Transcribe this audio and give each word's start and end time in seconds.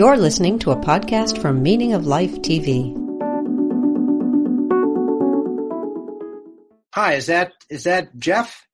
You're 0.00 0.16
listening 0.16 0.58
to 0.60 0.70
a 0.70 0.76
podcast 0.76 1.42
from 1.42 1.62
Meaning 1.62 1.92
of 1.92 2.06
Life 2.06 2.40
TV. 2.40 2.96
Hi, 6.94 7.16
is 7.16 7.26
that 7.26 7.52
is 7.68 7.84
that 7.84 8.16
Jeff? 8.16 8.66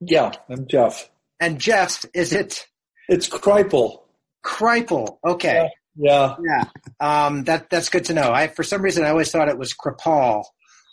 Yeah, 0.00 0.32
I'm 0.48 0.66
Jeff. 0.66 1.10
And 1.38 1.60
Jeff, 1.60 2.06
is 2.14 2.32
it 2.32 2.66
It's 3.10 3.28
Kripal. 3.28 4.04
Kripal? 4.42 5.18
Okay. 5.22 5.68
Yeah. 5.96 6.36
Yeah. 6.42 6.64
Um, 6.98 7.44
that 7.44 7.68
that's 7.68 7.90
good 7.90 8.06
to 8.06 8.14
know. 8.14 8.32
I 8.32 8.46
for 8.46 8.62
some 8.62 8.80
reason 8.80 9.04
I 9.04 9.10
always 9.10 9.30
thought 9.30 9.50
it 9.50 9.58
was 9.58 9.74
Kripal. 9.74 10.44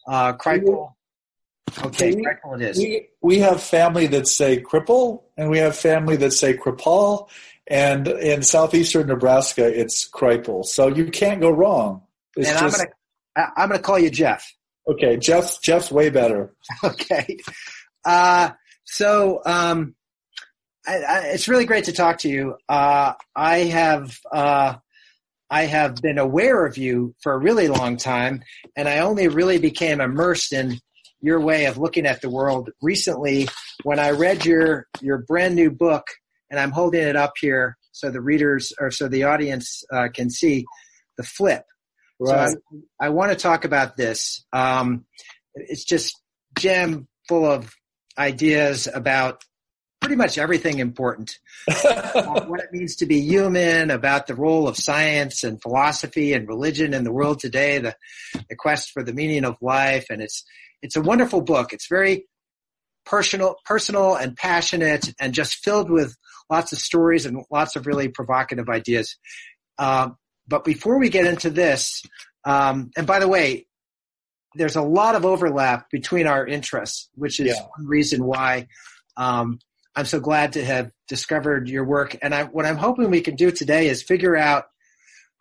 Uh, 0.05 0.33
Kripal. 0.33 0.95
Okay, 1.85 2.13
We- 2.13 2.25
Kripal 2.25 2.59
it 2.59 2.71
is. 2.71 2.77
We 2.77 3.07
we 3.21 3.39
have 3.39 3.63
family 3.63 4.07
that 4.07 4.27
say 4.27 4.61
cripple, 4.61 5.21
and 5.37 5.49
we 5.49 5.59
have 5.59 5.77
family 5.77 6.17
that 6.17 6.31
say 6.31 6.57
kripal, 6.57 7.29
and 7.67 8.07
in 8.07 8.43
southeastern 8.43 9.07
Nebraska, 9.07 9.65
it's 9.67 10.09
Kripal. 10.09 10.65
So 10.65 10.87
you 10.87 11.05
can't 11.05 11.41
go 11.41 11.49
wrong. 11.49 12.03
It's 12.35 12.49
and 12.49 12.59
just 12.59 12.81
I'm 12.81 12.87
gonna 13.35 13.51
I'm 13.57 13.69
gonna 13.69 13.81
call 13.81 13.99
you 13.99 14.09
Jeff. 14.09 14.51
okay. 14.87 15.17
Jeff 15.17 15.61
Jeff's 15.61 15.91
way 15.91 16.09
better. 16.09 16.53
Okay. 16.83 17.37
Uh, 18.03 18.49
so 18.83 19.41
um, 19.45 19.95
I, 20.87 20.97
I, 20.97 21.19
it's 21.27 21.47
really 21.47 21.65
great 21.65 21.85
to 21.85 21.93
talk 21.93 22.19
to 22.19 22.29
you. 22.29 22.55
Uh, 22.67 23.13
I 23.35 23.57
have 23.59 24.17
uh, 24.31 24.75
I 25.49 25.63
have 25.63 25.95
been 25.95 26.17
aware 26.17 26.65
of 26.65 26.77
you 26.77 27.13
for 27.21 27.33
a 27.33 27.37
really 27.37 27.67
long 27.67 27.97
time, 27.97 28.43
and 28.75 28.87
I 28.87 28.99
only 28.99 29.27
really 29.27 29.59
became 29.59 30.01
immersed 30.01 30.53
in 30.53 30.79
your 31.21 31.39
way 31.39 31.65
of 31.65 31.77
looking 31.77 32.05
at 32.07 32.21
the 32.21 32.29
world 32.29 32.71
recently 32.81 33.47
when 33.83 33.99
I 33.99 34.11
read 34.11 34.45
your 34.45 34.87
your 35.01 35.19
brand 35.19 35.55
new 35.55 35.69
book, 35.69 36.05
and 36.51 36.59
I'm 36.59 36.71
holding 36.71 37.01
it 37.01 37.15
up 37.15 37.33
here 37.39 37.77
so 37.91 38.11
the 38.11 38.21
readers 38.21 38.73
or 38.79 38.91
so 38.91 39.07
the 39.07 39.23
audience 39.23 39.83
uh, 39.91 40.09
can 40.13 40.29
see 40.29 40.65
the 41.17 41.23
flip. 41.23 41.63
Right. 42.19 42.49
So 42.49 42.57
I, 43.01 43.07
I 43.07 43.09
want 43.09 43.31
to 43.31 43.37
talk 43.37 43.65
about 43.65 43.97
this. 43.97 44.45
Um, 44.53 45.05
it's 45.55 45.85
just 45.85 46.21
jam 46.59 47.07
full 47.27 47.49
of 47.49 47.73
ideas 48.17 48.87
about 48.93 49.43
pretty 50.01 50.15
much 50.15 50.37
everything 50.37 50.79
important. 50.79 51.37
what 51.65 52.59
it 52.59 52.73
means 52.73 52.97
to 52.97 53.05
be 53.05 53.21
human, 53.21 53.91
about 53.91 54.27
the 54.27 54.35
role 54.35 54.67
of 54.67 54.75
science 54.75 55.43
and 55.43 55.61
philosophy 55.61 56.33
and 56.33 56.47
religion 56.47 56.93
in 56.93 57.03
the 57.03 57.11
world 57.11 57.39
today, 57.39 57.77
the, 57.77 57.95
the 58.49 58.55
quest 58.55 58.91
for 58.91 59.03
the 59.03 59.13
meaning 59.13 59.45
of 59.45 59.55
life, 59.61 60.07
and 60.09 60.21
it's 60.21 60.43
it's 60.81 60.95
a 60.95 61.01
wonderful 61.01 61.41
book. 61.41 61.73
It's 61.73 61.87
very 61.87 62.25
personal, 63.05 63.55
personal 63.65 64.15
and 64.15 64.35
passionate, 64.35 65.13
and 65.19 65.33
just 65.33 65.63
filled 65.63 65.91
with 65.91 66.15
lots 66.51 66.73
of 66.73 66.79
stories 66.79 67.25
and 67.25 67.43
lots 67.49 67.75
of 67.75 67.87
really 67.87 68.09
provocative 68.09 68.69
ideas. 68.69 69.17
Um, 69.79 70.17
but 70.47 70.63
before 70.65 70.99
we 70.99 71.09
get 71.09 71.25
into 71.25 71.49
this, 71.49 72.03
um, 72.43 72.91
and 72.97 73.07
by 73.07 73.19
the 73.19 73.27
way, 73.27 73.67
there's 74.55 74.75
a 74.75 74.81
lot 74.81 75.15
of 75.15 75.25
overlap 75.25 75.89
between 75.89 76.27
our 76.27 76.45
interests, 76.45 77.09
which 77.15 77.39
is 77.39 77.47
Yeah. 77.55 77.63
one 77.77 77.87
reason 77.87 78.23
why 78.25 78.67
um, 79.15 79.59
I'm 79.95 80.05
so 80.05 80.19
glad 80.19 80.53
to 80.53 80.65
have 80.65 80.91
discovered 81.07 81.69
your 81.69 81.85
work. 81.85 82.17
And 82.21 82.35
I, 82.35 82.43
what 82.43 82.65
I'm 82.65 82.77
hoping 82.77 83.09
we 83.09 83.21
can 83.21 83.35
do 83.35 83.51
today 83.51 83.87
is 83.87 84.03
figure 84.03 84.35
out 84.35 84.65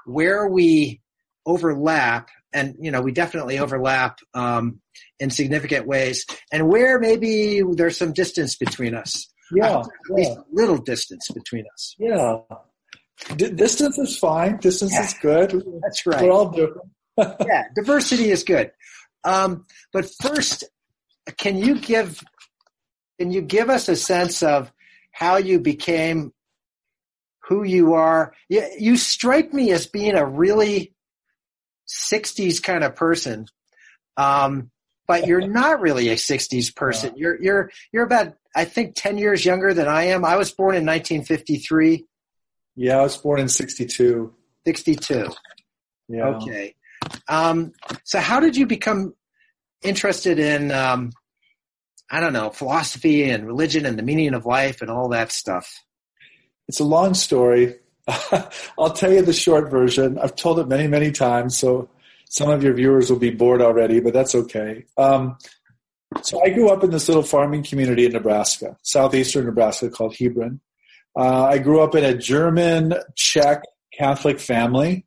where 0.06 0.46
we 0.46 1.00
overlap, 1.44 2.28
and 2.52 2.76
you 2.80 2.90
know, 2.90 3.00
we 3.00 3.12
definitely 3.12 3.58
overlap 3.58 4.18
um, 4.34 4.80
in 5.18 5.30
significant 5.30 5.86
ways, 5.86 6.24
and 6.52 6.68
where 6.68 6.98
maybe 7.00 7.62
there's 7.72 7.96
some 7.96 8.12
distance 8.12 8.56
between 8.56 8.94
us. 8.94 9.26
Yeah. 9.52 9.80
at 9.80 9.86
least 10.10 10.30
Yeah. 10.30 10.38
a 10.38 10.44
little 10.52 10.78
distance 10.78 11.28
between 11.34 11.64
us. 11.74 11.94
Yeah. 11.98 12.38
D- 13.36 13.50
distance 13.50 13.98
is 13.98 14.16
fine. 14.18 14.58
Distance 14.58 14.92
Yeah. 14.92 15.04
is 15.04 15.14
good. 15.14 15.64
That's 15.82 16.06
right. 16.06 16.22
We're 16.22 16.30
all 16.32 16.48
different. 16.50 16.90
yeah, 17.46 17.64
diversity 17.74 18.30
is 18.30 18.44
good. 18.44 18.72
Um, 19.24 19.66
but 19.92 20.08
first, 20.22 20.64
can 21.36 21.58
you 21.58 21.78
give 21.78 22.22
can 23.18 23.30
you 23.30 23.42
give 23.42 23.68
us 23.68 23.88
a 23.90 23.96
sense 23.96 24.42
of 24.42 24.72
how 25.12 25.36
you 25.36 25.60
became 25.60 26.32
who 27.44 27.62
you 27.62 27.92
are? 27.94 28.32
You, 28.48 28.66
you 28.78 28.96
strike 28.96 29.52
me 29.52 29.70
as 29.72 29.86
being 29.86 30.14
a 30.14 30.24
really 30.24 30.94
'60s 31.88 32.62
kind 32.62 32.84
of 32.84 32.96
person, 32.96 33.46
um, 34.16 34.70
but 35.06 35.26
you're 35.26 35.46
not 35.46 35.80
really 35.80 36.08
a 36.08 36.14
'60s 36.16 36.74
person. 36.74 37.12
You're 37.16 37.40
you're 37.42 37.70
you're 37.92 38.04
about 38.04 38.34
I 38.54 38.64
think 38.64 38.94
10 38.96 39.18
years 39.18 39.44
younger 39.44 39.72
than 39.72 39.88
I 39.88 40.04
am. 40.04 40.24
I 40.24 40.36
was 40.36 40.50
born 40.50 40.74
in 40.74 40.84
1953, 40.84 42.06
Yeah, 42.76 42.98
I 42.98 43.02
was 43.02 43.16
born 43.16 43.40
in 43.40 43.48
'62. 43.48 44.32
62. 44.66 45.28
Yeah. 46.08 46.24
Okay. 46.26 46.74
Um, 47.28 47.72
so 48.04 48.20
how 48.20 48.40
did 48.40 48.56
you 48.56 48.66
become 48.66 49.14
interested 49.82 50.38
in, 50.38 50.70
um, 50.72 51.12
I 52.10 52.20
don't 52.20 52.32
know, 52.32 52.50
philosophy 52.50 53.30
and 53.30 53.46
religion 53.46 53.86
and 53.86 53.98
the 53.98 54.02
meaning 54.02 54.34
of 54.34 54.44
life 54.44 54.82
and 54.82 54.90
all 54.90 55.08
that 55.10 55.32
stuff? 55.32 55.72
It's 56.68 56.80
a 56.80 56.84
long 56.84 57.14
story. 57.14 57.76
I'll 58.78 58.92
tell 58.92 59.12
you 59.12 59.22
the 59.22 59.32
short 59.32 59.70
version. 59.70 60.18
I've 60.18 60.34
told 60.36 60.58
it 60.58 60.68
many, 60.68 60.88
many 60.88 61.12
times, 61.12 61.56
so 61.56 61.88
some 62.28 62.50
of 62.50 62.62
your 62.62 62.74
viewers 62.74 63.10
will 63.10 63.18
be 63.18 63.30
bored 63.30 63.62
already, 63.62 64.00
but 64.00 64.12
that's 64.12 64.34
okay. 64.34 64.84
Um, 64.96 65.36
so 66.22 66.42
I 66.42 66.50
grew 66.50 66.70
up 66.70 66.82
in 66.84 66.90
this 66.90 67.08
little 67.08 67.22
farming 67.22 67.64
community 67.64 68.06
in 68.06 68.12
Nebraska, 68.12 68.76
southeastern 68.82 69.46
Nebraska, 69.46 69.90
called 69.90 70.16
Hebron. 70.16 70.60
Uh, 71.16 71.44
I 71.44 71.58
grew 71.58 71.80
up 71.80 71.94
in 71.94 72.04
a 72.04 72.16
German 72.16 72.94
Czech 73.16 73.62
Catholic 73.96 74.38
family. 74.40 75.06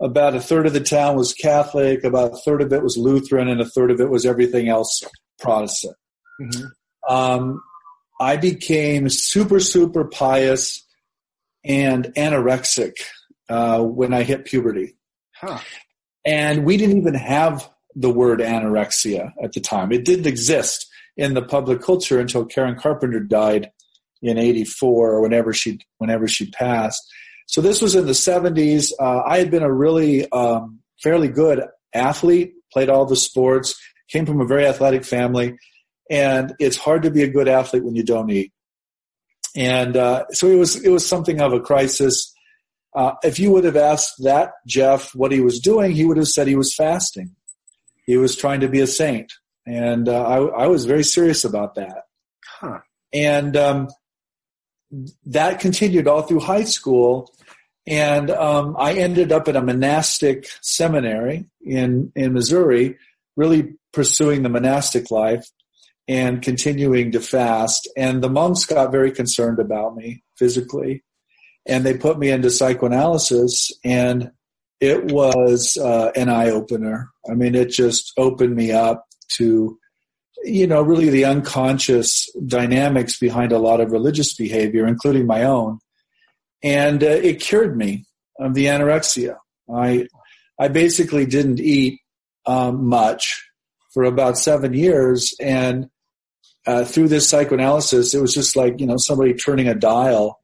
About 0.00 0.34
a 0.34 0.40
third 0.40 0.66
of 0.66 0.72
the 0.72 0.80
town 0.80 1.16
was 1.16 1.34
Catholic, 1.34 2.04
about 2.04 2.32
a 2.32 2.36
third 2.38 2.62
of 2.62 2.72
it 2.72 2.82
was 2.82 2.96
Lutheran, 2.96 3.48
and 3.48 3.60
a 3.60 3.66
third 3.66 3.90
of 3.90 4.00
it 4.00 4.08
was 4.08 4.24
everything 4.24 4.68
else 4.68 5.02
Protestant. 5.38 5.96
Um, 7.08 7.62
I 8.20 8.36
became 8.36 9.08
super, 9.08 9.60
super 9.60 10.04
pious 10.04 10.86
and 11.64 12.06
anorexic 12.16 12.92
uh, 13.48 13.82
when 13.82 14.14
I 14.14 14.22
hit 14.22 14.44
puberty. 14.44 14.96
Huh. 15.34 15.58
And 16.24 16.64
we 16.64 16.76
didn't 16.76 16.98
even 16.98 17.14
have 17.14 17.68
the 17.94 18.10
word 18.10 18.40
anorexia 18.40 19.32
at 19.42 19.52
the 19.52 19.60
time. 19.60 19.92
It 19.92 20.04
didn't 20.04 20.26
exist 20.26 20.86
in 21.16 21.34
the 21.34 21.42
public 21.42 21.82
culture 21.82 22.20
until 22.20 22.44
Karen 22.44 22.78
Carpenter 22.78 23.20
died 23.20 23.70
in 24.22 24.38
'84 24.38 25.10
or 25.12 25.20
whenever 25.20 25.52
she 25.52 25.80
whenever 25.98 26.28
she 26.28 26.50
passed. 26.50 27.02
So 27.46 27.60
this 27.60 27.82
was 27.82 27.94
in 27.94 28.06
the 28.06 28.12
'70s. 28.12 28.92
Uh, 28.98 29.22
I 29.26 29.38
had 29.38 29.50
been 29.50 29.62
a 29.62 29.72
really 29.72 30.30
um, 30.30 30.80
fairly 31.02 31.28
good 31.28 31.62
athlete, 31.92 32.54
played 32.72 32.88
all 32.88 33.06
the 33.06 33.16
sports, 33.16 33.74
came 34.08 34.26
from 34.26 34.40
a 34.40 34.46
very 34.46 34.66
athletic 34.66 35.04
family, 35.04 35.56
and 36.10 36.54
it's 36.58 36.76
hard 36.76 37.02
to 37.04 37.10
be 37.10 37.22
a 37.22 37.28
good 37.28 37.48
athlete 37.48 37.84
when 37.84 37.94
you 37.96 38.02
don't 38.02 38.30
eat. 38.30 38.52
And 39.56 39.96
uh, 39.96 40.26
so 40.30 40.48
it 40.48 40.56
was 40.56 40.82
it 40.84 40.90
was 40.90 41.06
something 41.06 41.40
of 41.40 41.52
a 41.52 41.60
crisis. 41.60 42.32
Uh, 42.94 43.12
if 43.22 43.38
you 43.38 43.52
would 43.52 43.64
have 43.64 43.76
asked 43.76 44.14
that 44.24 44.52
Jeff 44.66 45.14
what 45.14 45.32
he 45.32 45.40
was 45.40 45.60
doing, 45.60 45.92
he 45.92 46.04
would 46.04 46.16
have 46.16 46.28
said 46.28 46.46
he 46.46 46.56
was 46.56 46.74
fasting. 46.74 47.34
He 48.06 48.16
was 48.16 48.36
trying 48.36 48.60
to 48.60 48.68
be 48.68 48.80
a 48.80 48.86
saint, 48.86 49.32
and 49.66 50.08
uh, 50.08 50.22
I, 50.22 50.64
I 50.64 50.66
was 50.66 50.84
very 50.84 51.04
serious 51.04 51.44
about 51.44 51.74
that. 51.76 52.04
Huh. 52.44 52.80
And 53.12 53.56
um, 53.56 53.88
that 55.26 55.60
continued 55.60 56.08
all 56.08 56.22
through 56.22 56.40
high 56.40 56.64
school. 56.64 57.32
And 57.86 58.30
um, 58.30 58.76
I 58.78 58.92
ended 58.92 59.32
up 59.32 59.48
at 59.48 59.56
a 59.56 59.62
monastic 59.62 60.48
seminary 60.60 61.46
in 61.62 62.12
in 62.14 62.34
Missouri, 62.34 62.98
really 63.36 63.74
pursuing 63.92 64.42
the 64.42 64.48
monastic 64.48 65.10
life 65.10 65.48
and 66.06 66.42
continuing 66.42 67.12
to 67.12 67.20
fast. 67.20 67.88
And 67.96 68.22
the 68.22 68.28
monks 68.28 68.64
got 68.66 68.92
very 68.92 69.10
concerned 69.10 69.58
about 69.58 69.96
me 69.96 70.22
physically, 70.36 71.02
and 71.66 71.84
they 71.84 71.96
put 71.96 72.18
me 72.18 72.30
into 72.30 72.50
psychoanalysis, 72.50 73.72
and 73.82 74.30
it 74.80 75.12
was 75.12 75.76
uh, 75.76 76.10
an 76.16 76.28
eye 76.28 76.50
opener. 76.50 77.10
I 77.30 77.34
mean, 77.34 77.54
it 77.54 77.68
just 77.68 78.12
opened 78.16 78.56
me 78.56 78.72
up 78.72 79.06
to, 79.34 79.78
you 80.42 80.66
know, 80.66 80.80
really 80.80 81.10
the 81.10 81.26
unconscious 81.26 82.30
dynamics 82.46 83.18
behind 83.18 83.52
a 83.52 83.58
lot 83.58 83.80
of 83.80 83.92
religious 83.92 84.34
behavior, 84.34 84.86
including 84.86 85.26
my 85.26 85.44
own, 85.44 85.78
and 86.62 87.04
uh, 87.04 87.08
it 87.08 87.40
cured 87.40 87.76
me 87.76 88.06
of 88.38 88.54
the 88.54 88.66
anorexia. 88.66 89.36
I 89.72 90.08
I 90.58 90.68
basically 90.68 91.26
didn't 91.26 91.60
eat 91.60 92.00
um, 92.46 92.86
much 92.86 93.46
for 93.92 94.04
about 94.04 94.38
seven 94.38 94.72
years, 94.72 95.34
and 95.40 95.90
uh, 96.66 96.84
through 96.84 97.08
this 97.08 97.28
psychoanalysis, 97.28 98.14
it 98.14 98.20
was 98.20 98.32
just 98.32 98.56
like 98.56 98.80
you 98.80 98.86
know 98.86 98.96
somebody 98.96 99.34
turning 99.34 99.68
a 99.68 99.74
dial 99.74 100.39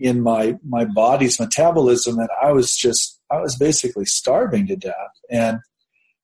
in 0.00 0.22
my 0.22 0.56
my 0.66 0.84
body's 0.84 1.40
metabolism, 1.40 2.18
and 2.18 2.28
I 2.42 2.52
was 2.52 2.74
just 2.74 3.20
I 3.30 3.40
was 3.40 3.56
basically 3.56 4.04
starving 4.04 4.66
to 4.68 4.76
death. 4.76 4.94
And 5.30 5.58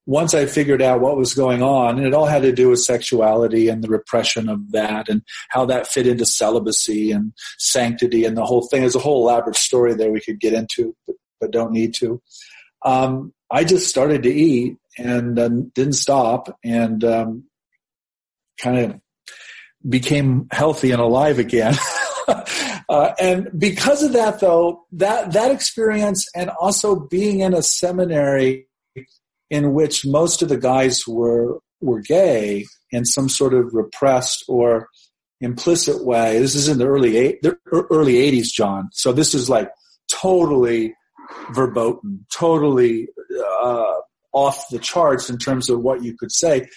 once 0.06 0.34
I 0.34 0.44
figured 0.46 0.82
out 0.82 1.00
what 1.00 1.16
was 1.16 1.32
going 1.34 1.62
on, 1.62 1.96
and 1.96 2.06
it 2.06 2.14
all 2.14 2.26
had 2.26 2.42
to 2.42 2.52
do 2.52 2.68
with 2.68 2.80
sexuality 2.80 3.68
and 3.68 3.82
the 3.82 3.88
repression 3.88 4.48
of 4.48 4.72
that, 4.72 5.08
and 5.08 5.22
how 5.48 5.64
that 5.66 5.86
fit 5.86 6.06
into 6.06 6.26
celibacy 6.26 7.10
and 7.10 7.32
sanctity 7.58 8.24
and 8.24 8.36
the 8.36 8.44
whole 8.44 8.66
thing. 8.68 8.80
There's 8.80 8.96
a 8.96 9.00
whole 9.00 9.28
elaborate 9.28 9.56
story 9.56 9.94
there 9.94 10.12
we 10.12 10.20
could 10.20 10.40
get 10.40 10.52
into. 10.52 10.94
But 11.06 11.16
but 11.40 11.50
don't 11.50 11.72
need 11.72 11.94
to. 11.94 12.22
Um, 12.84 13.32
I 13.50 13.64
just 13.64 13.88
started 13.88 14.22
to 14.22 14.32
eat 14.32 14.76
and 14.98 15.38
uh, 15.38 15.48
didn't 15.74 15.94
stop 15.94 16.58
and 16.64 17.04
um, 17.04 17.44
kind 18.58 18.78
of 18.78 19.00
became 19.86 20.48
healthy 20.50 20.92
and 20.92 21.00
alive 21.00 21.38
again. 21.38 21.74
uh, 22.88 23.12
and 23.20 23.50
because 23.56 24.02
of 24.02 24.12
that, 24.12 24.40
though, 24.40 24.84
that 24.92 25.32
that 25.32 25.50
experience 25.50 26.26
and 26.34 26.50
also 26.50 26.96
being 26.96 27.40
in 27.40 27.54
a 27.54 27.62
seminary 27.62 28.66
in 29.50 29.72
which 29.72 30.06
most 30.06 30.42
of 30.42 30.48
the 30.48 30.56
guys 30.56 31.06
were 31.06 31.58
were 31.80 32.00
gay 32.00 32.64
in 32.90 33.04
some 33.04 33.28
sort 33.28 33.54
of 33.54 33.74
repressed 33.74 34.44
or 34.48 34.88
implicit 35.40 36.04
way. 36.04 36.38
This 36.38 36.54
is 36.54 36.68
in 36.68 36.78
the 36.78 36.86
early 36.86 37.16
eight, 37.16 37.42
the 37.42 37.56
early 37.72 38.14
'80s, 38.14 38.48
John. 38.52 38.88
So 38.92 39.12
this 39.12 39.34
is 39.34 39.48
like 39.48 39.70
totally 40.08 40.94
verboten, 41.52 42.26
totally 42.36 43.08
uh, 43.62 43.94
off 44.32 44.68
the 44.70 44.78
charts 44.78 45.30
in 45.30 45.38
terms 45.38 45.70
of 45.70 45.80
what 45.80 46.02
you 46.02 46.16
could 46.16 46.32
say. 46.32 46.68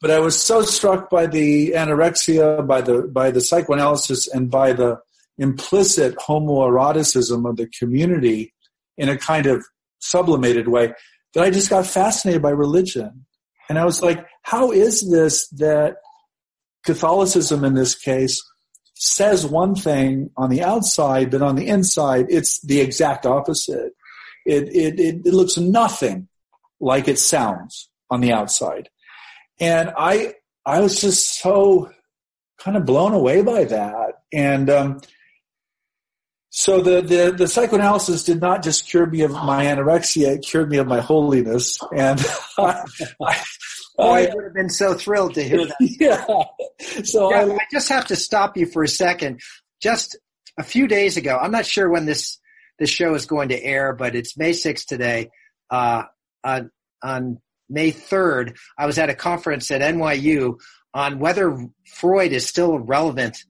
But 0.00 0.10
I 0.10 0.18
was 0.18 0.38
so 0.38 0.62
struck 0.62 1.08
by 1.08 1.26
the 1.26 1.72
anorexia, 1.72 2.66
by 2.66 2.82
the 2.82 3.02
by 3.02 3.30
the 3.30 3.40
psychoanalysis, 3.40 4.28
and 4.28 4.50
by 4.50 4.72
the 4.72 5.00
implicit 5.38 6.16
homoeroticism 6.16 7.48
of 7.48 7.56
the 7.56 7.68
community 7.78 8.54
in 8.96 9.08
a 9.08 9.18
kind 9.18 9.46
of 9.46 9.64
sublimated 9.98 10.68
way 10.68 10.92
that 11.34 11.42
I 11.42 11.50
just 11.50 11.70
got 11.70 11.86
fascinated 11.86 12.42
by 12.42 12.50
religion. 12.50 13.26
And 13.68 13.78
I 13.78 13.84
was 13.84 14.02
like, 14.02 14.24
how 14.42 14.72
is 14.72 15.10
this 15.10 15.48
that 15.50 15.96
Catholicism 16.84 17.64
in 17.64 17.74
this 17.74 17.94
case 17.94 18.42
says 18.94 19.46
one 19.46 19.74
thing 19.74 20.30
on 20.36 20.48
the 20.48 20.62
outside, 20.62 21.30
but 21.30 21.42
on 21.42 21.56
the 21.56 21.66
inside, 21.66 22.26
it's 22.30 22.60
the 22.62 22.80
exact 22.80 23.26
opposite. 23.26 23.92
It, 24.46 24.68
it, 24.74 24.98
it, 24.98 25.26
it 25.26 25.34
looks 25.34 25.58
nothing 25.58 26.28
like 26.80 27.08
it 27.08 27.18
sounds 27.18 27.90
on 28.08 28.20
the 28.20 28.32
outside. 28.32 28.88
And 29.60 29.92
I, 29.96 30.34
I 30.64 30.80
was 30.80 31.00
just 31.00 31.40
so 31.40 31.90
kind 32.58 32.76
of 32.76 32.86
blown 32.86 33.12
away 33.12 33.42
by 33.42 33.64
that. 33.64 34.22
And, 34.32 34.70
um, 34.70 35.00
so 36.58 36.80
the, 36.80 37.02
the, 37.02 37.34
the 37.36 37.48
psychoanalysis 37.48 38.24
did 38.24 38.40
not 38.40 38.62
just 38.62 38.88
cure 38.88 39.04
me 39.04 39.20
of 39.20 39.30
my 39.30 39.66
anorexia; 39.66 40.36
it 40.36 40.38
cured 40.38 40.70
me 40.70 40.78
of 40.78 40.86
my 40.86 41.00
holiness. 41.00 41.78
And 41.94 42.18
I, 42.58 42.82
I, 43.20 43.44
I 43.98 44.30
would 44.34 44.44
have 44.44 44.54
been 44.54 44.70
so 44.70 44.94
thrilled 44.94 45.34
to 45.34 45.42
hear 45.42 45.66
that. 45.66 45.76
Yeah. 46.00 46.24
So 47.04 47.30
yeah, 47.30 47.40
I, 47.40 47.54
I 47.56 47.58
just 47.70 47.90
have 47.90 48.06
to 48.06 48.16
stop 48.16 48.56
you 48.56 48.64
for 48.64 48.82
a 48.82 48.88
second. 48.88 49.42
Just 49.82 50.16
a 50.56 50.62
few 50.62 50.88
days 50.88 51.18
ago, 51.18 51.36
I'm 51.36 51.50
not 51.50 51.66
sure 51.66 51.90
when 51.90 52.06
this 52.06 52.38
this 52.78 52.88
show 52.88 53.12
is 53.14 53.26
going 53.26 53.50
to 53.50 53.62
air, 53.62 53.92
but 53.92 54.16
it's 54.16 54.38
May 54.38 54.52
6th 54.52 54.86
today. 54.86 55.28
Uh, 55.68 56.04
on 56.42 56.70
on 57.02 57.38
May 57.68 57.92
3rd, 57.92 58.56
I 58.78 58.86
was 58.86 58.96
at 58.96 59.10
a 59.10 59.14
conference 59.14 59.70
at 59.70 59.82
NYU 59.82 60.58
on 60.94 61.18
whether 61.18 61.66
Freud 61.84 62.32
is 62.32 62.46
still 62.46 62.78
relevant 62.78 63.44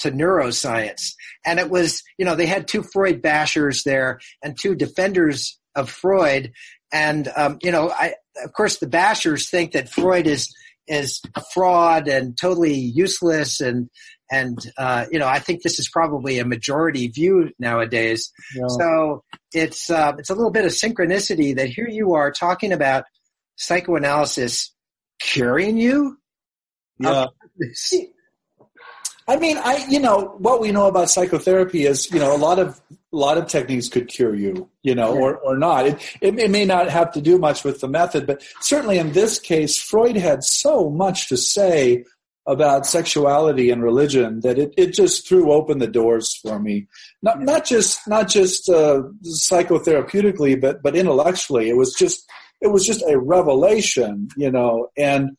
to 0.00 0.10
neuroscience. 0.10 1.12
And 1.44 1.58
it 1.58 1.70
was, 1.70 2.02
you 2.18 2.24
know, 2.24 2.34
they 2.34 2.46
had 2.46 2.68
two 2.68 2.82
Freud 2.82 3.22
bashers 3.22 3.84
there 3.84 4.20
and 4.42 4.58
two 4.58 4.74
defenders 4.74 5.58
of 5.74 5.90
Freud. 5.90 6.52
And, 6.92 7.28
um, 7.36 7.58
you 7.62 7.70
know, 7.70 7.90
I, 7.90 8.14
of 8.42 8.52
course, 8.52 8.78
the 8.78 8.86
bashers 8.86 9.48
think 9.48 9.72
that 9.72 9.88
Freud 9.88 10.26
is, 10.26 10.54
is 10.86 11.20
a 11.34 11.42
fraud 11.52 12.08
and 12.08 12.36
totally 12.36 12.74
useless 12.74 13.60
and, 13.60 13.90
and, 14.30 14.58
uh, 14.76 15.06
you 15.10 15.18
know, 15.18 15.26
I 15.26 15.38
think 15.38 15.62
this 15.62 15.78
is 15.78 15.88
probably 15.88 16.38
a 16.38 16.44
majority 16.44 17.08
view 17.08 17.50
nowadays. 17.58 18.30
Yeah. 18.54 18.66
So 18.68 19.24
it's, 19.52 19.90
uh, 19.90 20.12
it's 20.18 20.30
a 20.30 20.34
little 20.34 20.50
bit 20.50 20.66
of 20.66 20.72
synchronicity 20.72 21.56
that 21.56 21.70
here 21.70 21.88
you 21.88 22.14
are 22.14 22.30
talking 22.30 22.72
about 22.72 23.04
psychoanalysis 23.56 24.74
curing 25.18 25.78
you. 25.78 26.18
Yeah. 26.98 27.26
I 29.28 29.36
mean, 29.36 29.58
I 29.58 29.84
you 29.88 30.00
know 30.00 30.34
what 30.38 30.60
we 30.60 30.72
know 30.72 30.86
about 30.86 31.10
psychotherapy 31.10 31.84
is 31.84 32.10
you 32.10 32.18
know 32.18 32.34
a 32.34 32.38
lot 32.38 32.58
of 32.58 32.80
a 32.90 33.16
lot 33.16 33.36
of 33.36 33.46
techniques 33.46 33.88
could 33.88 34.08
cure 34.08 34.34
you, 34.34 34.70
you 34.82 34.94
know, 34.94 35.14
or 35.14 35.36
or 35.38 35.56
not. 35.56 35.86
It, 35.86 36.16
it, 36.22 36.38
it 36.38 36.50
may 36.50 36.64
not 36.64 36.88
have 36.88 37.12
to 37.12 37.20
do 37.20 37.38
much 37.38 37.62
with 37.62 37.80
the 37.80 37.88
method, 37.88 38.26
but 38.26 38.42
certainly 38.60 38.98
in 38.98 39.12
this 39.12 39.38
case, 39.38 39.80
Freud 39.80 40.16
had 40.16 40.42
so 40.44 40.88
much 40.88 41.28
to 41.28 41.36
say 41.36 42.04
about 42.46 42.86
sexuality 42.86 43.68
and 43.68 43.82
religion 43.82 44.40
that 44.40 44.58
it, 44.58 44.72
it 44.78 44.94
just 44.94 45.28
threw 45.28 45.52
open 45.52 45.78
the 45.78 45.86
doors 45.86 46.34
for 46.40 46.58
me. 46.58 46.86
Not 47.22 47.42
not 47.42 47.66
just 47.66 48.00
not 48.08 48.28
just 48.28 48.70
uh, 48.70 49.02
psychotherapeutically, 49.22 50.58
but 50.58 50.82
but 50.82 50.96
intellectually. 50.96 51.68
It 51.68 51.76
was 51.76 51.92
just 51.92 52.24
it 52.62 52.68
was 52.68 52.86
just 52.86 53.04
a 53.06 53.18
revelation, 53.18 54.28
you 54.38 54.50
know, 54.50 54.88
and 54.96 55.36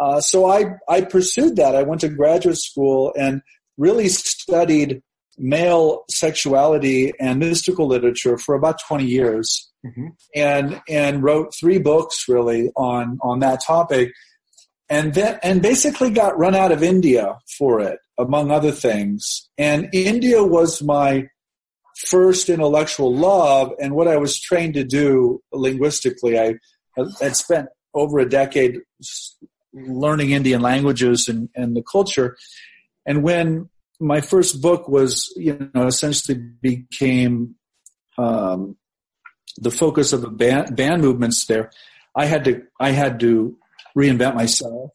uh, 0.00 0.20
so 0.20 0.50
I, 0.50 0.76
I 0.88 1.02
pursued 1.02 1.56
that. 1.56 1.76
I 1.76 1.82
went 1.82 2.00
to 2.00 2.08
graduate 2.08 2.56
school 2.56 3.12
and 3.18 3.42
really 3.76 4.08
studied 4.08 5.02
male 5.38 6.04
sexuality 6.10 7.12
and 7.20 7.38
mystical 7.38 7.86
literature 7.86 8.38
for 8.38 8.54
about 8.54 8.80
20 8.88 9.04
years 9.04 9.70
mm-hmm. 9.86 10.08
and, 10.34 10.80
and 10.88 11.22
wrote 11.22 11.54
three 11.54 11.78
books 11.78 12.24
really 12.28 12.70
on, 12.76 13.18
on 13.22 13.40
that 13.40 13.62
topic 13.64 14.10
and 14.88 15.14
then, 15.14 15.38
and 15.42 15.62
basically 15.62 16.10
got 16.10 16.36
run 16.38 16.54
out 16.54 16.72
of 16.72 16.82
India 16.82 17.38
for 17.58 17.80
it, 17.80 18.00
among 18.18 18.50
other 18.50 18.72
things. 18.72 19.48
And 19.56 19.88
India 19.92 20.42
was 20.42 20.82
my 20.82 21.28
first 22.06 22.48
intellectual 22.48 23.14
love 23.14 23.72
and 23.78 23.94
what 23.94 24.08
I 24.08 24.16
was 24.16 24.40
trained 24.40 24.74
to 24.74 24.84
do 24.84 25.40
linguistically. 25.52 26.38
I 26.38 26.54
had 27.20 27.36
spent 27.36 27.68
over 27.94 28.18
a 28.18 28.28
decade 28.28 28.80
learning 29.72 30.30
Indian 30.30 30.60
languages 30.60 31.28
and, 31.28 31.48
and 31.54 31.76
the 31.76 31.82
culture. 31.82 32.36
And 33.06 33.22
when 33.22 33.68
my 33.98 34.20
first 34.20 34.60
book 34.62 34.88
was, 34.88 35.32
you 35.36 35.70
know, 35.74 35.86
essentially 35.86 36.38
became 36.38 37.54
um, 38.18 38.76
the 39.58 39.70
focus 39.70 40.12
of 40.12 40.22
the 40.22 40.30
band, 40.30 40.76
band 40.76 41.02
movements 41.02 41.46
there, 41.46 41.70
I 42.14 42.26
had 42.26 42.44
to 42.44 42.62
I 42.78 42.90
had 42.90 43.20
to 43.20 43.56
reinvent 43.96 44.34
myself. 44.34 44.90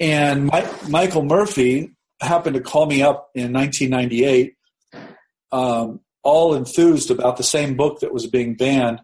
And 0.00 0.46
my, 0.46 0.68
Michael 0.88 1.24
Murphy 1.24 1.92
happened 2.20 2.54
to 2.54 2.60
call 2.60 2.86
me 2.86 3.02
up 3.02 3.30
in 3.34 3.52
1998, 3.52 4.54
um, 5.52 6.00
all 6.22 6.54
enthused 6.54 7.10
about 7.10 7.36
the 7.36 7.42
same 7.42 7.76
book 7.76 8.00
that 8.00 8.12
was 8.12 8.26
being 8.26 8.56
banned. 8.56 9.00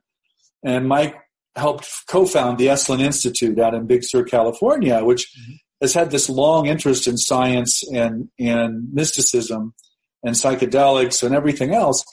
And 0.64 0.88
Mike 0.88 1.16
helped 1.56 1.88
co-found 2.08 2.58
the 2.58 2.66
Esalen 2.66 3.00
Institute 3.00 3.58
out 3.58 3.74
in 3.74 3.86
Big 3.86 4.04
Sur, 4.04 4.24
California, 4.24 5.04
which 5.04 5.26
mm-hmm. 5.26 5.52
has 5.80 5.94
had 5.94 6.10
this 6.10 6.28
long 6.28 6.66
interest 6.66 7.06
in 7.06 7.16
science 7.16 7.82
and, 7.92 8.28
and 8.38 8.92
mysticism 8.92 9.74
and 10.22 10.34
psychedelics 10.34 11.22
and 11.22 11.34
everything 11.34 11.74
else. 11.74 12.04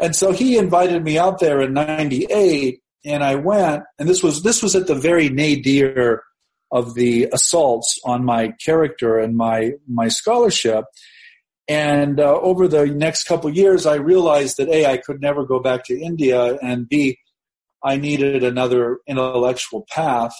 And 0.00 0.14
so 0.14 0.32
he 0.32 0.58
invited 0.58 1.02
me 1.02 1.18
out 1.18 1.40
there 1.40 1.60
in 1.60 1.72
98 1.72 2.80
and 3.04 3.22
I 3.22 3.36
went 3.36 3.84
and 3.98 4.08
this 4.08 4.22
was, 4.22 4.42
this 4.42 4.62
was 4.62 4.74
at 4.74 4.86
the 4.86 4.94
very 4.94 5.28
nadir 5.28 6.22
of 6.72 6.94
the 6.94 7.28
assaults 7.32 8.00
on 8.04 8.24
my 8.24 8.52
character 8.64 9.18
and 9.18 9.36
my, 9.36 9.72
my 9.88 10.08
scholarship. 10.08 10.84
And 11.68 12.20
uh, 12.20 12.38
over 12.40 12.68
the 12.68 12.86
next 12.86 13.24
couple 13.24 13.48
years, 13.50 13.86
I 13.86 13.94
realized 13.94 14.56
that 14.58 14.68
A, 14.68 14.86
I 14.86 14.96
could 14.98 15.20
never 15.20 15.46
go 15.46 15.60
back 15.60 15.84
to 15.84 15.98
India 15.98 16.56
and 16.56 16.88
B, 16.88 17.18
I 17.84 17.96
needed 17.96 18.42
another 18.42 18.98
intellectual 19.06 19.86
path. 19.90 20.34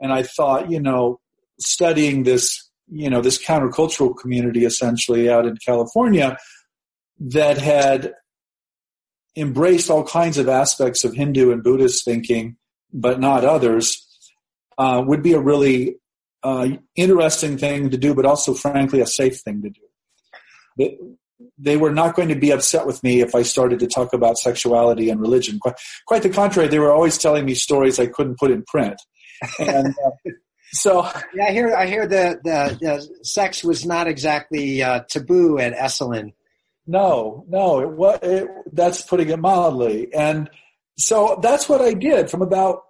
And 0.00 0.12
I 0.12 0.22
thought, 0.22 0.70
you 0.70 0.80
know, 0.80 1.20
studying 1.58 2.24
this, 2.24 2.70
you 2.88 3.08
know, 3.08 3.22
this 3.22 3.42
countercultural 3.42 4.16
community 4.16 4.64
essentially 4.64 5.30
out 5.30 5.46
in 5.46 5.56
California 5.64 6.36
that 7.18 7.58
had 7.58 8.12
embraced 9.36 9.90
all 9.90 10.04
kinds 10.04 10.36
of 10.36 10.48
aspects 10.48 11.04
of 11.04 11.14
Hindu 11.14 11.52
and 11.52 11.62
Buddhist 11.62 12.04
thinking, 12.04 12.56
but 12.92 13.18
not 13.18 13.44
others, 13.44 14.00
uh, 14.76 15.02
would 15.04 15.22
be 15.22 15.32
a 15.32 15.40
really 15.40 15.96
uh, 16.42 16.68
interesting 16.94 17.56
thing 17.56 17.90
to 17.90 17.96
do, 17.96 18.14
but 18.14 18.26
also, 18.26 18.52
frankly, 18.52 19.00
a 19.00 19.06
safe 19.06 19.40
thing 19.40 19.62
to 19.62 19.70
do 19.70 19.80
they 21.58 21.76
were 21.76 21.92
not 21.92 22.14
going 22.14 22.28
to 22.28 22.34
be 22.34 22.50
upset 22.50 22.86
with 22.86 23.02
me 23.02 23.20
if 23.20 23.34
I 23.34 23.42
started 23.42 23.80
to 23.80 23.86
talk 23.86 24.12
about 24.12 24.38
sexuality 24.38 25.10
and 25.10 25.20
religion. 25.20 25.58
Quite, 25.58 25.74
quite 26.06 26.22
the 26.22 26.30
contrary, 26.30 26.68
they 26.68 26.78
were 26.78 26.92
always 26.92 27.18
telling 27.18 27.44
me 27.44 27.54
stories 27.54 27.98
I 27.98 28.06
couldn't 28.06 28.38
put 28.38 28.50
in 28.50 28.64
print. 28.64 29.00
And 29.58 29.88
uh, 29.88 30.10
so, 30.72 31.08
yeah, 31.34 31.46
I 31.46 31.52
hear 31.52 31.74
I 31.74 31.86
hear 31.86 32.06
that 32.06 32.42
the, 32.44 32.78
the, 32.80 33.24
sex 33.24 33.64
was 33.64 33.84
not 33.84 34.06
exactly 34.06 34.82
uh, 34.82 35.00
taboo 35.08 35.58
at 35.58 35.74
Esalen. 35.74 36.32
No, 36.86 37.44
no, 37.48 37.80
it, 37.80 37.90
was, 37.90 38.18
it, 38.22 38.48
that's 38.72 39.02
putting 39.02 39.30
it 39.30 39.38
mildly. 39.38 40.12
And 40.12 40.50
so 40.98 41.38
that's 41.42 41.68
what 41.68 41.80
I 41.80 41.94
did 41.94 42.30
from 42.30 42.42
about 42.42 42.82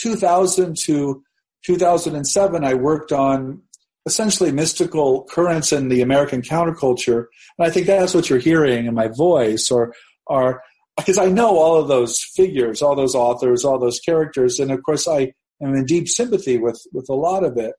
2000 0.00 0.76
to 0.84 1.22
2007. 1.64 2.64
I 2.64 2.74
worked 2.74 3.12
on 3.12 3.62
essentially 4.06 4.52
mystical 4.52 5.24
currents 5.24 5.72
in 5.72 5.88
the 5.88 6.00
American 6.00 6.40
counterculture. 6.40 7.26
And 7.58 7.66
I 7.66 7.70
think 7.70 7.86
that's 7.86 8.14
what 8.14 8.30
you're 8.30 8.38
hearing 8.38 8.86
in 8.86 8.94
my 8.94 9.08
voice 9.08 9.70
or 9.70 9.92
are 10.28 10.62
because 10.96 11.18
I 11.18 11.26
know 11.26 11.58
all 11.58 11.76
of 11.76 11.88
those 11.88 12.22
figures, 12.22 12.80
all 12.80 12.96
those 12.96 13.14
authors, 13.14 13.64
all 13.64 13.78
those 13.78 14.00
characters, 14.00 14.58
and 14.58 14.70
of 14.70 14.82
course 14.82 15.06
I 15.06 15.32
am 15.60 15.74
in 15.74 15.84
deep 15.84 16.08
sympathy 16.08 16.58
with 16.58 16.80
with 16.92 17.08
a 17.10 17.14
lot 17.14 17.44
of 17.44 17.58
it. 17.58 17.74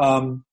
Um, 0.00 0.44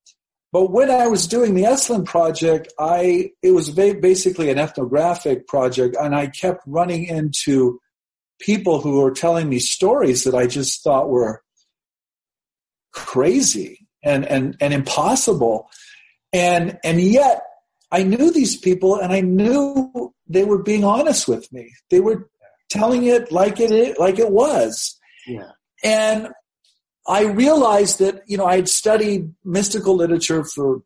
but 0.52 0.72
when 0.72 0.90
I 0.90 1.08
was 1.08 1.28
doing 1.28 1.54
the 1.54 1.64
Esalen 1.64 2.06
project, 2.06 2.74
I 2.80 3.32
it 3.42 3.52
was 3.52 3.70
basically 3.70 4.50
an 4.50 4.58
ethnographic 4.58 5.48
project, 5.48 5.96
and 6.00 6.16
I 6.16 6.28
kept 6.28 6.64
running 6.66 7.06
into 7.06 7.80
people 8.40 8.82
who 8.82 9.00
were 9.00 9.12
telling 9.12 9.48
me 9.48 9.60
stories 9.60 10.26
that 10.26 10.36
I 10.36 10.48
just 10.48 10.84
thought 10.84 11.10
were 11.10 11.42
crazy 12.92 13.85
and 14.06 14.26
and 14.26 14.56
and 14.62 14.74
impossible, 14.74 15.70
and 16.32 16.78
and 16.84 17.02
yet 17.02 17.42
I 17.92 18.04
knew 18.04 18.32
these 18.32 18.56
people, 18.56 18.96
and 18.96 19.12
I 19.12 19.22
knew 19.22 20.14
they 20.28 20.44
were 20.44 20.62
being 20.62 20.84
honest 20.84 21.28
with 21.28 21.52
me. 21.52 21.74
They 21.90 22.00
were 22.00 22.30
telling 22.70 23.04
it 23.06 23.32
like 23.32 23.60
it 23.60 24.00
like 24.00 24.20
it 24.20 24.32
was. 24.32 24.98
Yeah. 25.28 25.52
And 25.84 26.30
I 27.08 27.24
realized 27.24 28.00
that, 28.00 28.24
you 28.26 28.38
know, 28.38 28.46
I 28.46 28.56
had 28.56 28.70
studied 28.70 29.34
mystical 29.44 29.96
literature 29.96 30.44
for 30.44 30.82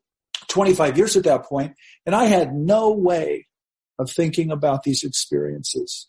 25 0.49 0.97
years 0.97 1.15
at 1.15 1.23
that 1.23 1.45
point, 1.45 1.73
and 2.05 2.13
I 2.13 2.25
had 2.25 2.53
no 2.53 2.91
way 2.91 3.47
of 3.97 4.11
thinking 4.11 4.51
about 4.51 4.83
these 4.83 5.03
experiences, 5.03 6.07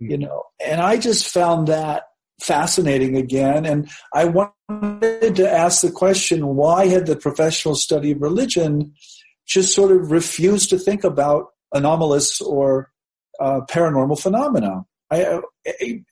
mm-hmm. 0.00 0.12
you 0.12 0.18
know, 0.18 0.44
and 0.64 0.80
I 0.80 0.98
just 0.98 1.28
found 1.28 1.68
that 1.68 2.04
fascinating 2.40 3.16
again. 3.16 3.64
And 3.64 3.88
I 4.12 4.26
wanted 4.26 5.36
to 5.36 5.50
ask 5.50 5.82
the 5.82 5.90
question, 5.90 6.46
why 6.54 6.86
had 6.86 7.06
the 7.06 7.16
professional 7.16 7.74
study 7.74 8.12
of 8.12 8.20
religion 8.20 8.92
just 9.46 9.74
sort 9.74 9.92
of 9.92 10.10
refused 10.10 10.70
to 10.70 10.78
think 10.78 11.04
about 11.04 11.46
anomalous 11.72 12.40
or 12.40 12.90
uh, 13.40 13.60
paranormal 13.70 14.20
phenomena? 14.20 14.84
I, 15.10 15.40
I, 15.66 16.02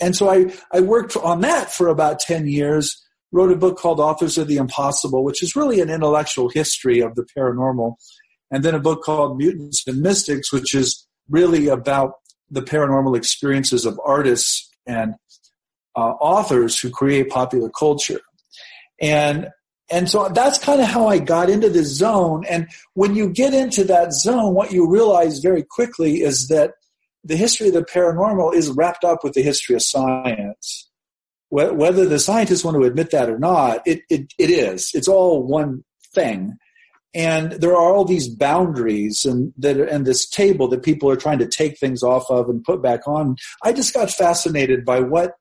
and 0.00 0.14
so 0.14 0.30
I, 0.30 0.52
I 0.72 0.80
worked 0.80 1.16
on 1.16 1.40
that 1.40 1.72
for 1.72 1.88
about 1.88 2.20
10 2.20 2.46
years, 2.46 3.02
wrote 3.32 3.50
a 3.50 3.56
book 3.56 3.76
called 3.76 4.00
Authors 4.00 4.38
of 4.38 4.46
the 4.46 4.58
Impossible, 4.58 5.24
which 5.24 5.42
is 5.42 5.56
really 5.56 5.80
an 5.80 5.90
intellectual 5.90 6.48
history 6.48 7.00
of 7.00 7.16
the 7.16 7.26
paranormal, 7.36 7.94
and 8.50 8.62
then 8.62 8.74
a 8.74 8.80
book 8.80 9.02
called 9.02 9.38
Mutants 9.38 9.82
and 9.86 10.00
Mystics, 10.00 10.52
which 10.52 10.74
is 10.74 11.06
really 11.28 11.66
about 11.66 12.12
the 12.50 12.62
paranormal 12.62 13.16
experiences 13.16 13.84
of 13.84 13.98
artists 14.04 14.70
and 14.86 15.14
uh, 15.96 16.14
authors 16.20 16.78
who 16.78 16.90
create 16.90 17.30
popular 17.30 17.70
culture. 17.70 18.20
And 19.00 19.48
and 19.90 20.08
so 20.08 20.28
that's 20.28 20.58
kind 20.58 20.80
of 20.80 20.86
how 20.86 21.08
I 21.08 21.18
got 21.18 21.50
into 21.50 21.68
this 21.68 21.88
zone. 21.88 22.44
And 22.48 22.68
when 22.94 23.14
you 23.14 23.28
get 23.28 23.52
into 23.52 23.84
that 23.84 24.12
zone, 24.14 24.54
what 24.54 24.72
you 24.72 24.90
realize 24.90 25.40
very 25.40 25.62
quickly 25.62 26.22
is 26.22 26.48
that 26.48 26.72
the 27.22 27.36
history 27.36 27.68
of 27.68 27.74
the 27.74 27.84
paranormal 27.84 28.54
is 28.54 28.70
wrapped 28.70 29.04
up 29.04 29.22
with 29.22 29.34
the 29.34 29.42
history 29.42 29.74
of 29.74 29.82
science. 29.82 30.88
Whether 31.50 32.06
the 32.06 32.18
scientists 32.18 32.64
want 32.64 32.76
to 32.76 32.84
admit 32.84 33.10
that 33.10 33.30
or 33.30 33.38
not, 33.38 33.82
it, 33.86 34.00
it, 34.08 34.32
it 34.38 34.50
is. 34.50 34.90
It's 34.94 35.06
all 35.06 35.46
one 35.46 35.84
thing. 36.14 36.56
And 37.14 37.52
there 37.52 37.70
are 37.70 37.94
all 37.94 38.04
these 38.04 38.26
boundaries 38.26 39.24
and 39.24 39.52
that 39.58 39.76
and 39.76 40.04
this 40.04 40.28
table 40.28 40.66
that 40.68 40.82
people 40.82 41.08
are 41.08 41.16
trying 41.16 41.38
to 41.38 41.46
take 41.46 41.78
things 41.78 42.02
off 42.02 42.28
of 42.28 42.48
and 42.48 42.64
put 42.64 42.82
back 42.82 43.06
on. 43.06 43.36
I 43.62 43.72
just 43.72 43.94
got 43.94 44.10
fascinated 44.10 44.84
by 44.84 44.98
what 44.98 45.34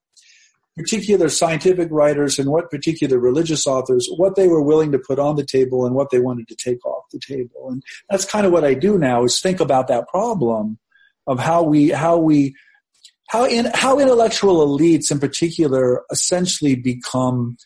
particular 0.75 1.29
scientific 1.29 1.87
writers 1.91 2.39
and 2.39 2.49
what 2.49 2.71
particular 2.71 3.19
religious 3.19 3.67
authors, 3.67 4.09
what 4.15 4.35
they 4.35 4.47
were 4.47 4.61
willing 4.61 4.91
to 4.91 4.99
put 4.99 5.19
on 5.19 5.35
the 5.35 5.45
table 5.45 5.85
and 5.85 5.95
what 5.95 6.09
they 6.09 6.19
wanted 6.19 6.47
to 6.47 6.55
take 6.55 6.83
off 6.85 7.03
the 7.11 7.19
table. 7.19 7.69
And 7.69 7.83
that's 8.09 8.25
kind 8.25 8.45
of 8.45 8.51
what 8.51 8.63
I 8.63 8.73
do 8.73 8.97
now 8.97 9.23
is 9.23 9.39
think 9.39 9.59
about 9.59 9.87
that 9.89 10.07
problem 10.07 10.79
of 11.27 11.39
how 11.39 11.63
we 11.63 11.89
how 11.89 12.17
we 12.17 12.55
how 13.29 13.45
in 13.45 13.69
how 13.73 13.99
intellectual 13.99 14.65
elites 14.65 15.11
in 15.11 15.19
particular 15.19 16.03
essentially 16.11 16.75
become 16.75 17.57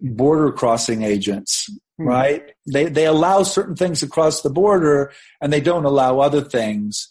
border 0.00 0.50
crossing 0.52 1.02
agents 1.02 1.68
mm-hmm. 1.70 2.08
right 2.08 2.52
they 2.70 2.86
they 2.86 3.06
allow 3.06 3.42
certain 3.42 3.76
things 3.76 4.02
across 4.02 4.42
the 4.42 4.50
border 4.50 5.12
and 5.40 5.52
they 5.52 5.60
don't 5.60 5.84
allow 5.84 6.18
other 6.18 6.40
things 6.40 7.08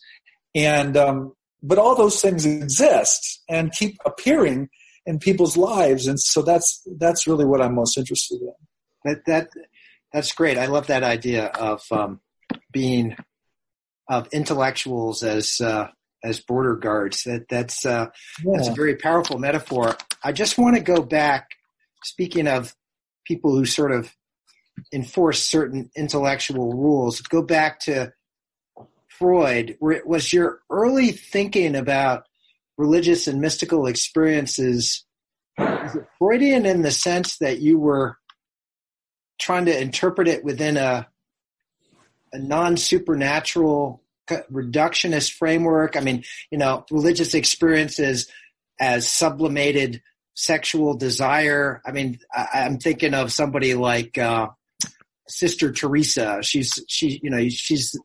and 0.53 0.97
um, 0.97 1.33
but 1.63 1.77
all 1.77 1.95
those 1.95 2.21
things 2.21 2.45
exist 2.45 3.41
and 3.49 3.71
keep 3.71 3.97
appearing 4.05 4.69
in 5.05 5.19
people's 5.19 5.57
lives 5.57 6.07
and 6.07 6.19
so 6.19 6.41
that's 6.41 6.81
that's 6.97 7.27
really 7.27 7.45
what 7.45 7.61
i'm 7.61 7.75
most 7.75 7.97
interested 7.97 8.39
in 8.41 8.53
that 9.03 9.25
that 9.25 9.49
that's 10.11 10.31
great 10.31 10.57
i 10.57 10.65
love 10.65 10.87
that 10.87 11.03
idea 11.03 11.47
of 11.47 11.81
um, 11.91 12.19
being 12.71 13.15
of 14.09 14.27
intellectuals 14.31 15.23
as 15.23 15.61
uh, 15.61 15.87
as 16.23 16.39
border 16.39 16.75
guards. 16.75 17.23
That 17.23 17.47
that's 17.49 17.85
uh, 17.85 18.07
yeah. 18.43 18.51
that's 18.55 18.69
a 18.69 18.73
very 18.73 18.95
powerful 18.95 19.37
metaphor. 19.37 19.95
I 20.23 20.31
just 20.31 20.57
want 20.57 20.75
to 20.75 20.81
go 20.81 21.01
back. 21.01 21.49
Speaking 22.03 22.47
of 22.47 22.75
people 23.25 23.51
who 23.51 23.65
sort 23.65 23.91
of 23.91 24.13
enforce 24.91 25.41
certain 25.41 25.89
intellectual 25.95 26.73
rules, 26.73 27.21
go 27.21 27.41
back 27.41 27.79
to 27.81 28.13
Freud. 29.07 29.77
Was 29.79 30.33
your 30.33 30.61
early 30.69 31.11
thinking 31.11 31.75
about 31.75 32.25
religious 32.77 33.27
and 33.27 33.41
mystical 33.41 33.87
experiences 33.87 35.05
is 35.59 35.95
it 35.95 36.05
Freudian 36.17 36.65
in 36.65 36.81
the 36.81 36.91
sense 36.91 37.37
that 37.37 37.59
you 37.59 37.77
were 37.77 38.17
trying 39.39 39.65
to 39.65 39.81
interpret 39.81 40.27
it 40.27 40.43
within 40.43 40.77
a 40.77 41.07
a 42.31 42.39
non 42.39 42.77
supernatural 42.77 44.01
reductionist 44.27 45.33
framework. 45.33 45.95
I 45.95 45.99
mean, 45.99 46.23
you 46.49 46.57
know, 46.57 46.85
religious 46.89 47.33
experiences 47.33 48.27
as 48.79 49.09
sublimated 49.09 50.01
sexual 50.33 50.95
desire. 50.95 51.81
I 51.85 51.91
mean, 51.91 52.19
I, 52.33 52.65
am 52.65 52.79
thinking 52.79 53.13
of 53.13 53.31
somebody 53.31 53.75
like 53.75 54.17
uh, 54.17 54.47
Sister 55.27 55.71
Teresa. 55.71 56.39
She's 56.41 56.83
she, 56.87 57.19
you 57.21 57.29
know, 57.29 57.47
she's 57.49 57.95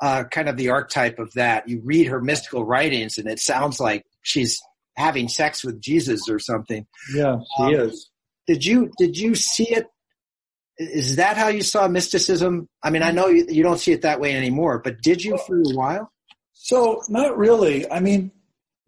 uh, 0.00 0.24
kind 0.24 0.48
of 0.48 0.56
the 0.56 0.70
archetype 0.70 1.18
of 1.18 1.32
that. 1.34 1.68
You 1.68 1.80
read 1.84 2.08
her 2.08 2.20
mystical 2.20 2.64
writings, 2.64 3.18
and 3.18 3.28
it 3.28 3.38
sounds 3.38 3.80
like 3.80 4.04
she's 4.22 4.60
having 4.96 5.28
sex 5.28 5.64
with 5.64 5.80
Jesus 5.80 6.28
or 6.28 6.38
something. 6.38 6.86
Yeah, 7.14 7.38
she 7.56 7.62
um, 7.62 7.74
is. 7.74 8.10
Did 8.46 8.64
you 8.64 8.90
did 8.98 9.16
you 9.16 9.34
see 9.34 9.70
it 9.70 9.86
is 10.78 11.16
that 11.16 11.36
how 11.36 11.48
you 11.48 11.62
saw 11.62 11.88
mysticism? 11.88 12.68
I 12.82 12.90
mean, 12.90 13.02
I 13.02 13.10
know 13.10 13.28
you, 13.28 13.46
you 13.48 13.62
don't 13.62 13.78
see 13.78 13.92
it 13.92 14.02
that 14.02 14.20
way 14.20 14.34
anymore, 14.34 14.80
but 14.82 15.00
did 15.00 15.24
you 15.24 15.38
for 15.38 15.58
a 15.58 15.74
while? 15.74 16.12
So, 16.52 17.02
not 17.08 17.36
really. 17.38 17.90
I 17.90 18.00
mean, 18.00 18.32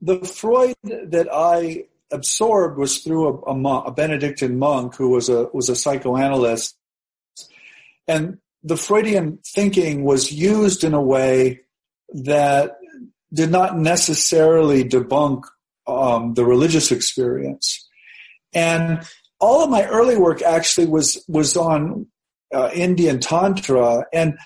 the 0.00 0.21
Freud 0.21 0.77
that 0.85 1.29
I 1.33 1.85
absorbed 2.11 2.79
was 2.79 2.99
through 2.99 3.29
a, 3.29 3.53
a, 3.53 3.79
a 3.85 3.93
Benedictine 3.93 4.59
monk 4.59 4.97
who 4.97 5.11
was 5.11 5.29
a 5.29 5.49
was 5.53 5.69
a 5.69 5.77
psychoanalyst, 5.77 6.77
and 8.07 8.38
the 8.69 8.77
Freudian 8.77 9.39
thinking 9.47 10.05
was 10.05 10.31
used 10.31 10.85
in 10.85 10.93
a 10.93 11.01
way 11.03 11.61
that 12.11 12.77
did 13.33 13.51
not 13.51 13.79
necessarily 13.79 14.85
debunk 14.85 15.45
um, 15.87 16.35
the 16.35 16.45
religious 16.45 16.93
experience. 16.93 17.89
And 18.53 19.03
all 19.41 19.65
of 19.65 19.71
my 19.71 19.87
early 19.87 20.19
work 20.19 20.43
actually 20.43 20.87
was 20.87 21.25
was 21.29 21.57
on 21.57 22.07
uh, 22.55 22.71
Indian 22.75 23.21
tantra, 23.21 24.05
and 24.13 24.39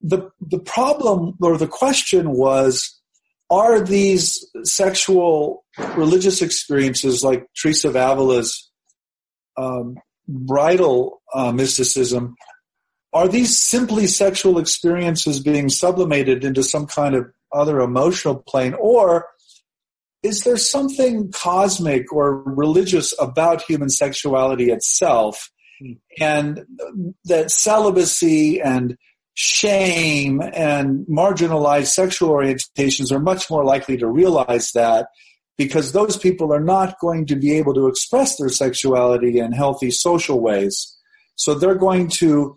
the 0.00 0.30
the 0.40 0.58
problem 0.58 1.36
or 1.40 1.56
the 1.56 1.68
question 1.68 2.32
was: 2.32 3.00
Are 3.50 3.80
these 3.80 4.44
sexual 4.64 5.64
religious 5.96 6.42
experiences 6.42 7.22
like 7.22 7.46
Teresa 7.60 7.88
of 7.88 7.94
Avila's 7.94 8.70
um, 9.56 9.96
bridal 10.26 11.22
uh, 11.32 11.52
mysticism? 11.52 12.34
Are 13.12 13.28
these 13.28 13.56
simply 13.56 14.06
sexual 14.06 14.58
experiences 14.58 15.40
being 15.40 15.68
sublimated 15.68 16.44
into 16.44 16.62
some 16.62 16.86
kind 16.86 17.14
of 17.14 17.30
other 17.52 17.80
emotional 17.80 18.36
plane, 18.36 18.74
or 18.74 19.26
is 20.22 20.42
there 20.42 20.56
something 20.56 21.32
cosmic 21.32 22.12
or 22.12 22.42
religious 22.42 23.14
about 23.18 23.62
human 23.62 23.88
sexuality 23.88 24.70
itself? 24.70 25.50
And 26.20 26.66
that 27.24 27.50
celibacy 27.50 28.60
and 28.60 28.96
shame 29.34 30.42
and 30.42 31.06
marginalized 31.06 31.86
sexual 31.86 32.30
orientations 32.30 33.12
are 33.12 33.20
much 33.20 33.48
more 33.48 33.64
likely 33.64 33.96
to 33.96 34.08
realize 34.08 34.72
that 34.72 35.06
because 35.56 35.92
those 35.92 36.16
people 36.16 36.52
are 36.52 36.60
not 36.60 36.98
going 36.98 37.26
to 37.26 37.36
be 37.36 37.52
able 37.52 37.74
to 37.74 37.86
express 37.86 38.36
their 38.36 38.48
sexuality 38.48 39.38
in 39.38 39.52
healthy 39.52 39.92
social 39.92 40.40
ways. 40.40 40.96
So 41.36 41.54
they're 41.54 41.76
going 41.76 42.08
to 42.08 42.56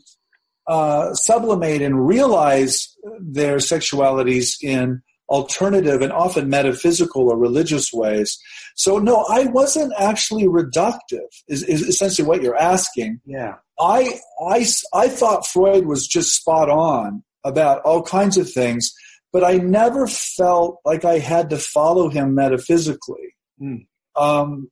uh, 0.68 1.14
sublimate 1.14 1.82
and 1.82 2.08
realize 2.08 2.96
their 3.20 3.58
sexualities 3.58 4.62
in 4.62 5.02
alternative 5.30 6.02
and 6.02 6.12
often 6.12 6.50
metaphysical 6.50 7.30
or 7.30 7.38
religious 7.38 7.92
ways. 7.94 8.38
So 8.76 9.00
no, 9.00 9.26
I 9.30 9.46
wasn't 9.46 9.94
actually 9.98 10.44
reductive. 10.44 11.28
Is, 11.48 11.64
is 11.64 11.82
essentially 11.82 12.28
what 12.28 12.42
you're 12.42 12.58
asking. 12.58 13.22
Yeah. 13.26 13.56
I 13.80 14.20
I 14.46 14.66
I 14.94 15.08
thought 15.08 15.48
Freud 15.48 15.86
was 15.86 16.08
just 16.08 16.36
spot 16.36 16.70
on 16.70 17.24
about 17.44 17.82
all 17.82 18.04
kinds 18.04 18.38
of 18.38 18.52
things, 18.52 18.94
but 19.34 19.44
I 19.44 19.58
never 19.58 20.06
felt 20.06 20.80
like 20.86 21.06
I 21.06 21.18
had 21.18 21.50
to 21.50 21.58
follow 21.58 22.10
him 22.10 22.36
metaphysically. 22.36 23.36
Mm. 23.60 23.88
Um, 24.16 24.70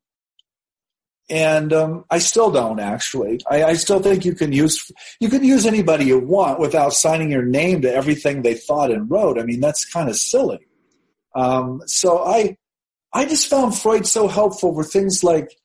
and 1.29 1.71
um, 1.73 2.05
I 2.09 2.19
still 2.19 2.51
don't 2.51 2.79
actually. 2.79 3.39
I, 3.49 3.63
I, 3.63 3.73
still 3.73 4.01
think 4.01 4.25
you 4.25 4.33
can 4.33 4.51
use 4.51 4.91
you 5.19 5.29
can 5.29 5.43
use 5.43 5.65
anybody 5.65 6.05
you 6.05 6.19
want 6.19 6.59
without 6.59 6.93
signing 6.93 7.31
your 7.31 7.43
name 7.43 7.81
to 7.83 7.93
everything 7.93 8.41
they 8.41 8.55
thought 8.55 8.91
and 8.91 9.09
wrote. 9.09 9.39
I 9.39 9.43
mean, 9.43 9.59
that's 9.59 9.85
kind 9.85 10.09
of 10.09 10.15
silly. 10.15 10.59
Um, 11.35 11.81
so 11.85 12.23
I 12.23 12.57
I 13.13 13.25
just 13.25 13.47
found 13.47 13.77
Freud 13.77 14.07
so 14.07 14.27
helpful 14.27 14.73
for 14.73 14.83
things 14.83 15.23
like, 15.23 15.55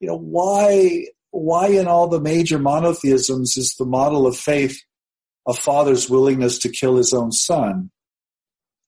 you 0.00 0.08
know, 0.08 0.18
why 0.18 1.06
why 1.30 1.68
in 1.68 1.86
all 1.86 2.08
the 2.08 2.20
major 2.20 2.58
monotheisms 2.58 3.56
is 3.56 3.74
the 3.78 3.86
model 3.86 4.26
of 4.26 4.36
faith 4.36 4.80
a 5.46 5.54
father's 5.54 6.08
willingness 6.08 6.58
to 6.60 6.68
kill 6.68 6.96
his 6.96 7.12
own 7.12 7.32
son? 7.32 7.90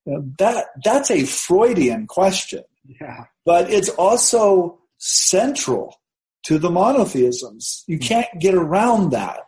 You 0.05 0.15
know, 0.15 0.33
that 0.39 0.67
that's 0.85 1.11
a 1.11 1.25
Freudian 1.25 2.07
question. 2.07 2.65
Yeah. 2.85 3.25
But 3.45 3.71
it's 3.71 3.89
also 3.91 4.79
central 4.99 6.01
to 6.45 6.59
the 6.59 6.71
monotheisms. 6.71 7.85
You 7.87 7.99
can't 7.99 8.29
get 8.41 8.55
around 8.55 9.11
that. 9.11 9.41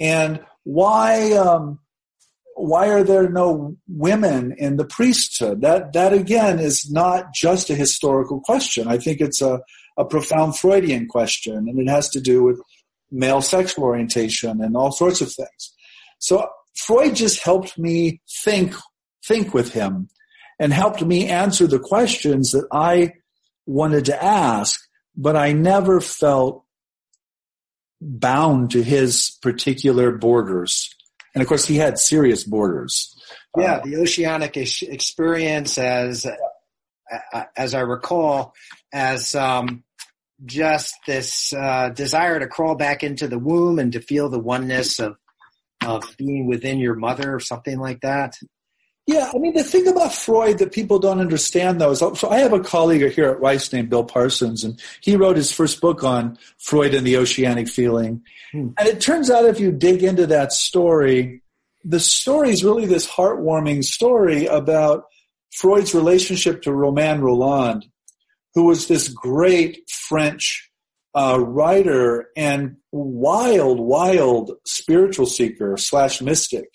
And 0.00 0.40
why 0.64 1.32
um, 1.32 1.78
why 2.54 2.88
are 2.88 3.04
there 3.04 3.28
no 3.28 3.76
women 3.88 4.54
in 4.58 4.76
the 4.76 4.84
priesthood? 4.84 5.60
That 5.60 5.92
that 5.92 6.12
again 6.12 6.58
is 6.58 6.90
not 6.90 7.34
just 7.34 7.70
a 7.70 7.74
historical 7.74 8.40
question. 8.40 8.88
I 8.88 8.98
think 8.98 9.20
it's 9.20 9.42
a, 9.42 9.60
a 9.96 10.04
profound 10.04 10.58
Freudian 10.58 11.06
question, 11.06 11.68
and 11.68 11.78
it 11.78 11.88
has 11.88 12.08
to 12.10 12.20
do 12.20 12.42
with 12.42 12.60
male 13.10 13.42
sexual 13.42 13.84
orientation 13.84 14.62
and 14.62 14.76
all 14.76 14.90
sorts 14.90 15.20
of 15.20 15.32
things. 15.32 15.74
So 16.18 16.48
Freud 16.74 17.14
just 17.14 17.42
helped 17.42 17.78
me 17.78 18.20
think 18.44 18.74
think 19.26 19.54
with 19.54 19.72
him 19.72 20.08
and 20.58 20.72
helped 20.72 21.02
me 21.04 21.26
answer 21.28 21.66
the 21.66 21.78
questions 21.78 22.52
that 22.52 22.66
I 22.72 23.12
wanted 23.66 24.06
to 24.06 24.22
ask, 24.22 24.80
but 25.16 25.36
I 25.36 25.52
never 25.52 26.00
felt 26.00 26.64
bound 28.00 28.72
to 28.72 28.82
his 28.82 29.38
particular 29.42 30.10
borders. 30.12 30.94
And 31.34 31.42
of 31.42 31.48
course, 31.48 31.66
he 31.66 31.76
had 31.76 31.98
serious 31.98 32.44
borders. 32.44 33.16
Yeah, 33.56 33.80
the 33.80 33.96
oceanic 33.96 34.56
experience, 34.56 35.78
as 35.78 36.26
as 37.56 37.74
I 37.74 37.80
recall, 37.80 38.54
as 38.92 39.34
um, 39.34 39.84
just 40.44 40.94
this 41.06 41.52
uh, 41.52 41.90
desire 41.90 42.40
to 42.40 42.46
crawl 42.46 42.74
back 42.74 43.02
into 43.02 43.28
the 43.28 43.38
womb 43.38 43.78
and 43.78 43.92
to 43.92 44.00
feel 44.00 44.28
the 44.28 44.38
oneness 44.38 44.98
of 44.98 45.16
of 45.84 46.16
being 46.16 46.46
within 46.46 46.78
your 46.78 46.94
mother, 46.94 47.34
or 47.34 47.40
something 47.40 47.78
like 47.78 48.00
that. 48.00 48.36
Yeah, 49.06 49.32
I 49.34 49.38
mean, 49.38 49.54
the 49.54 49.64
thing 49.64 49.88
about 49.88 50.14
Freud 50.14 50.58
that 50.58 50.70
people 50.70 51.00
don't 51.00 51.18
understand, 51.18 51.80
though, 51.80 51.90
is 51.90 51.98
so 51.98 52.28
I 52.30 52.38
have 52.38 52.52
a 52.52 52.60
colleague 52.60 53.12
here 53.12 53.30
at 53.30 53.40
Rice 53.40 53.72
named 53.72 53.90
Bill 53.90 54.04
Parsons, 54.04 54.62
and 54.62 54.80
he 55.00 55.16
wrote 55.16 55.36
his 55.36 55.50
first 55.50 55.80
book 55.80 56.04
on 56.04 56.38
Freud 56.58 56.94
and 56.94 57.04
the 57.04 57.16
oceanic 57.16 57.68
feeling. 57.68 58.22
Hmm. 58.52 58.68
And 58.78 58.88
it 58.88 59.00
turns 59.00 59.28
out 59.28 59.44
if 59.44 59.58
you 59.58 59.72
dig 59.72 60.04
into 60.04 60.26
that 60.28 60.52
story, 60.52 61.42
the 61.84 61.98
story 61.98 62.50
is 62.50 62.62
really 62.62 62.86
this 62.86 63.08
heartwarming 63.08 63.82
story 63.82 64.46
about 64.46 65.06
Freud's 65.52 65.94
relationship 65.94 66.62
to 66.62 66.72
Romain 66.72 67.20
Rolland, 67.20 67.86
who 68.54 68.66
was 68.66 68.86
this 68.86 69.08
great 69.08 69.82
French 69.90 70.70
uh, 71.14 71.40
writer 71.40 72.28
and 72.36 72.76
wild, 72.92 73.80
wild 73.80 74.52
spiritual 74.64 75.26
seeker 75.26 75.76
slash 75.76 76.22
mystic 76.22 76.68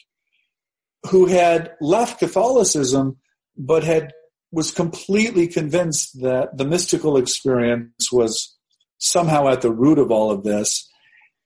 who 1.09 1.25
had 1.25 1.71
left 1.81 2.19
Catholicism 2.19 3.17
but 3.57 3.83
had 3.83 4.13
was 4.51 4.71
completely 4.71 5.47
convinced 5.47 6.21
that 6.21 6.57
the 6.57 6.65
mystical 6.65 7.17
experience 7.17 8.11
was 8.11 8.55
somehow 8.97 9.47
at 9.49 9.61
the 9.61 9.71
root 9.71 9.99
of 9.99 10.11
all 10.11 10.31
of 10.31 10.43
this. 10.43 10.89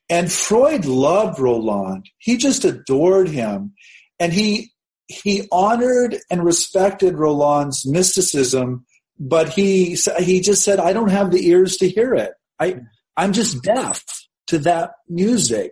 And 0.10 0.32
Freud 0.32 0.86
loved 0.86 1.40
Rolland. 1.40 2.10
He 2.18 2.38
just 2.38 2.66
adored 2.66 3.30
him. 3.30 3.74
And 4.20 4.32
he 4.34 4.72
he 5.08 5.48
honored 5.52 6.18
and 6.30 6.44
respected 6.44 7.18
Rolland's 7.18 7.86
mysticism, 7.86 8.86
but 9.20 9.50
he 9.50 9.98
he 10.20 10.42
just 10.42 10.64
said, 10.64 10.80
I 10.80 10.94
don't 10.94 11.10
have 11.10 11.32
the 11.32 11.48
ears 11.48 11.78
to 11.78 11.90
hear 11.90 12.14
it. 12.14 12.32
I 12.60 12.82
I'm 13.18 13.34
just 13.34 13.64
deaf 13.64 14.04
to 14.48 14.60
that 14.60 14.92
music. 15.10 15.72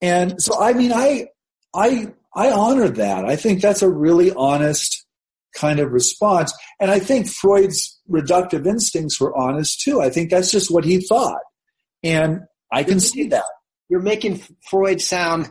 And 0.00 0.42
so 0.42 0.60
I 0.60 0.72
mean 0.72 0.92
I 0.92 1.28
I 1.74 2.12
I 2.34 2.50
honor 2.50 2.88
that. 2.88 3.24
I 3.24 3.36
think 3.36 3.60
that's 3.60 3.82
a 3.82 3.88
really 3.88 4.32
honest 4.32 5.06
kind 5.54 5.80
of 5.80 5.92
response. 5.92 6.52
And 6.78 6.90
I 6.90 6.98
think 6.98 7.28
Freud's 7.28 7.98
reductive 8.08 8.66
instincts 8.66 9.20
were 9.20 9.36
honest 9.36 9.80
too. 9.80 10.00
I 10.00 10.10
think 10.10 10.30
that's 10.30 10.50
just 10.50 10.70
what 10.70 10.84
he 10.84 11.00
thought. 11.00 11.40
And 12.02 12.42
I 12.72 12.84
can 12.84 13.00
see 13.00 13.28
that. 13.28 13.44
You're 13.88 14.00
making 14.00 14.42
Freud 14.68 15.00
sound 15.00 15.50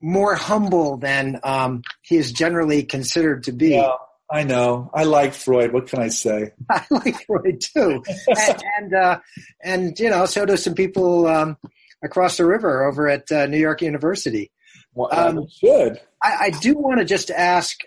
more 0.00 0.34
humble 0.34 0.98
than 0.98 1.40
um, 1.42 1.82
he 2.02 2.16
is 2.16 2.32
generally 2.32 2.82
considered 2.82 3.44
to 3.44 3.52
be. 3.52 3.70
Yeah, 3.70 3.92
I 4.30 4.42
know. 4.44 4.90
I 4.92 5.04
like 5.04 5.32
Freud. 5.32 5.72
What 5.72 5.86
can 5.86 6.00
I 6.00 6.08
say? 6.08 6.50
I 6.70 6.84
like 6.90 7.24
Freud 7.26 7.60
too, 7.60 8.02
and 8.28 8.62
and, 8.76 8.94
uh, 8.94 9.20
and, 9.62 9.98
you 9.98 10.10
know, 10.10 10.26
so 10.26 10.44
do 10.44 10.56
some 10.56 10.74
people 10.74 11.26
um, 11.26 11.56
across 12.04 12.36
the 12.36 12.44
river 12.44 12.84
over 12.84 13.08
at 13.08 13.30
uh, 13.32 13.46
New 13.46 13.58
York 13.58 13.80
University. 13.80 14.50
Well, 14.94 15.08
um, 15.12 15.46
should. 15.48 16.00
I, 16.22 16.36
I, 16.40 16.50
do 16.50 16.74
want 16.74 16.98
to 16.98 17.04
just 17.04 17.30
ask, 17.30 17.78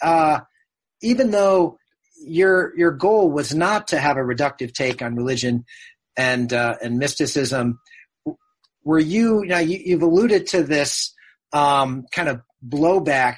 uh, 0.00 0.40
even 1.02 1.30
though 1.30 1.78
your 2.24 2.76
your 2.76 2.92
goal 2.92 3.30
was 3.30 3.54
not 3.54 3.88
to 3.88 3.98
have 3.98 4.16
a 4.16 4.20
reductive 4.20 4.72
take 4.72 5.02
on 5.02 5.16
religion 5.16 5.64
and 6.16 6.52
uh, 6.52 6.76
and 6.82 6.98
mysticism, 6.98 7.78
were 8.84 8.98
you? 8.98 9.42
You 9.42 9.48
know, 9.48 9.58
you, 9.58 9.94
have 9.94 10.02
alluded 10.02 10.46
to 10.48 10.62
this 10.62 11.12
um, 11.52 12.06
kind 12.10 12.28
of 12.28 12.40
blowback 12.66 13.36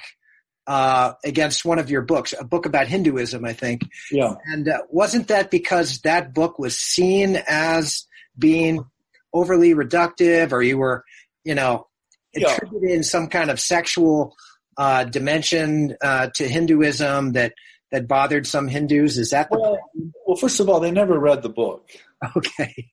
uh, 0.69 1.13
against 1.25 1.65
one 1.65 1.79
of 1.79 1.89
your 1.89 2.03
books, 2.03 2.33
a 2.39 2.43
book 2.43 2.67
about 2.67 2.87
Hinduism, 2.87 3.43
I 3.43 3.53
think. 3.53 3.81
Yeah. 4.11 4.35
And 4.45 4.69
uh, 4.69 4.81
wasn't 4.89 5.27
that 5.29 5.49
because 5.49 5.99
that 6.01 6.33
book 6.33 6.59
was 6.59 6.77
seen 6.77 7.41
as 7.47 8.05
being 8.37 8.85
overly 9.33 9.73
reductive, 9.73 10.51
or 10.51 10.61
you 10.61 10.77
were, 10.77 11.03
you 11.43 11.55
know, 11.55 11.87
attributing 12.35 12.89
yeah. 12.89 13.01
some 13.01 13.27
kind 13.27 13.49
of 13.49 13.59
sexual 13.59 14.35
uh, 14.77 15.03
dimension 15.03 15.95
uh, 16.01 16.29
to 16.35 16.47
Hinduism 16.47 17.33
that 17.33 17.53
that 17.91 18.07
bothered 18.07 18.47
some 18.47 18.67
Hindus? 18.67 19.17
Is 19.17 19.31
that 19.31 19.49
the 19.49 19.59
well, 19.59 19.79
well, 20.25 20.37
first 20.37 20.59
of 20.59 20.69
all, 20.69 20.79
they 20.79 20.91
never 20.91 21.19
read 21.19 21.41
the 21.41 21.49
book. 21.49 21.89
Okay. 22.35 22.91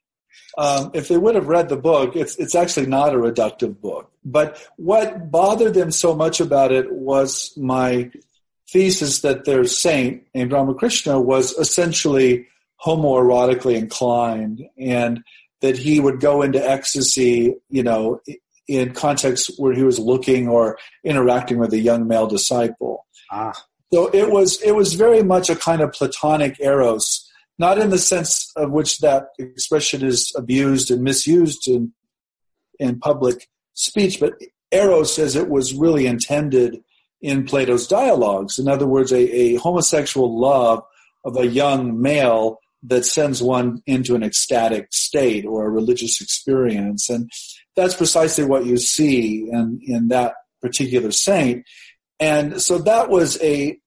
Um, 0.58 0.90
if 0.94 1.08
they 1.08 1.18
would 1.18 1.34
have 1.34 1.48
read 1.48 1.68
the 1.68 1.76
book, 1.76 2.16
it's 2.16 2.36
it's 2.36 2.54
actually 2.54 2.86
not 2.86 3.14
a 3.14 3.18
reductive 3.18 3.80
book. 3.80 4.10
But 4.24 4.64
what 4.76 5.30
bothered 5.30 5.74
them 5.74 5.90
so 5.90 6.14
much 6.14 6.40
about 6.40 6.72
it 6.72 6.90
was 6.92 7.52
my 7.56 8.10
thesis 8.70 9.20
that 9.20 9.44
their 9.44 9.64
saint 9.64 10.24
named 10.34 10.52
Ramakrishna 10.52 11.20
was 11.20 11.52
essentially 11.52 12.46
homoerotically 12.84 13.76
inclined, 13.76 14.62
and 14.78 15.22
that 15.60 15.76
he 15.76 16.00
would 16.00 16.20
go 16.20 16.42
into 16.42 16.58
ecstasy, 16.58 17.54
you 17.68 17.82
know, 17.82 18.20
in 18.68 18.92
contexts 18.92 19.50
where 19.58 19.72
he 19.72 19.82
was 19.82 19.98
looking 19.98 20.48
or 20.48 20.78
interacting 21.04 21.58
with 21.58 21.72
a 21.72 21.78
young 21.78 22.06
male 22.06 22.26
disciple. 22.26 23.06
Ah. 23.30 23.52
So 23.92 24.08
it 24.08 24.30
was 24.30 24.60
it 24.62 24.74
was 24.74 24.94
very 24.94 25.22
much 25.22 25.48
a 25.48 25.56
kind 25.56 25.80
of 25.80 25.92
platonic 25.92 26.60
eros, 26.60 27.28
not 27.58 27.78
in 27.78 27.90
the 27.90 27.98
sense 27.98 28.50
of 28.56 28.72
which 28.72 28.98
that 28.98 29.28
expression 29.38 30.04
is 30.04 30.32
abused 30.36 30.90
and 30.90 31.02
misused 31.02 31.68
in 31.68 31.92
in 32.78 32.98
public 32.98 33.48
speech, 33.74 34.20
but 34.20 34.34
eros 34.72 35.18
as 35.18 35.36
it 35.36 35.48
was 35.48 35.74
really 35.74 36.06
intended 36.06 36.82
in 37.20 37.44
Plato's 37.44 37.86
dialogues. 37.86 38.58
In 38.58 38.68
other 38.68 38.86
words, 38.86 39.12
a, 39.12 39.18
a 39.18 39.54
homosexual 39.56 40.38
love 40.38 40.82
of 41.24 41.36
a 41.36 41.46
young 41.46 42.00
male 42.00 42.58
that 42.82 43.04
sends 43.04 43.42
one 43.42 43.82
into 43.86 44.14
an 44.14 44.22
ecstatic 44.22 44.88
state 44.92 45.44
or 45.44 45.66
a 45.66 45.70
religious 45.70 46.20
experience. 46.20 47.08
And 47.08 47.30
that's 47.76 47.94
precisely 47.94 48.44
what 48.44 48.66
you 48.66 48.76
see 48.76 49.48
in, 49.50 49.80
in 49.82 50.08
that 50.08 50.34
particular 50.60 51.10
saint. 51.10 51.64
And 52.18 52.60
so 52.60 52.78
that 52.78 53.10
was 53.10 53.40
a, 53.42 53.78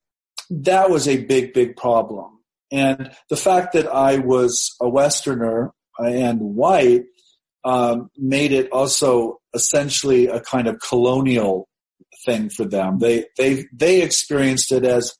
that 0.49 0.89
was 0.89 1.07
a 1.07 1.25
big, 1.25 1.53
big 1.53 1.75
problem. 1.75 2.39
And 2.71 3.11
the 3.29 3.35
fact 3.35 3.73
that 3.73 3.87
I 3.87 4.19
was 4.19 4.75
a 4.79 4.87
Westerner 4.87 5.71
and 5.97 6.39
white 6.39 7.05
um, 7.63 8.09
made 8.17 8.51
it 8.51 8.71
also 8.71 9.39
essentially 9.53 10.27
a 10.27 10.39
kind 10.39 10.67
of 10.67 10.79
colonial 10.79 11.67
thing 12.25 12.49
for 12.49 12.65
them. 12.65 12.99
They 12.99 13.25
they 13.37 13.65
they 13.73 14.01
experienced 14.01 14.71
it 14.71 14.85
as 14.85 15.13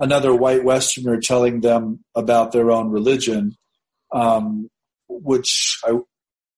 another 0.00 0.34
white 0.34 0.64
Westerner 0.64 1.20
telling 1.20 1.60
them 1.60 2.04
about 2.14 2.52
their 2.52 2.70
own 2.70 2.90
religion, 2.90 3.56
um, 4.12 4.68
which 5.08 5.78
I 5.84 5.98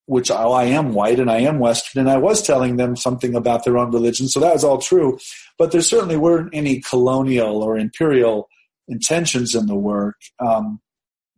which 0.07 0.31
I, 0.31 0.43
I 0.43 0.65
am 0.65 0.95
white 0.95 1.21
and 1.21 1.31
I 1.31 1.39
am 1.39 1.59
Western, 1.59 2.01
and 2.01 2.11
I 2.11 2.17
was 2.17 2.43
telling 2.43 2.77
them 2.77 2.97
something 2.97 3.35
about 3.35 3.65
their 3.65 3.77
own 3.77 3.91
religion, 3.91 4.29
so 4.29 4.41
that 4.41 4.55
was 4.55 4.65
all 4.65 4.79
true. 4.79 5.19
But 5.59 5.73
there 5.73 5.83
certainly 5.83 6.17
weren't 6.17 6.51
any 6.53 6.81
colonial 6.81 7.63
or 7.63 7.77
imperial 7.77 8.49
intentions 8.89 9.55
in 9.55 9.67
the 9.67 9.75
work. 9.75 10.17
Um, 10.39 10.81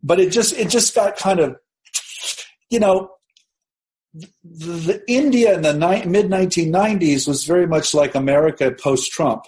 but 0.01 0.19
it 0.19 0.31
just 0.31 0.53
it 0.53 0.69
just 0.69 0.95
got 0.95 1.17
kind 1.17 1.39
of, 1.39 1.57
you 2.69 2.79
know, 2.79 3.11
the, 4.13 4.27
the 4.43 5.03
India 5.07 5.53
in 5.55 5.61
the 5.61 5.73
ni- 5.73 6.05
mid 6.05 6.27
1990s 6.27 7.27
was 7.27 7.45
very 7.45 7.67
much 7.67 7.93
like 7.93 8.15
America 8.15 8.71
post 8.71 9.11
Trump. 9.11 9.43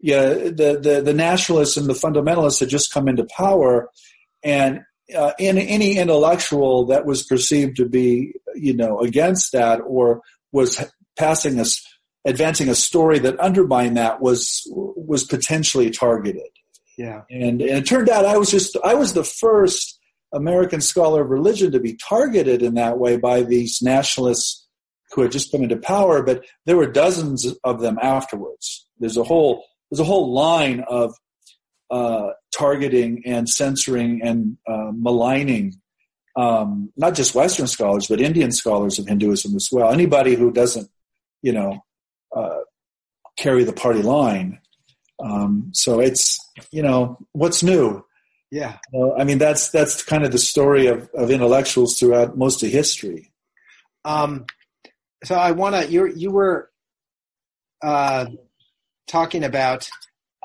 Yeah, 0.00 0.28
the, 0.28 0.78
the 0.82 1.02
the 1.04 1.14
nationalists 1.14 1.76
and 1.76 1.86
the 1.86 1.94
fundamentalists 1.94 2.60
had 2.60 2.68
just 2.68 2.92
come 2.92 3.08
into 3.08 3.26
power, 3.36 3.88
and 4.42 4.80
uh, 5.14 5.32
in, 5.38 5.58
any 5.58 5.98
intellectual 5.98 6.86
that 6.86 7.06
was 7.06 7.22
perceived 7.22 7.76
to 7.76 7.88
be, 7.88 8.32
you 8.54 8.74
know, 8.74 9.00
against 9.00 9.52
that 9.52 9.76
or 9.76 10.22
was 10.52 10.84
passing 11.16 11.60
us, 11.60 11.84
advancing 12.24 12.68
a 12.68 12.74
story 12.74 13.18
that 13.20 13.38
undermined 13.38 13.96
that 13.96 14.20
was 14.20 14.62
was 14.72 15.24
potentially 15.24 15.90
targeted. 15.90 16.48
Yeah, 16.98 17.22
and, 17.30 17.60
and 17.60 17.70
it 17.70 17.86
turned 17.86 18.08
out 18.08 18.24
I 18.24 18.38
was 18.38 18.50
just 18.50 18.76
I 18.82 18.94
was 18.94 19.12
the 19.12 19.24
first 19.24 19.98
American 20.32 20.80
scholar 20.80 21.22
of 21.22 21.30
religion 21.30 21.72
to 21.72 21.80
be 21.80 21.96
targeted 21.96 22.62
in 22.62 22.74
that 22.74 22.98
way 22.98 23.16
by 23.16 23.42
these 23.42 23.80
nationalists 23.82 24.66
who 25.12 25.22
had 25.22 25.30
just 25.30 25.52
come 25.52 25.62
into 25.62 25.76
power, 25.76 26.22
but 26.22 26.44
there 26.64 26.76
were 26.76 26.90
dozens 26.90 27.46
of 27.62 27.80
them 27.80 27.98
afterwards. 28.02 28.86
There's 28.98 29.16
a 29.16 29.24
whole 29.24 29.64
there's 29.90 30.00
a 30.00 30.04
whole 30.04 30.32
line 30.32 30.84
of 30.88 31.14
uh, 31.90 32.30
targeting 32.56 33.22
and 33.26 33.48
censoring 33.48 34.20
and 34.22 34.56
uh, 34.68 34.90
maligning 34.92 35.74
um, 36.36 36.92
not 36.96 37.14
just 37.14 37.34
Western 37.34 37.66
scholars, 37.66 38.06
but 38.08 38.20
Indian 38.20 38.52
scholars 38.52 38.98
of 38.98 39.08
Hinduism 39.08 39.56
as 39.56 39.70
well. 39.72 39.90
Anybody 39.90 40.34
who 40.34 40.52
doesn't, 40.52 40.88
you 41.42 41.52
know, 41.52 41.82
uh, 42.34 42.58
carry 43.36 43.64
the 43.64 43.72
party 43.72 44.02
line. 44.02 44.60
Um, 45.18 45.70
so 45.72 46.00
it's, 46.00 46.38
you 46.70 46.82
know, 46.82 47.18
what's 47.32 47.62
new? 47.62 48.04
Yeah. 48.50 48.76
I 49.18 49.24
mean, 49.24 49.38
that's 49.38 49.70
that's 49.70 50.02
kind 50.02 50.24
of 50.24 50.32
the 50.32 50.38
story 50.38 50.86
of, 50.86 51.08
of 51.14 51.30
intellectuals 51.30 51.98
throughout 51.98 52.36
most 52.36 52.62
of 52.62 52.70
history. 52.70 53.32
Um, 54.04 54.44
so 55.24 55.34
I 55.34 55.52
want 55.52 55.74
to 55.74 55.90
you 55.90 56.06
you 56.06 56.30
were 56.30 56.70
uh, 57.82 58.26
talking 59.08 59.42
about 59.42 59.88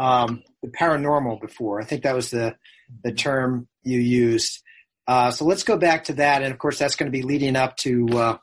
um, 0.02 0.44
the 0.64 0.70
paranormal 0.70 1.40
before. 1.40 1.80
I 1.80 1.86
think 1.86 2.04
that 2.04 2.16
was 2.16 2.32
the 2.32 2.56
the 3.04 3.12
term 3.14 3.68
you 3.84 4.00
used. 4.00 4.62
Uh, 5.08 5.32
so 5.32 5.46
let's 5.46 5.64
go 5.64 5.78
back 5.78 6.06
to 6.06 6.14
that, 6.14 6.42
and 6.42 6.52
of 6.52 6.60
course 6.60 6.80
that's 6.80 6.96
going 6.96 7.12
to 7.12 7.16
be 7.16 7.24
leading 7.24 7.56
up 7.56 7.78
to 7.78 8.08
uh, 8.14 8.38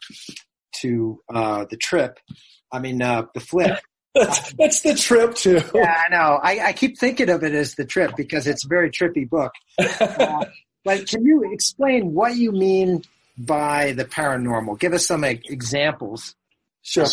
to 0.80 1.20
uh, 1.32 1.64
the 1.68 1.76
trip. 1.76 2.18
I 2.70 2.78
mean 2.78 3.02
uh, 3.02 3.26
the 3.34 3.40
flip. 3.40 3.80
that's, 4.14 4.52
that's 4.54 4.80
the 4.82 4.94
trip 4.94 5.34
too. 5.34 5.60
Yeah, 5.74 5.94
I 6.06 6.08
know. 6.10 6.40
I, 6.42 6.68
I, 6.68 6.72
keep 6.72 6.98
thinking 6.98 7.28
of 7.28 7.44
it 7.44 7.52
as 7.52 7.74
the 7.74 7.84
trip 7.84 8.12
because 8.16 8.48
it's 8.48 8.64
a 8.64 8.68
very 8.68 8.90
trippy 8.90 9.28
book. 9.28 9.52
But 10.84 11.06
can 11.06 11.22
you 11.22 11.52
explain 11.52 12.14
what 12.14 12.36
you 12.36 12.50
mean 12.50 13.02
by 13.36 13.92
the 13.92 14.06
paranormal? 14.06 14.78
Give 14.78 14.94
us 14.94 15.06
some 15.06 15.22
examples. 15.22 16.34
Sure. 16.80 17.04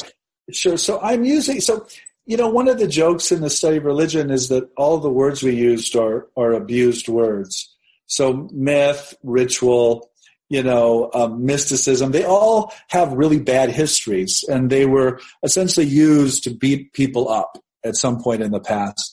Sure. 0.50 0.78
So 0.78 1.02
I'm 1.02 1.26
using 1.26 1.60
so 1.60 1.86
you 2.26 2.38
know, 2.38 2.50
one 2.50 2.68
of 2.68 2.80
the 2.80 2.88
jokes 2.88 3.32
in 3.32 3.42
the 3.42 3.50
study 3.50 3.78
of 3.78 3.86
religion 3.86 4.32
is 4.32 4.50
that 4.50 4.70
all 4.76 4.98
the 4.98 5.10
words 5.10 5.44
we 5.44 5.56
used 5.56 5.96
are, 5.96 6.28
are 6.36 6.54
abused 6.54 7.08
words. 7.08 7.72
So 8.08 8.50
myth, 8.52 9.16
ritual, 9.24 10.10
you 10.50 10.64
know, 10.64 11.10
um, 11.14 11.46
mysticism, 11.46 12.12
they 12.12 12.24
all 12.24 12.74
have 12.90 13.14
really 13.14 13.40
bad 13.40 13.70
histories 13.70 14.44
and 14.48 14.70
they 14.70 14.86
were 14.86 15.20
essentially 15.44 15.86
used 15.86 16.44
to 16.44 16.52
beat 16.52 16.94
people 16.94 17.30
up 17.30 17.58
at 17.84 17.96
some 17.96 18.22
point 18.22 18.42
in 18.42 18.52
the 18.52 18.60
past. 18.60 19.12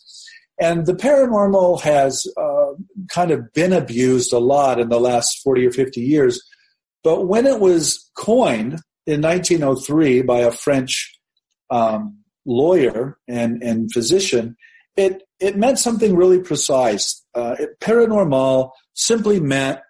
And 0.61 0.87
the 0.87 0.95
paranormal 0.95 1.81
has 1.83 2.27
uh, 2.37 2.73
kind 3.09 3.31
of 3.31 3.53
been 3.53 3.73
abused 3.73 4.33
a 4.33 4.39
lot 4.39 4.79
in 4.79 4.89
the 4.89 5.01
last 5.01 5.43
40 5.43 5.67
or 5.67 5.73
50 5.73 6.01
years. 6.01 6.43
But 7.03 7.27
when 7.27 7.47
it 7.47 7.59
was 7.59 8.11
coined 8.15 8.81
in 9.07 9.21
1903 9.21 10.23
by 10.23 10.41
a 10.41 10.53
French 10.53 11.19
um, 11.71 12.22
lawyer 12.45 13.19
and, 13.29 13.63
and 13.63 13.93
physician, 13.93 14.57
it, 14.97 15.23
it 15.41 15.57
meant 15.57 15.79
something 15.79 16.17
really 16.17 16.41
precise. 16.41 17.25
Uh, 17.35 17.57
it, 17.59 17.81
paranormal 17.81 18.71
simply 18.95 19.41
meant 19.41 19.81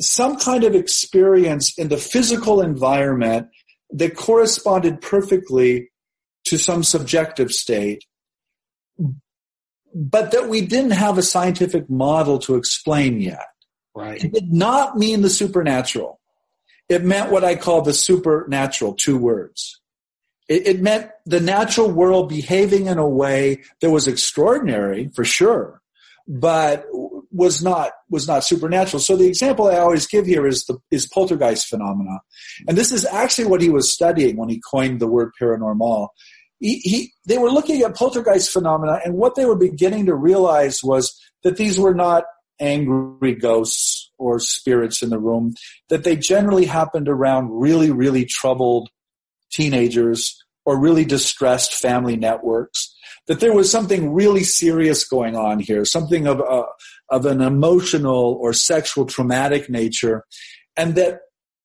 some 0.00 0.36
kind 0.36 0.64
of 0.64 0.74
experience 0.74 1.78
in 1.78 1.88
the 1.88 1.96
physical 1.96 2.60
environment 2.60 3.48
that 3.90 4.16
corresponded 4.16 5.00
perfectly 5.00 5.90
to 6.44 6.58
some 6.58 6.82
subjective 6.82 7.50
state, 7.50 8.04
but 9.94 10.32
that 10.32 10.48
we 10.48 10.60
didn't 10.60 10.90
have 10.90 11.16
a 11.16 11.22
scientific 11.22 11.88
model 11.88 12.38
to 12.38 12.56
explain 12.56 13.20
yet. 13.20 13.46
Right. 13.94 14.22
It 14.22 14.32
did 14.32 14.52
not 14.52 14.98
mean 14.98 15.22
the 15.22 15.30
supernatural. 15.30 16.20
It 16.88 17.02
meant 17.02 17.32
what 17.32 17.44
I 17.44 17.56
call 17.56 17.82
the 17.82 17.94
supernatural, 17.94 18.94
two 18.94 19.16
words. 19.16 19.80
It, 20.48 20.66
it 20.66 20.80
meant 20.80 21.10
the 21.24 21.40
natural 21.40 21.90
world 21.90 22.28
behaving 22.28 22.86
in 22.86 22.98
a 22.98 23.08
way 23.08 23.62
that 23.80 23.90
was 23.90 24.06
extraordinary 24.06 25.10
for 25.14 25.24
sure, 25.24 25.80
but 26.28 26.86
was 27.36 27.62
not 27.62 27.92
was 28.08 28.26
not 28.26 28.44
supernatural. 28.44 29.00
So 29.00 29.16
the 29.16 29.26
example 29.26 29.68
I 29.68 29.78
always 29.78 30.06
give 30.06 30.26
here 30.26 30.46
is 30.46 30.64
the 30.64 30.78
is 30.90 31.06
poltergeist 31.06 31.68
phenomena, 31.68 32.20
and 32.66 32.76
this 32.76 32.92
is 32.92 33.04
actually 33.04 33.46
what 33.46 33.60
he 33.60 33.70
was 33.70 33.92
studying 33.92 34.36
when 34.36 34.48
he 34.48 34.60
coined 34.70 35.00
the 35.00 35.06
word 35.06 35.32
paranormal. 35.40 36.08
He, 36.58 36.78
he, 36.78 37.12
they 37.26 37.36
were 37.36 37.50
looking 37.50 37.82
at 37.82 37.94
poltergeist 37.94 38.50
phenomena, 38.50 39.00
and 39.04 39.14
what 39.14 39.34
they 39.34 39.44
were 39.44 39.56
beginning 39.56 40.06
to 40.06 40.14
realize 40.14 40.82
was 40.82 41.14
that 41.42 41.58
these 41.58 41.78
were 41.78 41.94
not 41.94 42.24
angry 42.58 43.34
ghosts 43.34 44.10
or 44.16 44.40
spirits 44.40 45.02
in 45.02 45.10
the 45.10 45.18
room; 45.18 45.54
that 45.90 46.04
they 46.04 46.16
generally 46.16 46.64
happened 46.64 47.08
around 47.08 47.50
really, 47.50 47.90
really 47.90 48.24
troubled 48.24 48.88
teenagers 49.50 50.42
or 50.64 50.78
really 50.78 51.04
distressed 51.04 51.74
family 51.74 52.16
networks. 52.16 52.92
That 53.26 53.40
there 53.40 53.54
was 53.54 53.70
something 53.70 54.12
really 54.12 54.44
serious 54.44 55.06
going 55.06 55.34
on 55.34 55.58
here, 55.58 55.84
something 55.84 56.28
of 56.28 56.40
a, 56.40 56.64
of 57.10 57.26
an 57.26 57.40
emotional 57.40 58.38
or 58.40 58.52
sexual 58.52 59.04
traumatic 59.04 59.68
nature, 59.68 60.24
and 60.76 60.94
that 60.94 61.20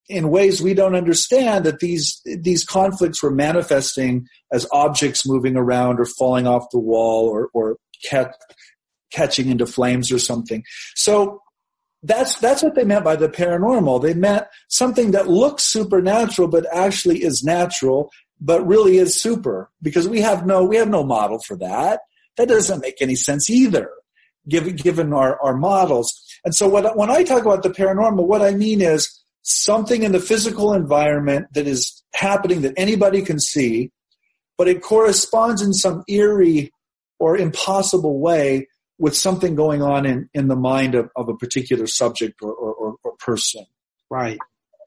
in 0.09 0.29
ways 0.29 0.61
we 0.61 0.73
don't 0.73 0.95
understand 0.95 1.65
that 1.65 1.79
these 1.79 2.21
these 2.25 2.63
conflicts 2.63 3.21
were 3.21 3.31
manifesting 3.31 4.27
as 4.51 4.67
objects 4.71 5.25
moving 5.27 5.55
around 5.55 5.99
or 5.99 6.05
falling 6.05 6.47
off 6.47 6.65
the 6.71 6.79
wall 6.79 7.27
or 7.27 7.49
or 7.53 7.77
cat, 8.03 8.35
catching 9.11 9.49
into 9.49 9.65
flames 9.65 10.11
or 10.11 10.19
something. 10.19 10.63
So 10.95 11.41
that's 12.03 12.35
that's 12.39 12.63
what 12.63 12.75
they 12.75 12.83
meant 12.83 13.05
by 13.05 13.15
the 13.15 13.29
paranormal. 13.29 14.01
They 14.01 14.13
meant 14.13 14.45
something 14.69 15.11
that 15.11 15.27
looks 15.27 15.63
supernatural 15.63 16.47
but 16.47 16.65
actually 16.73 17.23
is 17.23 17.43
natural, 17.43 18.11
but 18.39 18.65
really 18.65 18.97
is 18.97 19.19
super 19.19 19.69
because 19.81 20.07
we 20.07 20.21
have 20.21 20.45
no 20.45 20.63
we 20.63 20.77
have 20.77 20.89
no 20.89 21.03
model 21.03 21.39
for 21.39 21.55
that. 21.57 22.01
That 22.37 22.47
doesn't 22.47 22.81
make 22.81 23.01
any 23.01 23.15
sense 23.15 23.49
either, 23.49 23.91
given 24.47 24.75
given 24.75 25.13
our, 25.13 25.39
our 25.41 25.55
models. 25.55 26.19
And 26.43 26.55
so 26.55 26.67
what, 26.67 26.97
when 26.97 27.11
I 27.11 27.23
talk 27.23 27.43
about 27.45 27.61
the 27.61 27.69
paranormal, 27.69 28.25
what 28.25 28.41
I 28.41 28.51
mean 28.51 28.81
is 28.81 29.21
something 29.43 30.01
in 30.03 30.11
the 30.11 30.19
physical 30.19 30.73
environment 30.73 31.47
that 31.53 31.67
is 31.67 32.03
happening 32.15 32.61
that 32.61 32.73
anybody 32.77 33.21
can 33.21 33.39
see, 33.39 33.91
but 34.57 34.67
it 34.67 34.81
corresponds 34.81 35.61
in 35.61 35.73
some 35.73 36.03
eerie 36.07 36.71
or 37.19 37.37
impossible 37.37 38.19
way 38.19 38.67
with 39.01 39.17
something 39.17 39.55
going 39.55 39.81
on 39.81 40.05
in, 40.05 40.29
in 40.35 40.47
the 40.47 40.55
mind 40.55 40.93
of, 40.93 41.09
of 41.15 41.27
a 41.27 41.35
particular 41.35 41.87
subject 41.87 42.35
or, 42.43 42.53
or, 42.53 42.95
or 43.03 43.13
person. 43.17 43.65
Right. 44.11 44.37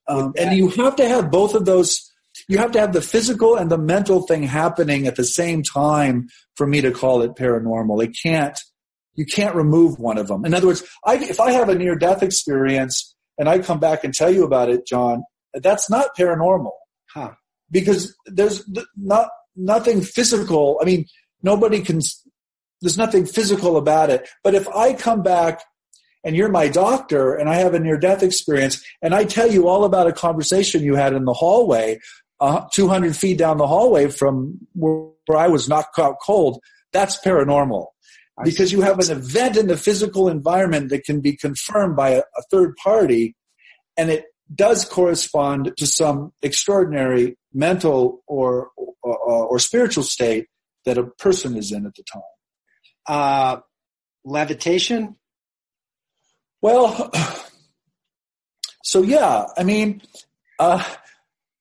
Um, 0.06 0.32
and 0.38 0.56
you 0.56 0.68
have 0.68 0.94
to 0.96 1.08
have 1.08 1.32
both 1.32 1.56
of 1.56 1.64
those. 1.64 2.12
You 2.46 2.58
have 2.58 2.70
to 2.72 2.80
have 2.80 2.92
the 2.92 3.02
physical 3.02 3.56
and 3.56 3.68
the 3.68 3.78
mental 3.78 4.22
thing 4.22 4.44
happening 4.44 5.08
at 5.08 5.16
the 5.16 5.24
same 5.24 5.64
time 5.64 6.28
for 6.54 6.64
me 6.64 6.80
to 6.80 6.92
call 6.92 7.22
it 7.22 7.34
paranormal. 7.34 8.04
It 8.04 8.16
can't. 8.22 8.56
You 9.16 9.26
can't 9.26 9.56
remove 9.56 9.98
one 9.98 10.16
of 10.16 10.28
them. 10.28 10.44
In 10.44 10.54
other 10.54 10.68
words, 10.68 10.84
I, 11.04 11.16
if 11.16 11.40
I 11.40 11.50
have 11.50 11.68
a 11.68 11.74
near 11.74 11.96
death 11.96 12.22
experience 12.22 13.16
and 13.36 13.48
I 13.48 13.58
come 13.58 13.80
back 13.80 14.04
and 14.04 14.14
tell 14.14 14.32
you 14.32 14.44
about 14.44 14.68
it, 14.68 14.86
John, 14.86 15.24
that's 15.54 15.90
not 15.90 16.16
paranormal. 16.16 16.72
Huh. 17.12 17.32
Because 17.68 18.14
there's 18.26 18.68
not 18.96 19.28
nothing 19.56 20.02
physical. 20.02 20.78
I 20.80 20.84
mean, 20.84 21.06
nobody 21.42 21.80
can 21.80 22.00
there's 22.84 22.98
nothing 22.98 23.24
physical 23.24 23.78
about 23.78 24.10
it. 24.10 24.28
But 24.42 24.54
if 24.54 24.68
I 24.68 24.92
come 24.92 25.22
back 25.22 25.62
and 26.22 26.36
you're 26.36 26.50
my 26.50 26.68
doctor 26.68 27.34
and 27.34 27.48
I 27.48 27.54
have 27.54 27.72
a 27.72 27.80
near 27.80 27.96
death 27.96 28.22
experience 28.22 28.84
and 29.00 29.14
I 29.14 29.24
tell 29.24 29.50
you 29.50 29.68
all 29.68 29.84
about 29.84 30.06
a 30.06 30.12
conversation 30.12 30.82
you 30.82 30.94
had 30.94 31.14
in 31.14 31.24
the 31.24 31.32
hallway, 31.32 31.98
uh, 32.40 32.66
200 32.72 33.16
feet 33.16 33.38
down 33.38 33.56
the 33.56 33.66
hallway 33.66 34.08
from 34.10 34.58
where, 34.74 35.08
I 35.34 35.48
was 35.48 35.66
knocked 35.66 35.98
out 35.98 36.16
cold, 36.22 36.60
that's 36.92 37.18
paranormal. 37.24 37.86
Because 38.42 38.70
you 38.70 38.82
have 38.82 38.98
an 38.98 39.10
event 39.10 39.56
in 39.56 39.68
the 39.68 39.78
physical 39.78 40.28
environment 40.28 40.90
that 40.90 41.04
can 41.04 41.22
be 41.22 41.34
confirmed 41.34 41.96
by 41.96 42.10
a, 42.10 42.18
a 42.18 42.42
third 42.50 42.76
party 42.76 43.34
and 43.96 44.10
it 44.10 44.26
does 44.54 44.84
correspond 44.84 45.72
to 45.78 45.86
some 45.86 46.34
extraordinary 46.42 47.38
mental 47.54 48.22
or, 48.26 48.68
or, 48.76 49.16
or 49.46 49.58
spiritual 49.58 50.02
state 50.04 50.48
that 50.84 50.98
a 50.98 51.04
person 51.04 51.56
is 51.56 51.72
in 51.72 51.86
at 51.86 51.94
the 51.94 52.02
time. 52.02 52.20
Uh, 53.06 53.58
levitation? 54.24 55.16
Well, 56.62 57.10
so 58.82 59.02
yeah, 59.02 59.46
I 59.56 59.64
mean, 59.64 60.02
uh, 60.58 60.82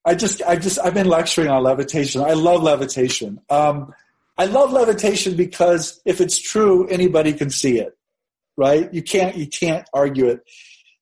I 0.04 0.14
just, 0.14 0.42
I 0.42 0.56
just, 0.56 0.78
I've 0.78 0.94
been 0.94 1.08
lecturing 1.08 1.48
on 1.48 1.62
levitation. 1.62 2.22
I 2.22 2.32
love 2.32 2.62
levitation. 2.62 3.40
Um, 3.50 3.92
I 4.36 4.46
love 4.46 4.72
levitation 4.72 5.36
because 5.36 6.00
if 6.04 6.20
it's 6.20 6.38
true, 6.38 6.86
anybody 6.88 7.32
can 7.32 7.50
see 7.50 7.78
it, 7.78 7.96
right? 8.56 8.92
You 8.92 9.02
can't, 9.02 9.36
you 9.36 9.46
can't 9.46 9.88
argue 9.92 10.26
it. 10.26 10.40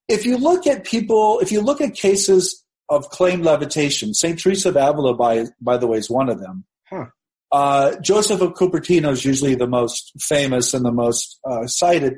If 0.09 0.27
you 0.27 0.37
look 0.37 0.67
at 0.67 0.85
people, 0.85 1.41
if 1.41 1.51
you 1.51 1.61
look 1.61 1.81
at 1.81 1.95
cases 1.95 2.65
of 2.89 3.09
claimed 3.09 3.45
levitation, 3.45 4.13
St. 4.13 4.39
Teresa 4.39 4.69
of 4.69 4.77
Avila, 4.77 5.15
by, 5.15 5.47
by 5.61 5.79
the 5.79 5.87
way, 5.87 5.99
is 5.99 6.11
one 6.11 6.29
of 6.29 6.41
them. 6.41 6.65
Huh. 6.89 7.07
Uh, 7.53 7.97
Joseph 8.01 8.41
of 8.41 8.55
Cupertino 8.55 9.13
is 9.13 9.25
usually 9.25 9.55
the 9.55 9.67
most 9.67 10.13
famous 10.19 10.73
and 10.73 10.85
the 10.85 10.93
most 10.93 11.39
uh, 11.49 11.67
cited. 11.67 12.15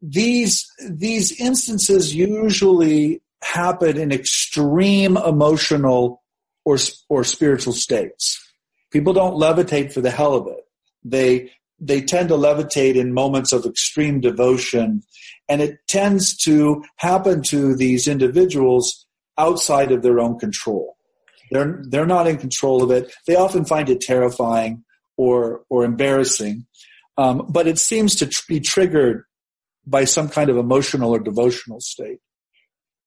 These 0.00 0.66
these 0.88 1.38
instances 1.38 2.14
usually 2.14 3.20
happen 3.42 3.98
in 3.98 4.12
extreme 4.12 5.18
emotional 5.18 6.22
or 6.64 6.78
or 7.10 7.22
spiritual 7.22 7.74
states. 7.74 8.40
People 8.90 9.12
don't 9.12 9.34
levitate 9.34 9.92
for 9.92 10.00
the 10.00 10.10
hell 10.10 10.34
of 10.34 10.46
it. 10.46 10.64
They 11.04 11.52
they 11.78 12.00
tend 12.00 12.30
to 12.30 12.36
levitate 12.36 12.94
in 12.94 13.12
moments 13.12 13.52
of 13.52 13.66
extreme 13.66 14.20
devotion, 14.20 15.02
and 15.50 15.60
it 15.60 15.78
tends 15.86 16.34
to 16.38 16.82
happen 16.96 17.42
to 17.44 17.74
these 17.74 18.08
individuals 18.08 19.06
outside 19.36 19.92
of 19.92 20.02
their 20.02 20.18
own 20.18 20.38
control. 20.38 20.96
They're 21.50 21.82
they're 21.88 22.06
not 22.06 22.26
in 22.26 22.38
control 22.38 22.82
of 22.82 22.90
it. 22.90 23.12
They 23.26 23.36
often 23.36 23.64
find 23.64 23.88
it 23.88 24.00
terrifying 24.00 24.84
or 25.16 25.62
or 25.68 25.84
embarrassing, 25.84 26.66
um, 27.16 27.46
but 27.48 27.66
it 27.66 27.78
seems 27.78 28.14
to 28.16 28.26
tr- 28.26 28.42
be 28.48 28.60
triggered 28.60 29.24
by 29.86 30.04
some 30.04 30.28
kind 30.28 30.50
of 30.50 30.56
emotional 30.56 31.10
or 31.10 31.18
devotional 31.18 31.80
state. 31.80 32.18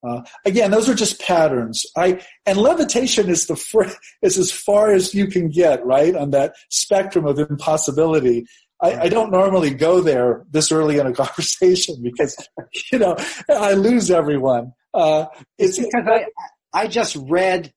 Uh, 0.05 0.21
again, 0.45 0.69
those 0.69 0.89
are 0.89 0.95
just 0.95 1.21
patterns. 1.21 1.85
I 1.95 2.21
and 2.45 2.57
levitation 2.57 3.29
is 3.29 3.47
the 3.47 3.55
fr- 3.55 3.83
is 4.21 4.37
as 4.37 4.51
far 4.51 4.91
as 4.91 5.13
you 5.13 5.27
can 5.27 5.49
get, 5.49 5.85
right, 5.85 6.15
on 6.15 6.31
that 6.31 6.55
spectrum 6.69 7.25
of 7.25 7.39
impossibility. 7.39 8.45
I, 8.81 9.03
I, 9.03 9.07
don't 9.07 9.31
normally 9.31 9.73
go 9.73 10.01
there 10.01 10.43
this 10.51 10.71
early 10.73 10.97
in 10.97 11.07
a 11.07 11.13
conversation 11.23 11.95
because 12.03 12.35
you 12.91 12.99
know 12.99 13.15
I 13.47 13.73
lose 13.73 14.11
everyone. 14.11 14.73
Uh, 14.93 15.27
it's, 15.57 15.77
it's 15.77 15.87
because 15.87 16.05
I 16.07 16.25
I 16.73 16.87
just 16.87 17.15
read 17.15 17.71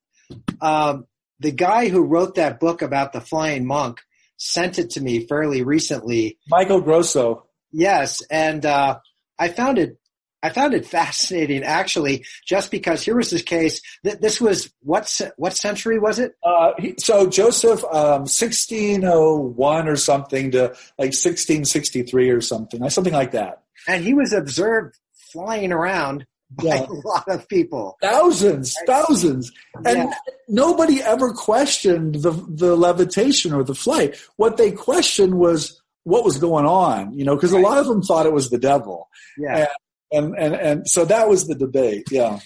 um, 0.61 1.05
the 1.39 1.51
guy 1.51 1.89
who 1.89 2.03
wrote 2.03 2.35
that 2.35 2.59
book 2.59 2.81
about 2.81 3.13
the 3.13 3.21
flying 3.21 3.65
monk 3.65 4.01
sent 4.37 4.79
it 4.79 4.91
to 4.91 5.01
me 5.01 5.25
fairly 5.25 5.63
recently. 5.63 6.37
Michael 6.49 6.81
Grosso. 6.81 7.45
Yes, 7.71 8.21
and 8.29 8.65
uh, 8.65 8.99
I 9.37 9.49
found 9.49 9.77
it. 9.77 9.97
I 10.41 10.49
found 10.49 10.73
it 10.73 10.85
fascinating, 10.87 11.63
actually, 11.63 12.25
just 12.45 12.71
because 12.71 13.01
here 13.03 13.15
was 13.15 13.29
this 13.29 13.41
case. 13.41 13.81
This 14.03 14.39
was 14.39 14.71
what 14.81 15.19
what 15.37 15.55
century 15.55 15.99
was 15.99 16.19
it? 16.19 16.33
Uh, 16.43 16.71
he, 16.77 16.95
so 16.97 17.27
Joseph, 17.27 17.83
um, 17.85 18.25
sixteen 18.27 19.03
oh 19.05 19.35
one 19.35 19.87
or 19.87 19.95
something 19.95 20.51
to 20.51 20.75
like 20.97 21.13
sixteen 21.13 21.65
sixty 21.65 22.03
three 22.03 22.29
or 22.29 22.41
something, 22.41 22.87
something 22.89 23.13
like 23.13 23.31
that. 23.31 23.63
And 23.87 24.03
he 24.03 24.13
was 24.13 24.33
observed 24.33 24.97
flying 25.31 25.71
around 25.71 26.25
yeah. 26.61 26.85
a 26.85 26.93
lot 27.07 27.27
of 27.27 27.47
people. 27.47 27.97
Thousands, 28.01 28.75
thousands. 28.85 29.51
And 29.85 29.97
yeah. 29.97 30.13
nobody 30.47 31.01
ever 31.01 31.33
questioned 31.33 32.15
the, 32.15 32.31
the 32.31 32.75
levitation 32.75 33.53
or 33.53 33.63
the 33.63 33.75
flight. 33.75 34.15
What 34.37 34.57
they 34.57 34.71
questioned 34.71 35.35
was 35.35 35.81
what 36.03 36.23
was 36.23 36.37
going 36.37 36.65
on, 36.65 37.17
you 37.17 37.25
know, 37.25 37.35
because 37.35 37.51
right. 37.51 37.63
a 37.63 37.67
lot 37.67 37.77
of 37.77 37.85
them 37.85 38.01
thought 38.01 38.25
it 38.25 38.33
was 38.33 38.49
the 38.49 38.57
devil. 38.57 39.09
Yeah. 39.37 39.67
And, 40.11 40.33
and, 40.33 40.35
and, 40.35 40.55
and 40.55 40.87
so 40.87 41.05
that 41.05 41.27
was 41.27 41.47
the 41.47 41.55
debate. 41.55 42.07
Yeah. 42.09 42.39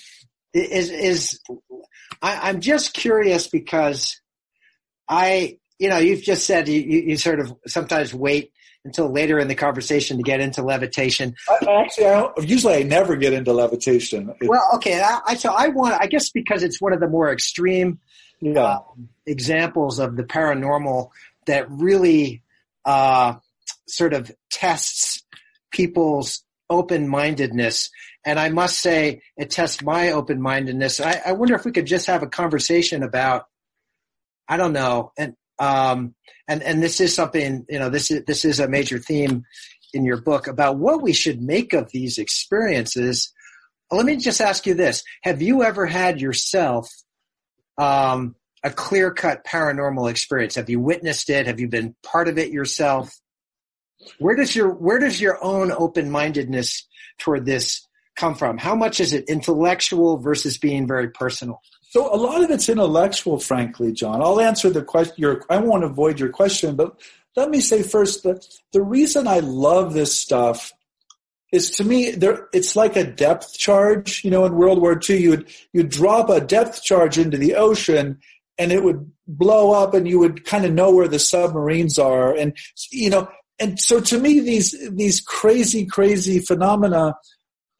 Is, 0.53 0.89
is, 0.89 1.39
I, 2.21 2.49
I'm 2.49 2.59
just 2.59 2.93
curious 2.93 3.47
because 3.47 4.19
I, 5.07 5.59
you 5.81 5.89
know, 5.89 5.97
you've 5.97 6.21
just 6.21 6.45
said 6.45 6.67
you, 6.67 6.79
you 6.79 7.17
sort 7.17 7.39
of 7.39 7.55
sometimes 7.65 8.13
wait 8.13 8.51
until 8.85 9.11
later 9.11 9.39
in 9.39 9.47
the 9.47 9.55
conversation 9.55 10.17
to 10.17 10.23
get 10.23 10.39
into 10.39 10.61
levitation. 10.61 11.33
I, 11.49 11.81
actually, 11.81 12.05
I 12.05 12.29
usually 12.41 12.75
I 12.75 12.83
never 12.83 13.15
get 13.15 13.33
into 13.33 13.51
levitation. 13.51 14.31
It, 14.39 14.47
well, 14.47 14.63
okay. 14.75 15.01
I, 15.01 15.19
I, 15.25 15.35
so 15.35 15.51
I 15.51 15.69
want, 15.69 15.95
I 15.99 16.05
guess, 16.05 16.29
because 16.29 16.61
it's 16.61 16.79
one 16.79 16.93
of 16.93 16.99
the 16.99 17.07
more 17.07 17.31
extreme 17.31 17.99
yeah. 18.39 18.61
uh, 18.61 18.79
examples 19.25 19.97
of 19.97 20.15
the 20.15 20.23
paranormal 20.23 21.09
that 21.47 21.65
really 21.71 22.43
uh, 22.85 23.35
sort 23.87 24.13
of 24.13 24.31
tests 24.51 25.23
people's 25.71 26.43
open-mindedness. 26.69 27.89
And 28.23 28.39
I 28.39 28.49
must 28.49 28.79
say, 28.79 29.23
it 29.35 29.49
tests 29.49 29.81
my 29.81 30.11
open-mindedness. 30.11 31.01
I, 31.01 31.21
I 31.25 31.31
wonder 31.31 31.55
if 31.55 31.65
we 31.65 31.71
could 31.71 31.87
just 31.87 32.05
have 32.05 32.21
a 32.21 32.27
conversation 32.27 33.01
about, 33.01 33.47
I 34.47 34.57
don't 34.57 34.73
know, 34.73 35.11
and 35.17 35.33
um, 35.61 36.15
and 36.47 36.63
and 36.63 36.81
this 36.81 36.99
is 36.99 37.13
something 37.13 37.65
you 37.69 37.77
know 37.77 37.89
this 37.89 38.09
is 38.09 38.25
this 38.25 38.43
is 38.43 38.59
a 38.59 38.67
major 38.67 38.97
theme 38.97 39.43
in 39.93 40.03
your 40.03 40.19
book 40.19 40.47
about 40.47 40.77
what 40.77 41.03
we 41.03 41.13
should 41.13 41.41
make 41.41 41.73
of 41.73 41.91
these 41.91 42.17
experiences. 42.17 43.31
Let 43.91 44.05
me 44.05 44.17
just 44.17 44.41
ask 44.41 44.65
you 44.65 44.73
this: 44.73 45.03
Have 45.21 45.41
you 45.41 45.63
ever 45.63 45.85
had 45.85 46.19
yourself 46.19 46.89
um, 47.77 48.35
a 48.63 48.71
clear 48.71 49.11
cut 49.11 49.45
paranormal 49.45 50.09
experience? 50.09 50.55
Have 50.55 50.69
you 50.69 50.79
witnessed 50.79 51.29
it? 51.29 51.45
Have 51.45 51.59
you 51.59 51.67
been 51.67 51.95
part 52.03 52.27
of 52.27 52.39
it 52.39 52.51
yourself? 52.51 53.13
Where 54.17 54.35
does 54.35 54.55
your 54.55 54.73
where 54.73 54.97
does 54.97 55.21
your 55.21 55.43
own 55.43 55.71
open 55.71 56.09
mindedness 56.09 56.87
toward 57.19 57.45
this 57.45 57.87
come 58.15 58.33
from? 58.33 58.57
How 58.57 58.73
much 58.73 58.99
is 58.99 59.13
it 59.13 59.29
intellectual 59.29 60.17
versus 60.17 60.57
being 60.57 60.87
very 60.87 61.11
personal? 61.11 61.61
So 61.91 62.07
a 62.07 62.15
lot 62.15 62.41
of 62.41 62.49
it's 62.51 62.69
intellectual, 62.69 63.37
frankly, 63.37 63.91
John. 63.91 64.21
I'll 64.21 64.39
answer 64.39 64.69
the 64.69 64.81
question. 64.81 65.15
Your, 65.17 65.43
I 65.49 65.57
won't 65.57 65.83
avoid 65.83 66.21
your 66.21 66.29
question, 66.29 66.77
but 66.77 66.97
let 67.35 67.49
me 67.49 67.59
say 67.59 67.83
first 67.83 68.23
that 68.23 68.47
the 68.71 68.81
reason 68.81 69.27
I 69.27 69.39
love 69.39 69.91
this 69.91 70.17
stuff 70.17 70.71
is 71.51 71.69
to 71.71 71.83
me 71.83 72.11
there 72.11 72.47
it's 72.53 72.77
like 72.77 72.95
a 72.95 73.03
depth 73.03 73.57
charge. 73.57 74.23
You 74.23 74.31
know, 74.31 74.45
in 74.45 74.55
World 74.55 74.79
War 74.79 74.97
II, 74.97 75.21
you 75.21 75.29
would 75.31 75.53
you 75.73 75.83
drop 75.83 76.29
a 76.29 76.39
depth 76.39 76.81
charge 76.81 77.17
into 77.17 77.37
the 77.37 77.55
ocean, 77.55 78.21
and 78.57 78.71
it 78.71 78.85
would 78.85 79.11
blow 79.27 79.73
up, 79.73 79.93
and 79.93 80.07
you 80.07 80.17
would 80.17 80.45
kind 80.45 80.63
of 80.63 80.71
know 80.71 80.95
where 80.95 81.09
the 81.09 81.19
submarines 81.19 81.99
are, 81.99 82.33
and 82.33 82.55
you 82.89 83.09
know. 83.09 83.27
And 83.59 83.77
so, 83.77 83.99
to 83.99 84.17
me, 84.17 84.39
these 84.39 84.73
these 84.91 85.19
crazy, 85.19 85.85
crazy 85.85 86.39
phenomena 86.39 87.15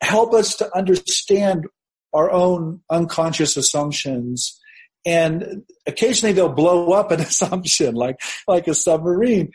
help 0.02 0.34
us 0.34 0.58
to 0.58 0.78
understand 0.78 1.66
our 2.14 2.30
own 2.32 2.82
unconscious 2.90 3.58
assumptions 3.58 4.60
and 5.06 5.64
occasionally 5.88 6.34
they'll 6.34 6.50
blow 6.50 6.92
up 6.92 7.12
an 7.12 7.22
assumption 7.22 7.96
like 7.96 8.20
like 8.48 8.68
a 8.68 8.74
submarine. 8.74 9.52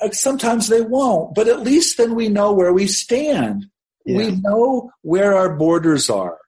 Uh, 0.00 0.10
sometimes 0.10 0.68
they 0.68 0.80
won't 0.80 1.34
but 1.34 1.48
at 1.48 1.60
least 1.60 1.96
then 1.96 2.14
we 2.14 2.28
know 2.28 2.52
where 2.52 2.72
we 2.72 2.86
stand. 2.86 3.66
Yeah. 4.06 4.16
we 4.16 4.30
know 4.32 4.90
where 5.02 5.34
our 5.34 5.56
borders 5.56 6.08
are. 6.08 6.38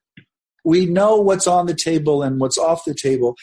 We 0.64 0.86
know 0.86 1.16
what's 1.16 1.46
on 1.46 1.66
the 1.66 1.74
table 1.74 2.22
and 2.22 2.40
what's 2.40 2.56
off 2.56 2.84
the 2.84 2.94
table. 2.94 3.36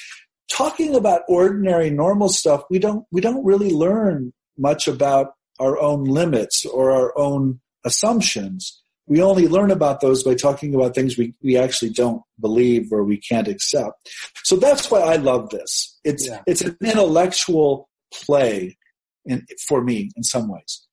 Talking 0.51 0.95
about 0.95 1.21
ordinary 1.27 1.89
normal 1.91 2.29
stuff 2.29 2.63
we 2.69 2.79
don't 2.79 3.05
we 3.11 3.21
don't 3.21 3.45
really 3.45 3.71
learn 3.71 4.33
much 4.57 4.87
about 4.87 5.33
our 5.59 5.79
own 5.79 6.05
limits 6.05 6.65
or 6.65 6.91
our 6.91 7.17
own 7.17 7.59
assumptions 7.85 8.78
we 9.09 9.23
only 9.23 9.47
learn 9.47 9.71
about 9.71 10.01
those 10.01 10.23
by 10.23 10.35
talking 10.35 10.75
about 10.75 10.93
things 10.93 11.17
we, 11.17 11.33
we 11.41 11.57
actually 11.57 11.89
don't 11.89 12.21
believe 12.39 12.93
or 12.93 13.03
we 13.03 13.17
can't 13.17 13.47
accept. 13.47 14.07
So 14.43 14.55
that's 14.55 14.89
why 14.89 14.99
I 14.99 15.15
love 15.15 15.49
this. 15.49 15.99
It's 16.03 16.27
yeah. 16.27 16.41
it's 16.45 16.61
an 16.61 16.77
intellectual 16.81 17.89
play 18.13 18.77
in, 19.25 19.45
for 19.67 19.83
me 19.83 20.11
in 20.15 20.23
some 20.23 20.47
ways. 20.47 20.85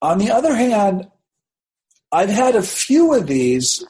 On 0.00 0.18
the 0.18 0.30
other 0.30 0.54
hand, 0.54 1.08
I've 2.12 2.30
had 2.30 2.54
a 2.54 2.62
few 2.62 3.12
of 3.14 3.26
these, 3.26 3.84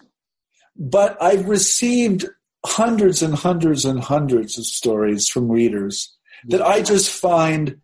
but 0.75 1.21
I've 1.23 1.47
received 1.47 2.25
hundreds 2.65 3.23
and 3.23 3.35
hundreds 3.35 3.85
and 3.85 4.03
hundreds 4.03 4.59
of 4.59 4.65
stories 4.65 5.29
from 5.29 5.51
readers 5.51 6.17
that 6.47 6.63
I 6.63 6.81
just 6.81 7.11
find 7.11 7.81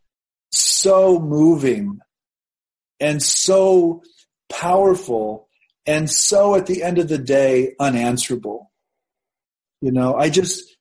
so 0.51 1.21
moving 1.21 2.01
and 2.99 3.23
so 3.23 4.03
powerful 4.51 5.49
and 5.87 6.11
so 6.11 6.55
at 6.55 6.67
the 6.67 6.83
end 6.83 6.99
of 6.99 7.09
the 7.09 7.19
day 7.19 7.75
unanswerable. 7.81 8.71
You 9.81 9.93
know, 9.93 10.15
I 10.15 10.29
just 10.29 10.77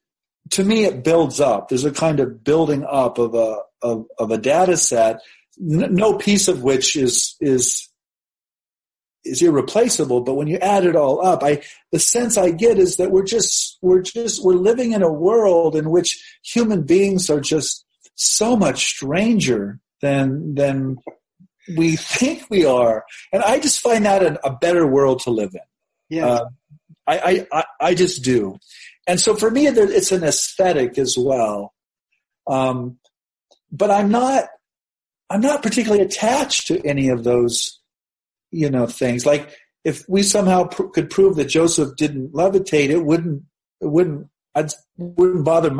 to 0.52 0.64
me 0.64 0.86
it 0.86 1.04
builds 1.04 1.40
up. 1.40 1.70
There's 1.70 1.86
a 1.86 1.92
kind 1.92 2.20
of 2.20 2.44
building 2.44 2.86
up 2.90 3.18
of 3.18 3.34
a 3.34 3.60
of, 3.82 4.06
of 4.18 4.32
a 4.32 4.38
data 4.38 4.76
set, 4.78 5.22
no 5.58 6.18
piece 6.18 6.48
of 6.48 6.64
which 6.64 6.96
is 6.96 7.36
is 7.40 7.90
is 9.24 9.42
irreplaceable. 9.42 10.22
But 10.22 10.36
when 10.36 10.48
you 10.48 10.58
add 10.58 10.86
it 10.86 10.96
all 10.96 11.26
up, 11.26 11.44
I 11.44 11.62
the 11.92 12.00
sense 12.00 12.38
I 12.38 12.52
get 12.52 12.78
is 12.78 12.98
that 12.98 13.12
we're 13.12 13.24
just 13.24 13.78
we're 13.82 14.02
just 14.02 14.44
we're 14.44 14.54
living 14.54 14.92
in 14.92 15.02
a 15.02 15.12
world 15.12 15.76
in 15.76 15.92
which 15.92 16.22
human 16.44 16.84
beings 16.84 17.30
are 17.30 17.42
just 17.42 17.86
so 18.16 18.58
much 18.58 18.86
stranger 18.86 19.80
than 20.02 20.56
than 20.56 20.98
we 21.76 21.96
think 21.96 22.46
we 22.50 22.66
are, 22.66 23.06
and 23.32 23.44
I 23.44 23.60
just 23.60 23.82
find 23.82 24.06
that 24.06 24.24
a, 24.24 24.48
a 24.48 24.56
better 24.56 24.86
world 24.88 25.20
to 25.22 25.30
live 25.30 25.54
in. 25.54 26.18
Yeah, 26.18 26.26
uh, 26.26 26.46
I, 27.08 27.48
I 27.52 27.64
I 27.82 27.94
just 27.96 28.24
do, 28.24 28.58
and 29.08 29.20
so 29.20 29.36
for 29.36 29.50
me, 29.52 29.68
it's 29.68 30.12
an 30.12 30.24
aesthetic 30.24 30.98
as 30.98 31.16
well. 31.18 31.74
Um, 32.48 32.98
but 33.72 33.92
I'm 33.92 34.10
not 34.10 34.46
I'm 35.30 35.42
not 35.42 35.64
particularly 35.64 36.04
attached 36.04 36.68
to 36.68 36.86
any 36.86 37.10
of 37.10 37.24
those, 37.24 37.80
you 38.52 38.70
know, 38.70 38.88
things. 38.88 39.26
Like 39.26 39.56
if 39.84 40.08
we 40.10 40.24
somehow 40.24 40.66
pr- 40.66 40.88
could 40.88 41.10
prove 41.10 41.36
that 41.36 41.46
Joseph 41.46 41.96
didn't 41.96 42.34
levitate, 42.34 42.90
it 42.90 43.04
wouldn't 43.04 43.44
it 43.82 43.88
wouldn't 43.88 44.28
I 44.56 44.68
wouldn't 44.98 45.46
bother 45.46 45.76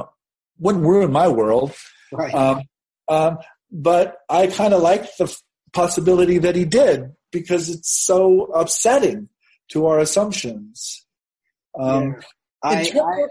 wouldn't 0.60 0.86
ruin 0.86 1.12
my 1.12 1.28
world. 1.28 1.74
Right. 2.12 2.34
Um, 2.34 2.64
um, 3.08 3.38
but 3.72 4.18
I 4.30 4.48
kind 4.48 4.74
of 4.74 4.82
like 4.82 5.06
the 5.18 5.36
possibility 5.74 6.38
that 6.40 6.56
he 6.56 6.66
did 6.66 7.12
because 7.32 7.70
it's 7.70 7.92
so 8.06 8.46
upsetting 8.46 9.30
to 9.72 9.86
our 9.86 10.00
assumptions. 10.00 11.06
Um, 11.80 12.16
yeah. 12.16 12.22
I, 12.64 12.92
I, 12.94 13.28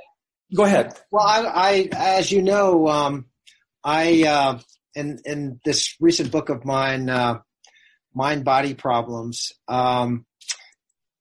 go 0.54 0.64
ahead. 0.64 0.94
Well, 1.10 1.24
I, 1.26 1.44
I 1.46 1.88
as 1.92 2.32
you 2.32 2.42
know, 2.42 2.88
um, 2.88 3.26
I 3.84 4.24
uh, 4.24 4.58
in 4.94 5.18
in 5.24 5.60
this 5.64 5.94
recent 6.00 6.30
book 6.30 6.48
of 6.48 6.64
mine, 6.64 7.10
uh, 7.10 7.40
Mind 8.14 8.44
Body 8.44 8.74
Problems, 8.74 9.52
um, 9.66 10.24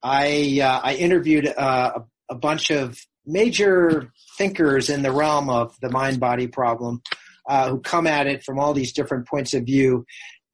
I 0.01 0.60
uh, 0.62 0.80
I 0.84 0.95
interviewed 0.95 1.47
uh, 1.47 1.99
a, 2.30 2.34
a, 2.34 2.36
bunch 2.36 2.71
of 2.71 2.97
major 3.25 4.12
thinkers 4.38 4.89
in 4.89 5.01
the 5.01 5.12
realm 5.12 5.49
of 5.49 5.75
the 5.82 5.89
mind 5.89 6.19
body 6.19 6.47
problem 6.47 7.01
uh, 7.47 7.69
who 7.69 7.80
come 7.80 8.08
at 8.08 8.27
it 8.27 8.43
from 8.43 8.60
all 8.60 8.73
these 8.73 8.93
different 8.93 9.27
points 9.27 9.53
of 9.53 9.63
view, 9.63 10.06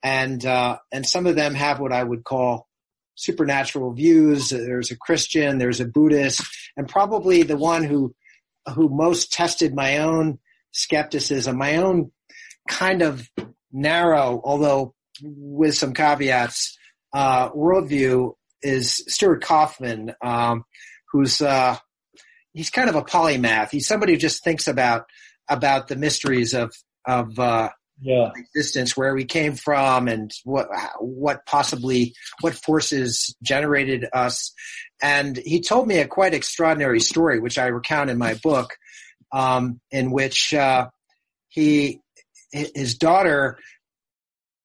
and 0.04 0.44
uh, 0.44 0.78
and 0.92 1.06
some 1.06 1.26
of 1.26 1.34
them 1.34 1.54
have 1.54 1.80
what 1.80 1.92
I 1.92 2.04
would 2.04 2.22
call 2.22 2.68
supernatural 3.14 3.92
views. 3.92 4.50
There's 4.50 4.90
a 4.90 4.96
Christian, 4.96 5.58
there's 5.58 5.80
a 5.80 5.86
Buddhist, 5.86 6.42
and 6.76 6.86
probably 6.86 7.42
the 7.42 7.56
one 7.56 7.82
who 7.82 8.14
who 8.74 8.88
most 8.90 9.32
tested 9.32 9.74
my 9.74 9.98
own 9.98 10.38
skepticism, 10.72 11.56
my 11.56 11.76
own 11.76 12.12
kind 12.68 13.02
of 13.02 13.28
narrow, 13.72 14.40
although 14.44 14.94
with 15.22 15.74
some 15.74 15.94
caveats, 15.94 16.78
uh, 17.14 17.50
worldview 17.50 18.32
is 18.62 19.04
Stuart 19.08 19.42
Kauffman, 19.42 20.14
um, 20.22 20.64
who's 21.12 21.40
uh, 21.40 21.76
he's 22.52 22.70
kind 22.70 22.90
of 22.90 22.94
a 22.94 23.02
polymath. 23.02 23.70
He's 23.70 23.86
somebody 23.86 24.12
who 24.12 24.18
just 24.18 24.44
thinks 24.44 24.68
about 24.68 25.06
about 25.48 25.88
the 25.88 25.96
mysteries 25.96 26.52
of 26.52 26.74
of 27.06 27.38
uh, 27.38 27.70
yeah. 28.04 28.30
existence, 28.36 28.96
where 28.96 29.14
we 29.14 29.24
came 29.24 29.54
from, 29.54 30.08
and 30.08 30.30
what 30.44 30.68
what 31.00 31.46
possibly 31.46 32.14
what 32.40 32.54
forces 32.54 33.34
generated 33.42 34.06
us. 34.12 34.52
And 35.02 35.36
he 35.38 35.60
told 35.60 35.88
me 35.88 35.98
a 35.98 36.06
quite 36.06 36.34
extraordinary 36.34 37.00
story, 37.00 37.40
which 37.40 37.58
I 37.58 37.66
recount 37.66 38.10
in 38.10 38.18
my 38.18 38.34
book, 38.34 38.76
um, 39.32 39.80
in 39.90 40.10
which 40.10 40.52
uh, 40.52 40.88
he 41.48 42.00
his 42.52 42.96
daughter 42.96 43.58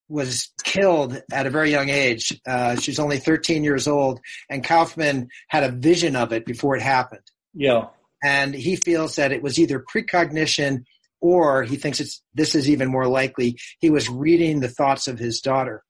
was 0.08 0.50
killed 0.64 1.22
at 1.32 1.46
a 1.46 1.50
very 1.50 1.70
young 1.70 1.88
age. 1.88 2.38
Uh, 2.46 2.76
she's 2.76 2.98
only 2.98 3.18
13 3.18 3.64
years 3.64 3.88
old, 3.88 4.20
and 4.50 4.62
Kauffman 4.62 5.28
had 5.48 5.62
a 5.62 5.70
vision 5.70 6.16
of 6.16 6.32
it 6.32 6.44
before 6.44 6.76
it 6.76 6.82
happened. 6.82 7.22
Yeah. 7.54 7.86
And 8.22 8.54
he 8.54 8.76
feels 8.76 9.16
that 9.16 9.32
it 9.32 9.42
was 9.42 9.58
either 9.58 9.78
precognition 9.78 10.84
or 11.20 11.62
he 11.62 11.76
thinks 11.76 12.00
it's 12.00 12.22
this 12.34 12.54
is 12.54 12.68
even 12.68 12.88
more 12.88 13.06
likely 13.06 13.58
he 13.78 13.90
was 13.90 14.08
reading 14.08 14.60
the 14.60 14.68
thoughts 14.68 15.08
of 15.08 15.18
his 15.18 15.40
daughter. 15.40 15.82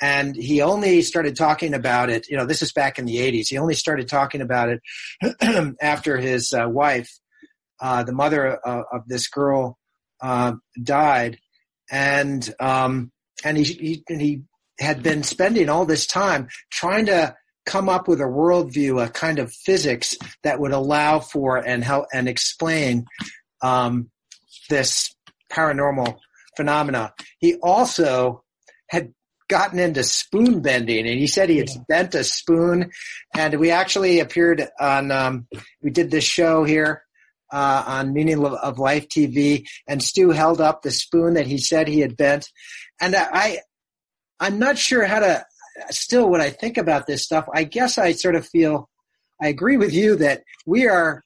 And 0.00 0.36
he 0.36 0.60
only 0.60 1.00
started 1.02 1.36
talking 1.36 1.72
about 1.72 2.10
it, 2.10 2.28
you 2.28 2.36
know, 2.36 2.44
this 2.44 2.62
is 2.62 2.72
back 2.72 2.98
in 2.98 3.06
the 3.06 3.16
80s. 3.16 3.48
He 3.48 3.58
only 3.58 3.74
started 3.74 4.08
talking 4.08 4.42
about 4.42 4.68
it 4.68 5.74
after 5.80 6.18
his 6.18 6.52
uh, 6.52 6.68
wife, 6.68 7.10
uh, 7.80 8.02
the 8.02 8.12
mother 8.12 8.46
of, 8.46 8.84
of 8.92 9.08
this 9.08 9.28
girl, 9.28 9.78
uh, 10.20 10.52
died, 10.82 11.38
and 11.90 12.54
um, 12.60 13.10
and 13.42 13.56
he, 13.56 13.64
he 13.64 14.04
he 14.08 14.42
had 14.78 15.02
been 15.02 15.22
spending 15.22 15.68
all 15.68 15.86
this 15.86 16.06
time 16.06 16.48
trying 16.70 17.06
to 17.06 17.34
come 17.66 17.88
up 17.88 18.08
with 18.08 18.20
a 18.20 18.24
worldview, 18.24 19.04
a 19.04 19.08
kind 19.08 19.38
of 19.38 19.52
physics 19.52 20.16
that 20.42 20.60
would 20.60 20.72
allow 20.72 21.20
for 21.20 21.56
and 21.56 21.84
help 21.84 22.06
and 22.12 22.28
explain 22.28 23.06
um, 23.62 24.10
this 24.70 25.14
paranormal 25.52 26.16
phenomena. 26.56 27.12
He 27.38 27.56
also 27.56 28.42
had 28.88 29.12
gotten 29.48 29.78
into 29.78 30.02
spoon 30.04 30.60
bending 30.60 31.06
and 31.08 31.18
he 31.18 31.26
said 31.26 31.48
he 31.48 31.58
had 31.58 31.68
bent 31.88 32.14
a 32.14 32.22
spoon 32.22 32.90
and 33.36 33.58
we 33.58 33.70
actually 33.70 34.20
appeared 34.20 34.66
on 34.78 35.10
um, 35.10 35.48
we 35.82 35.90
did 35.90 36.10
this 36.10 36.24
show 36.24 36.64
here 36.64 37.02
uh, 37.52 37.82
on 37.86 38.12
Meaning 38.12 38.44
of 38.44 38.78
Life 38.78 39.08
TV, 39.08 39.66
and 39.88 40.02
Stu 40.02 40.30
held 40.30 40.60
up 40.60 40.82
the 40.82 40.90
spoon 40.90 41.34
that 41.34 41.46
he 41.46 41.58
said 41.58 41.88
he 41.88 42.00
had 42.00 42.16
bent, 42.16 42.48
and 43.00 43.16
I, 43.16 43.58
I'm 44.38 44.58
not 44.58 44.78
sure 44.78 45.04
how 45.04 45.20
to. 45.20 45.44
Still, 45.90 46.28
when 46.28 46.40
I 46.40 46.50
think 46.50 46.76
about 46.76 47.06
this 47.06 47.24
stuff, 47.24 47.48
I 47.54 47.64
guess 47.64 47.96
I 47.96 48.12
sort 48.12 48.34
of 48.34 48.46
feel 48.46 48.88
I 49.40 49.48
agree 49.48 49.78
with 49.78 49.94
you 49.94 50.16
that 50.16 50.42
we 50.66 50.86
are 50.86 51.24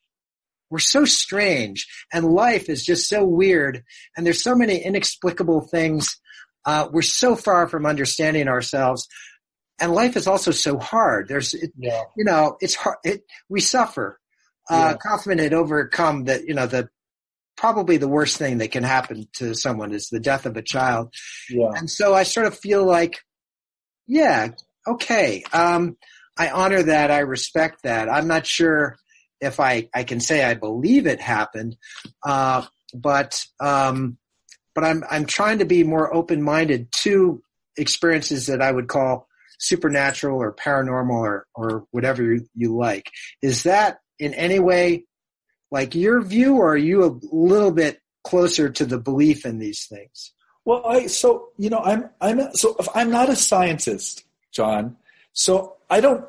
we're 0.71 0.79
so 0.79 1.05
strange, 1.05 1.87
and 2.13 2.25
life 2.25 2.69
is 2.69 2.85
just 2.85 3.09
so 3.09 3.25
weird, 3.25 3.83
and 4.17 4.27
there's 4.27 4.43
so 4.43 4.55
many 4.55 4.79
inexplicable 4.79 5.69
things. 5.71 6.21
Uh, 6.65 6.89
we're 6.91 7.03
so 7.03 7.37
far 7.37 7.69
from 7.69 7.85
understanding 7.85 8.49
ourselves 8.49 9.07
and 9.81 9.93
life 9.93 10.17
is 10.17 10.27
also 10.27 10.51
so 10.51 10.79
hard. 10.79 11.29
There's, 11.29 11.53
it, 11.53 11.73
yeah. 11.77 12.03
you 12.17 12.25
know, 12.25 12.57
it's 12.61 12.75
hard. 12.75 12.97
It, 13.05 13.23
we 13.49 13.61
suffer 13.61 14.19
uh, 14.69 14.93
yeah. 14.93 14.97
Kauffman 14.97 15.39
had 15.39 15.53
overcome 15.53 16.25
that, 16.25 16.47
you 16.47 16.55
know, 16.55 16.67
the 16.67 16.89
probably 17.57 17.97
the 17.99 18.09
worst 18.09 18.37
thing 18.37 18.59
that 18.59 18.73
can 18.73 18.83
happen 18.83 19.29
to 19.35 19.55
someone 19.55 19.93
is 19.93 20.09
the 20.09 20.21
death 20.21 20.47
of 20.47 20.57
a 20.57 20.63
child. 20.63 21.13
Yeah. 21.51 21.71
And 21.75 21.89
so 21.89 22.15
I 22.15 22.23
sort 22.25 22.47
of 22.47 22.59
feel 22.59 22.85
like, 22.85 23.21
yeah, 24.07 24.49
okay. 24.87 25.45
Um, 25.53 25.97
I 26.37 26.51
honor 26.51 26.83
that. 26.83 27.11
I 27.11 27.21
respect 27.21 27.83
that. 27.85 28.09
I'm 28.09 28.27
not 28.27 28.47
sure 28.47 28.97
if 29.41 29.61
I, 29.61 29.89
I 29.95 30.05
can 30.05 30.21
say 30.21 30.45
I 30.45 30.55
believe 30.55 31.07
it 31.07 31.21
happened. 31.21 31.77
Uh, 32.25 32.65
but, 32.95 33.45
um, 33.61 34.19
but 34.75 34.85
I'm, 34.85 35.05
I'm 35.11 35.27
trying 35.27 35.59
to 35.59 35.65
be 35.65 35.85
more 35.85 36.13
open-minded 36.13 36.93
to 37.03 37.43
experiences 37.77 38.47
that 38.47 38.63
I 38.63 38.71
would 38.71 38.89
call 38.89 39.29
supernatural 39.59 40.41
or 40.41 40.53
paranormal 40.53 41.11
or, 41.11 41.47
or 41.55 41.87
whatever 41.91 42.23
you, 42.23 42.49
you 42.55 42.77
like. 42.77 43.11
Is 43.43 43.65
that 43.65 43.99
in 44.19 44.35
any 44.35 44.59
way 44.59 45.05
like 45.71 45.95
your 45.95 46.23
view, 46.23 46.57
or 46.57 46.75
are 46.75 46.77
you 46.77 47.05
a 47.05 47.19
little 47.35 47.73
bit 47.73 48.01
closer 48.23 48.71
to 48.71 48.87
the 48.87 48.99
belief 48.99 49.45
in 49.45 49.59
these 49.59 49.87
things? 49.87 50.33
Well, 50.65 50.87
I 50.87 51.09
so 51.09 51.49
you 51.59 51.69
know 51.69 51.81
I'm 51.81 52.11
I'm 52.21 52.55
so 52.55 52.77
if 52.79 52.89
I'm 52.95 53.11
not 53.11 53.29
a 53.29 53.37
scientist, 53.37 54.25
John. 54.53 54.97
So 55.33 55.77
I 55.91 56.01
don't. 56.01 56.25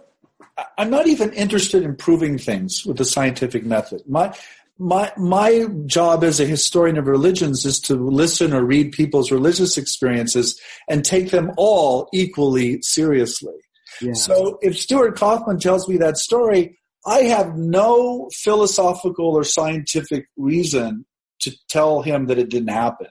I'm 0.78 0.90
not 0.90 1.08
even 1.08 1.34
interested 1.34 1.84
in 1.84 1.96
proving 1.96 2.38
things 2.38 2.86
with 2.86 2.98
the 2.98 3.06
scientific 3.06 3.66
method. 3.66 4.02
My 4.08 4.36
my 4.78 5.12
my 5.18 5.68
job 5.86 6.24
as 6.24 6.40
a 6.40 6.46
historian 6.46 6.98
of 6.98 7.08
religions 7.08 7.66
is 7.66 7.80
to 7.82 7.96
listen 7.96 8.54
or 8.54 8.64
read 8.64 8.92
people's 8.92 9.32
religious 9.32 9.78
experiences 9.78 10.60
and 10.90 11.04
take 11.04 11.32
them 11.32 11.52
all 11.58 12.10
equally 12.14 12.82
seriously. 12.82 13.54
Yeah. 14.02 14.14
So 14.14 14.60
if 14.62 14.78
Stuart 14.78 15.16
Kauffman 15.16 15.60
tells 15.60 15.88
me 15.88 15.98
that 15.98 16.18
story, 16.18 16.78
I 17.06 17.24
have 17.24 17.56
no 17.56 18.30
philosophical 18.34 19.38
or 19.38 19.44
scientific 19.44 20.28
reason 20.36 21.06
to 21.42 21.56
tell 21.70 22.02
him 22.02 22.26
that 22.28 22.38
it 22.38 22.50
didn't 22.50 22.70
happen. 22.70 23.08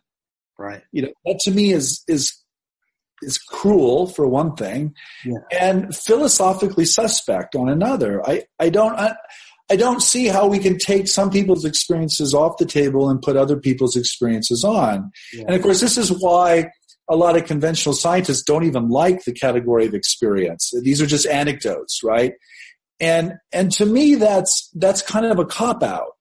Right. 0.58 0.82
You 0.92 1.02
know, 1.02 1.12
that 1.24 1.40
to 1.44 1.50
me 1.50 1.72
is 1.72 2.02
is 2.06 2.43
is 3.24 3.38
cruel 3.38 4.06
for 4.06 4.28
one 4.28 4.54
thing, 4.54 4.94
yeah. 5.24 5.38
and 5.60 5.94
philosophically 5.94 6.84
suspect 6.84 7.54
on 7.54 7.68
another. 7.68 8.26
I 8.28 8.44
I 8.58 8.68
don't. 8.70 8.94
I, 8.94 9.14
I 9.70 9.76
don't 9.76 10.02
see 10.02 10.26
how 10.26 10.46
we 10.46 10.58
can 10.58 10.76
take 10.76 11.08
some 11.08 11.30
people's 11.30 11.64
experiences 11.64 12.34
off 12.34 12.58
the 12.58 12.66
table 12.66 13.08
and 13.08 13.22
put 13.22 13.34
other 13.34 13.56
people's 13.56 13.96
experiences 13.96 14.62
on. 14.62 15.10
Yeah. 15.32 15.44
And 15.46 15.54
of 15.54 15.62
course, 15.62 15.80
this 15.80 15.96
is 15.96 16.10
why 16.10 16.70
a 17.08 17.16
lot 17.16 17.34
of 17.34 17.46
conventional 17.46 17.94
scientists 17.94 18.42
don't 18.42 18.64
even 18.64 18.90
like 18.90 19.24
the 19.24 19.32
category 19.32 19.86
of 19.86 19.94
experience. 19.94 20.70
These 20.82 21.00
are 21.00 21.06
just 21.06 21.26
anecdotes, 21.26 22.00
right? 22.04 22.34
and 23.00 23.34
and 23.52 23.72
to 23.72 23.86
me 23.86 24.14
that's 24.14 24.70
that's 24.74 25.02
kind 25.02 25.26
of 25.26 25.38
a 25.38 25.44
cop 25.44 25.82
out 25.82 26.12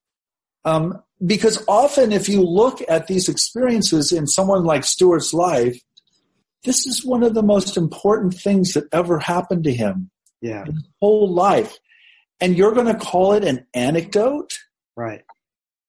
um, 0.66 1.02
because 1.26 1.64
often 1.68 2.12
if 2.12 2.28
you 2.28 2.42
look 2.42 2.82
at 2.88 3.08
these 3.08 3.30
experiences 3.30 4.12
in 4.12 4.28
someone 4.28 4.64
like 4.64 4.84
Stuart's 4.84 5.34
life, 5.34 5.78
this 6.64 6.86
is 6.86 7.06
one 7.06 7.24
of 7.24 7.34
the 7.34 7.44
most 7.44 7.78
important 7.78 8.34
things 8.34 8.74
that 8.74 8.86
ever 8.92 9.20
happened 9.20 9.64
to 9.66 9.74
him. 9.74 10.10
Yeah. 10.42 10.66
his 10.66 10.84
whole 11.02 11.32
life. 11.32 11.78
And 12.42 12.58
you're 12.58 12.74
going 12.74 12.88
to 12.88 12.96
call 12.96 13.34
it 13.34 13.46
an 13.46 13.66
anecdote? 13.74 14.52
Right. 14.96 15.24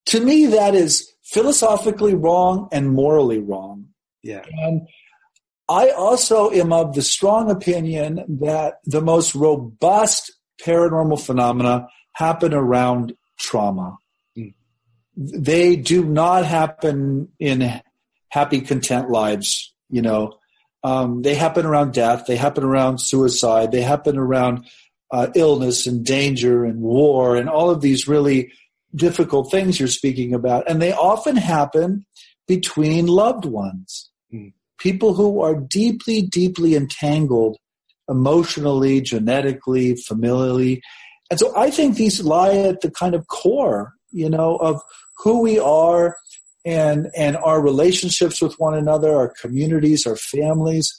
To 0.06 0.20
me, 0.20 0.46
that 0.46 0.74
is 0.74 1.12
philosophically 1.22 2.14
wrong 2.14 2.68
and 2.70 2.90
morally 2.90 3.40
wrong. 3.40 3.86
Yeah. 4.22 4.44
And 4.52 4.86
I 5.68 5.90
also 5.90 6.50
am 6.50 6.72
of 6.72 6.94
the 6.94 7.02
strong 7.02 7.50
opinion 7.50 8.24
that 8.40 8.74
the 8.84 9.00
most 9.00 9.34
robust 9.34 10.32
paranormal 10.62 11.20
phenomena 11.20 11.88
happen 12.12 12.54
around 12.54 13.14
trauma. 13.38 13.96
Mm. 14.38 14.54
They 15.16 15.76
do 15.76 16.04
not 16.04 16.44
happen 16.44 17.28
in 17.38 17.80
happy, 18.28 18.60
content 18.60 19.10
lives. 19.10 19.74
You 19.88 20.02
know, 20.02 20.38
um, 20.84 21.22
they 21.22 21.34
happen 21.34 21.64
around 21.66 21.94
death. 21.94 22.26
They 22.26 22.36
happen 22.36 22.62
around 22.62 22.98
suicide. 22.98 23.72
They 23.72 23.80
happen 23.80 24.18
around 24.18 24.66
uh, 25.10 25.28
illness 25.34 25.86
and 25.86 26.04
danger 26.04 26.64
and 26.64 26.80
war 26.80 27.36
and 27.36 27.48
all 27.48 27.70
of 27.70 27.80
these 27.80 28.06
really 28.06 28.52
difficult 28.94 29.50
things 29.50 29.78
you're 29.78 29.88
speaking 29.88 30.34
about. 30.34 30.68
And 30.68 30.80
they 30.80 30.92
often 30.92 31.36
happen 31.36 32.04
between 32.46 33.06
loved 33.06 33.44
ones, 33.46 34.10
Mm. 34.32 34.52
people 34.78 35.14
who 35.14 35.40
are 35.40 35.54
deeply, 35.54 36.20
deeply 36.22 36.74
entangled 36.74 37.56
emotionally, 38.08 39.00
genetically, 39.00 39.94
familially. 39.94 40.80
And 41.30 41.38
so 41.40 41.52
I 41.56 41.70
think 41.70 41.96
these 41.96 42.22
lie 42.22 42.54
at 42.56 42.82
the 42.82 42.90
kind 42.90 43.14
of 43.14 43.26
core, 43.28 43.94
you 44.12 44.28
know, 44.28 44.56
of 44.56 44.82
who 45.18 45.40
we 45.40 45.58
are 45.58 46.16
and 46.64 47.10
and 47.16 47.36
our 47.36 47.60
relationships 47.60 48.40
with 48.40 48.54
one 48.58 48.74
another, 48.74 49.14
our 49.14 49.28
communities, 49.28 50.06
our 50.06 50.16
families. 50.16 50.98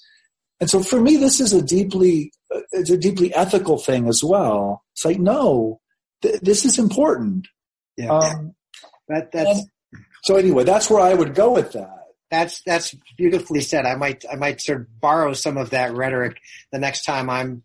And 0.59 0.69
so 0.69 0.81
for 0.81 1.01
me, 1.01 1.17
this 1.17 1.39
is 1.39 1.53
a 1.53 1.61
deeply 1.61 2.31
it's 2.71 2.89
a 2.89 2.97
deeply 2.97 3.33
ethical 3.33 3.77
thing 3.77 4.07
as 4.07 4.23
well. 4.23 4.83
It's 4.93 5.05
like 5.05 5.19
no, 5.19 5.81
th- 6.21 6.41
this 6.41 6.65
is 6.65 6.79
important. 6.79 7.47
Yeah. 7.97 8.11
Um, 8.11 8.55
that 9.07 9.31
that's 9.31 9.61
so 10.23 10.35
anyway, 10.35 10.63
that's 10.63 10.89
where 10.89 11.01
I 11.01 11.13
would 11.13 11.35
go 11.35 11.53
with 11.53 11.73
that. 11.73 11.89
that's 12.31 12.61
that's 12.65 12.95
beautifully 13.17 13.61
said. 13.61 13.85
I 13.85 13.95
might 13.95 14.25
I 14.31 14.35
might 14.35 14.61
sort 14.61 14.81
of 14.81 14.99
borrow 14.99 15.33
some 15.33 15.57
of 15.57 15.71
that 15.71 15.93
rhetoric 15.93 16.37
the 16.71 16.79
next 16.79 17.03
time 17.03 17.29
I'm 17.29 17.63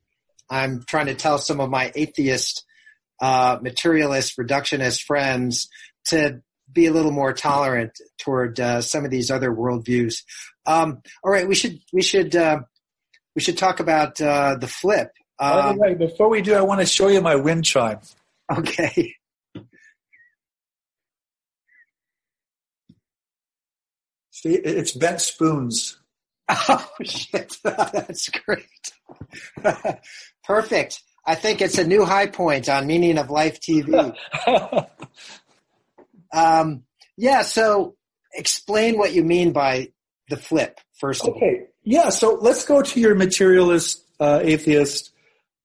I'm 0.51 0.83
trying 0.87 1.07
to 1.07 1.15
tell 1.15 1.39
some 1.39 1.61
of 1.61 1.71
my 1.71 1.93
atheist, 1.95 2.65
uh, 3.21 3.59
materialist, 3.63 4.37
reductionist 4.37 5.03
friends 5.03 5.69
to 6.07 6.43
be 6.73 6.87
a 6.87 6.93
little 6.93 7.11
more 7.13 7.33
tolerant 7.33 7.93
toward 8.19 8.59
uh, 8.61 8.81
some 8.81 9.05
of 9.05 9.11
these 9.11 9.31
other 9.31 9.51
worldviews. 9.51 10.23
Um, 10.67 11.03
all 11.25 11.31
right, 11.33 11.47
we 11.49 11.55
should 11.55 11.81
we 11.93 12.03
should 12.03 12.35
uh, 12.37 12.61
we 13.35 13.41
should 13.43 13.59
talk 13.59 13.81
about 13.81 14.21
uh, 14.21 14.57
the 14.57 14.69
flip. 14.69 15.13
By 15.39 15.51
Um, 15.53 15.77
the 15.77 15.81
way, 15.83 15.95
before 15.95 16.29
we 16.29 16.43
do, 16.43 16.55
I 16.55 16.61
want 16.63 16.81
to 16.81 16.87
show 16.87 17.09
you 17.09 17.21
my 17.21 17.37
wind 17.37 17.65
chime. 17.65 18.01
okay. 18.51 19.15
See, 24.31 24.55
it's 24.55 24.93
bent 24.93 25.21
spoons. 25.21 25.97
Oh 26.69 26.85
shit! 27.05 27.57
That's 27.63 28.29
great. 28.29 28.65
Perfect. 30.45 31.01
I 31.25 31.37
think 31.37 31.61
it's 31.63 31.79
a 31.79 31.87
new 31.87 32.05
high 32.05 32.27
point 32.27 32.69
on 32.69 32.89
Meaning 32.89 33.19
of 33.19 33.31
Life 33.31 33.61
TV. 33.61 34.17
Um, 36.33 36.85
yeah. 37.17 37.43
So, 37.43 37.97
explain 38.35 38.97
what 38.99 39.13
you 39.13 39.25
mean 39.25 39.53
by 39.53 39.89
the 40.29 40.37
flip 40.37 40.79
first 41.01 41.23
of 41.23 41.31
all. 41.31 41.37
Okay, 41.37 41.67
yeah. 41.83 42.11
So 42.11 42.35
let's 42.41 42.65
go 42.65 42.83
to 42.83 43.01
your 43.01 43.15
materialist, 43.15 44.05
uh, 44.21 44.41
atheist 44.43 45.11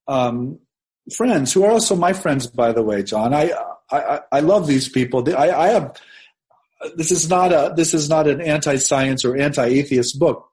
um, 0.08 0.60
friends, 1.16 1.54
who 1.54 1.64
are 1.66 1.72
also 1.72 1.96
my 1.96 2.14
friends, 2.14 2.48
by 2.48 2.72
the 2.72 2.82
way, 2.82 3.04
John. 3.04 3.34
I 3.34 3.52
I, 3.92 4.00
I- 4.00 4.22
I 4.32 4.40
love 4.40 4.66
these 4.68 4.90
people. 4.90 5.24
I, 5.38 5.52
I 5.52 5.68
have. 5.70 5.96
This 6.96 7.12
is 7.12 7.30
not 7.30 7.52
a. 7.52 7.74
This 7.76 7.94
is 7.94 8.10
not 8.10 8.28
an 8.28 8.42
anti-science 8.42 9.24
or 9.26 9.38
anti-atheist 9.38 10.18
book. 10.20 10.50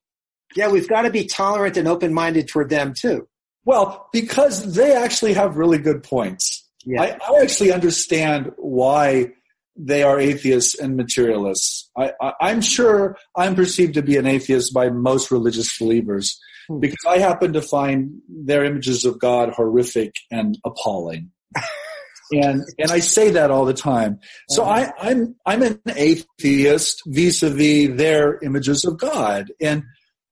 Yeah, 0.54 0.68
we've 0.68 0.88
got 0.88 1.02
to 1.02 1.10
be 1.10 1.24
tolerant 1.24 1.76
and 1.78 1.88
open-minded 1.88 2.48
toward 2.48 2.68
them 2.68 2.92
too. 2.94 3.26
Well, 3.64 4.08
because 4.12 4.74
they 4.74 4.94
actually 4.94 5.32
have 5.34 5.56
really 5.56 5.78
good 5.78 6.02
points. 6.02 6.68
Yeah. 6.84 7.00
I, 7.02 7.06
I 7.26 7.42
actually 7.42 7.72
understand 7.72 8.52
why 8.56 9.32
they 9.76 10.02
are 10.02 10.20
atheists 10.20 10.78
and 10.78 10.96
materialists. 10.96 11.90
I, 11.96 12.12
I, 12.20 12.32
I'm 12.40 12.60
sure 12.60 13.16
I'm 13.36 13.54
perceived 13.54 13.94
to 13.94 14.02
be 14.02 14.16
an 14.16 14.26
atheist 14.26 14.74
by 14.74 14.90
most 14.90 15.30
religious 15.30 15.78
believers 15.78 16.38
Hmm. 16.68 16.80
because 16.80 17.04
I 17.06 17.18
happen 17.18 17.52
to 17.54 17.62
find 17.62 18.20
their 18.28 18.64
images 18.64 19.04
of 19.04 19.18
God 19.18 19.50
horrific 19.50 20.14
and 20.30 20.58
appalling. 20.64 21.30
and 22.32 22.62
and 22.78 22.90
I 22.90 23.00
say 23.00 23.30
that 23.30 23.50
all 23.50 23.64
the 23.64 23.74
time. 23.74 24.20
So 24.48 24.64
I, 24.64 24.92
I'm 25.00 25.34
I'm 25.44 25.62
an 25.62 25.80
atheist 25.94 27.02
vis-a-vis 27.06 27.96
their 27.96 28.38
images 28.42 28.84
of 28.84 28.98
God, 28.98 29.52
and 29.60 29.82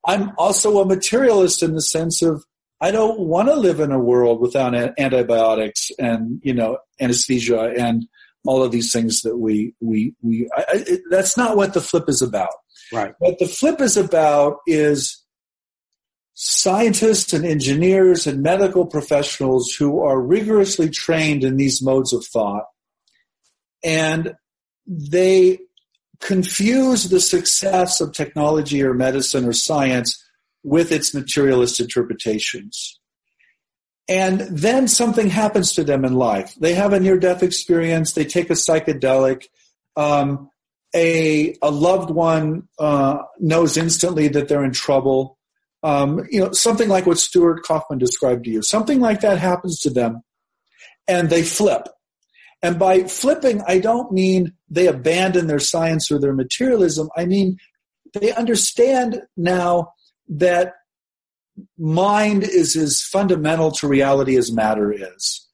I'm 0.07 0.33
also 0.39 0.81
a 0.81 0.87
materialist 0.87 1.63
in 1.63 1.75
the 1.75 1.83
sense 1.83 2.23
of 2.23 2.45
I 2.81 2.91
don't 2.91 3.21
want 3.21 3.49
to 3.49 3.55
live 3.55 3.81
in 3.81 3.93
a 3.93 3.99
world 3.99 4.41
without 4.41 4.75
antibiotics 4.99 5.91
and 5.99 6.41
you 6.43 6.55
know 6.55 6.79
anesthesia 7.01 7.75
and 7.79 8.07
all 8.47 8.63
of 8.63 8.73
these 8.73 8.93
things 8.93 9.23
that 9.23 9.37
we 9.37 9.75
we 9.81 10.15
we. 10.23 10.49
I, 10.57 10.61
I, 10.61 10.85
it, 10.87 11.01
that's 11.11 11.37
not 11.37 11.57
what 11.57 11.75
the 11.75 11.81
flip 11.81 12.09
is 12.09 12.23
about. 12.23 12.55
Right. 12.93 13.15
What 13.19 13.39
the 13.39 13.47
flip 13.47 13.81
is 13.81 13.97
about 13.97 14.59
is 14.67 15.23
scientists 16.35 17.33
and 17.33 17.45
engineers 17.45 18.27
and 18.27 18.43
medical 18.43 18.87
professionals 18.87 19.75
who 19.75 20.01
are 20.01 20.21
rigorously 20.21 20.89
trained 20.89 21.45
in 21.45 21.57
these 21.57 21.83
modes 21.83 22.13
of 22.13 22.25
thought, 22.25 22.65
and 23.85 24.35
they 24.87 25.59
confuse 26.21 27.09
the 27.09 27.21
success 27.21 28.01
of 28.01 28.13
technology 28.13 28.83
or 28.83 28.95
medicine 28.95 29.47
or 29.47 29.53
science 29.53 30.23
with 30.63 30.93
its 30.93 31.15
materialist 31.15 31.81
interpretations. 31.81 33.00
And 34.11 34.41
then 34.41 34.89
something 34.89 35.31
happens 35.31 35.73
to 35.75 35.85
them 35.85 36.05
in 36.05 36.15
life. 36.15 36.55
They 36.57 36.75
have 36.75 36.93
a 36.93 36.99
near 36.99 37.17
death 37.17 37.43
experience, 37.45 38.13
they 38.13 38.25
take 38.25 38.51
a 38.51 38.55
psychedelic, 38.55 39.47
um, 39.97 40.51
a, 40.95 41.55
a 41.63 41.71
loved 41.71 42.11
one 42.11 42.69
uh, 42.79 43.19
knows 43.39 43.77
instantly 43.77 44.27
that 44.29 44.49
they're 44.49 44.65
in 44.65 44.73
trouble. 44.73 45.39
Um, 45.85 46.27
you 46.29 46.41
know, 46.41 46.53
something 46.53 46.89
like 46.89 47.07
what 47.07 47.19
Stuart 47.19 47.63
Kauffman 47.63 47.99
described 47.99 48.45
to 48.45 48.51
you. 48.51 48.63
Something 48.63 49.01
like 49.01 49.21
that 49.21 49.39
happens 49.39 49.79
to 49.81 49.91
them, 49.91 50.23
and 51.07 51.31
they 51.31 51.45
flip. 51.45 51.87
And 52.63 52.79
by 52.79 53.05
flipping, 53.05 53.63
I 53.67 53.79
don't 53.79 54.13
mean 54.13 54.55
they 54.69 54.89
abandon 54.89 55.47
their 55.47 55.61
science 55.61 56.11
or 56.11 56.19
their 56.19 56.35
materialism. 56.35 57.09
I 57.17 57.25
mean 57.25 57.59
they 58.13 58.33
understand 58.33 59.23
now 59.37 59.93
that 60.29 60.75
mind 61.79 62.43
is 62.45 62.77
as 62.77 63.01
fundamental 63.01 63.71
to 63.73 63.89
reality 63.89 64.37
as 64.37 64.53
matter 64.53 64.93
is. 64.93 65.47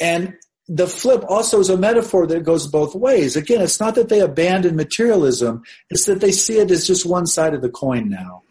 And 0.00 0.34
the 0.68 0.86
flip 0.86 1.24
also 1.28 1.60
is 1.60 1.70
a 1.70 1.76
metaphor 1.76 2.26
that 2.26 2.44
goes 2.44 2.66
both 2.66 2.94
ways. 2.94 3.36
Again, 3.36 3.62
it's 3.62 3.80
not 3.80 3.94
that 3.94 4.08
they 4.08 4.20
abandon 4.20 4.76
materialism, 4.76 5.62
it's 5.90 6.04
that 6.04 6.20
they 6.20 6.32
see 6.32 6.58
it 6.58 6.70
as 6.70 6.86
just 6.86 7.06
one 7.06 7.26
side 7.26 7.54
of 7.54 7.62
the 7.62 7.70
coin 7.70 8.08
now. 8.08 8.42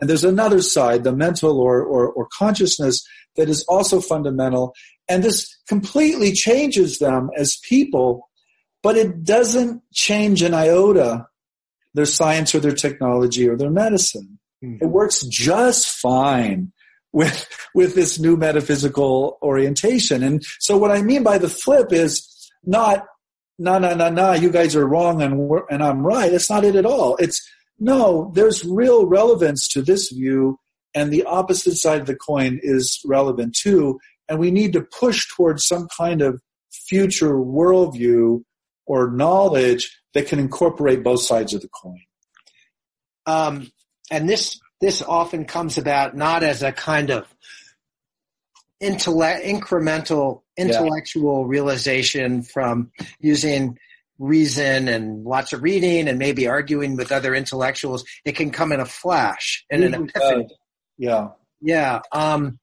And 0.00 0.10
there's 0.10 0.24
another 0.24 0.60
side, 0.60 1.04
the 1.04 1.12
mental 1.12 1.60
or, 1.60 1.82
or, 1.82 2.08
or 2.08 2.28
consciousness, 2.36 3.06
that 3.36 3.48
is 3.48 3.64
also 3.68 4.00
fundamental. 4.00 4.74
And 5.08 5.22
this 5.22 5.56
completely 5.68 6.32
changes 6.32 6.98
them 6.98 7.30
as 7.36 7.58
people, 7.62 8.28
but 8.82 8.96
it 8.96 9.24
doesn't 9.24 9.82
change 9.92 10.42
an 10.42 10.54
iota 10.54 11.26
their 11.94 12.06
science 12.06 12.54
or 12.54 12.60
their 12.60 12.74
technology 12.74 13.48
or 13.48 13.56
their 13.56 13.70
medicine. 13.70 14.38
Hmm. 14.62 14.76
It 14.80 14.86
works 14.86 15.22
just 15.22 15.88
fine 15.88 16.72
with 17.12 17.46
with 17.74 17.94
this 17.94 18.18
new 18.18 18.36
metaphysical 18.36 19.38
orientation. 19.42 20.22
And 20.22 20.42
so 20.60 20.78
what 20.78 20.90
I 20.90 21.02
mean 21.02 21.22
by 21.22 21.38
the 21.38 21.48
flip 21.48 21.92
is 21.92 22.50
not 22.64 23.04
no 23.58 23.78
no 23.78 23.94
no 23.94 24.08
no 24.08 24.32
you 24.32 24.50
guys 24.50 24.74
are 24.76 24.86
wrong 24.86 25.20
and 25.20 25.50
and 25.68 25.82
I'm 25.82 26.06
right. 26.06 26.32
It's 26.32 26.48
not 26.48 26.64
it 26.64 26.76
at 26.76 26.86
all. 26.86 27.16
It's 27.16 27.46
no, 27.78 28.30
there's 28.34 28.64
real 28.64 29.06
relevance 29.06 29.66
to 29.68 29.82
this 29.82 30.10
view 30.10 30.58
and 30.94 31.10
the 31.10 31.24
opposite 31.24 31.76
side 31.76 32.00
of 32.00 32.06
the 32.06 32.14
coin 32.14 32.60
is 32.62 33.00
relevant 33.04 33.56
too. 33.56 33.98
And 34.28 34.38
we 34.38 34.50
need 34.50 34.72
to 34.74 34.82
push 34.82 35.26
towards 35.34 35.66
some 35.66 35.88
kind 35.96 36.22
of 36.22 36.40
future 36.70 37.34
worldview 37.34 38.42
or 38.86 39.10
knowledge 39.10 39.98
that 40.14 40.26
can 40.26 40.38
incorporate 40.38 41.02
both 41.02 41.22
sides 41.22 41.54
of 41.54 41.62
the 41.62 41.68
coin. 41.68 42.00
Um, 43.26 43.70
and 44.10 44.28
this 44.28 44.60
this 44.80 45.02
often 45.02 45.44
comes 45.44 45.78
about 45.78 46.16
not 46.16 46.42
as 46.42 46.62
a 46.62 46.72
kind 46.72 47.10
of 47.10 47.26
intellect 48.80 49.44
incremental 49.44 50.42
intellectual 50.56 51.46
realization 51.46 52.42
from 52.42 52.90
using 53.20 53.78
reason 54.18 54.88
and 54.88 55.24
lots 55.24 55.52
of 55.52 55.62
reading 55.62 56.08
and 56.08 56.18
maybe 56.18 56.46
arguing 56.46 56.96
with 56.96 57.10
other 57.12 57.34
intellectuals. 57.34 58.04
It 58.24 58.36
can 58.36 58.50
come 58.50 58.72
in 58.72 58.80
a 58.80 58.84
flash 58.84 59.64
and 59.70 59.82
an 59.82 59.94
epiphany. 59.94 60.48
Yeah. 60.98 61.28
Yeah. 61.60 62.00
Um, 62.12 62.58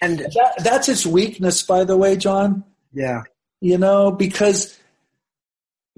And 0.00 0.20
that, 0.20 0.54
that's 0.62 0.88
its 0.88 1.04
weakness, 1.04 1.62
by 1.62 1.84
the 1.84 1.96
way, 1.96 2.16
John. 2.16 2.64
Yeah. 2.92 3.22
You 3.60 3.78
know, 3.78 4.10
because 4.10 4.78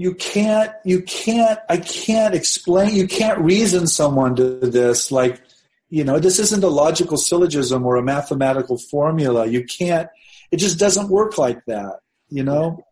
you 0.01 0.15
can't, 0.15 0.73
you 0.83 1.03
can't, 1.03 1.59
I 1.69 1.77
can't 1.77 2.35
explain, 2.35 2.97
you 2.97 3.07
can't 3.07 3.39
reason 3.39 3.87
someone 3.87 4.35
to 4.37 4.45
this 4.45 5.13
like, 5.13 5.43
you 5.91 6.05
know, 6.05 6.19
this 6.19 6.39
isn't 6.39 6.65
a 6.65 6.69
logical 6.69 7.19
syllogism 7.19 7.85
or 7.85 7.97
a 7.97 8.03
mathematical 8.03 8.79
formula. 8.79 9.47
You 9.47 9.63
can't, 9.63 10.09
it 10.51 10.57
just 10.57 10.79
doesn't 10.79 11.11
work 11.11 11.37
like 11.37 11.63
that, 11.67 11.97
you 12.31 12.43
know? 12.43 12.83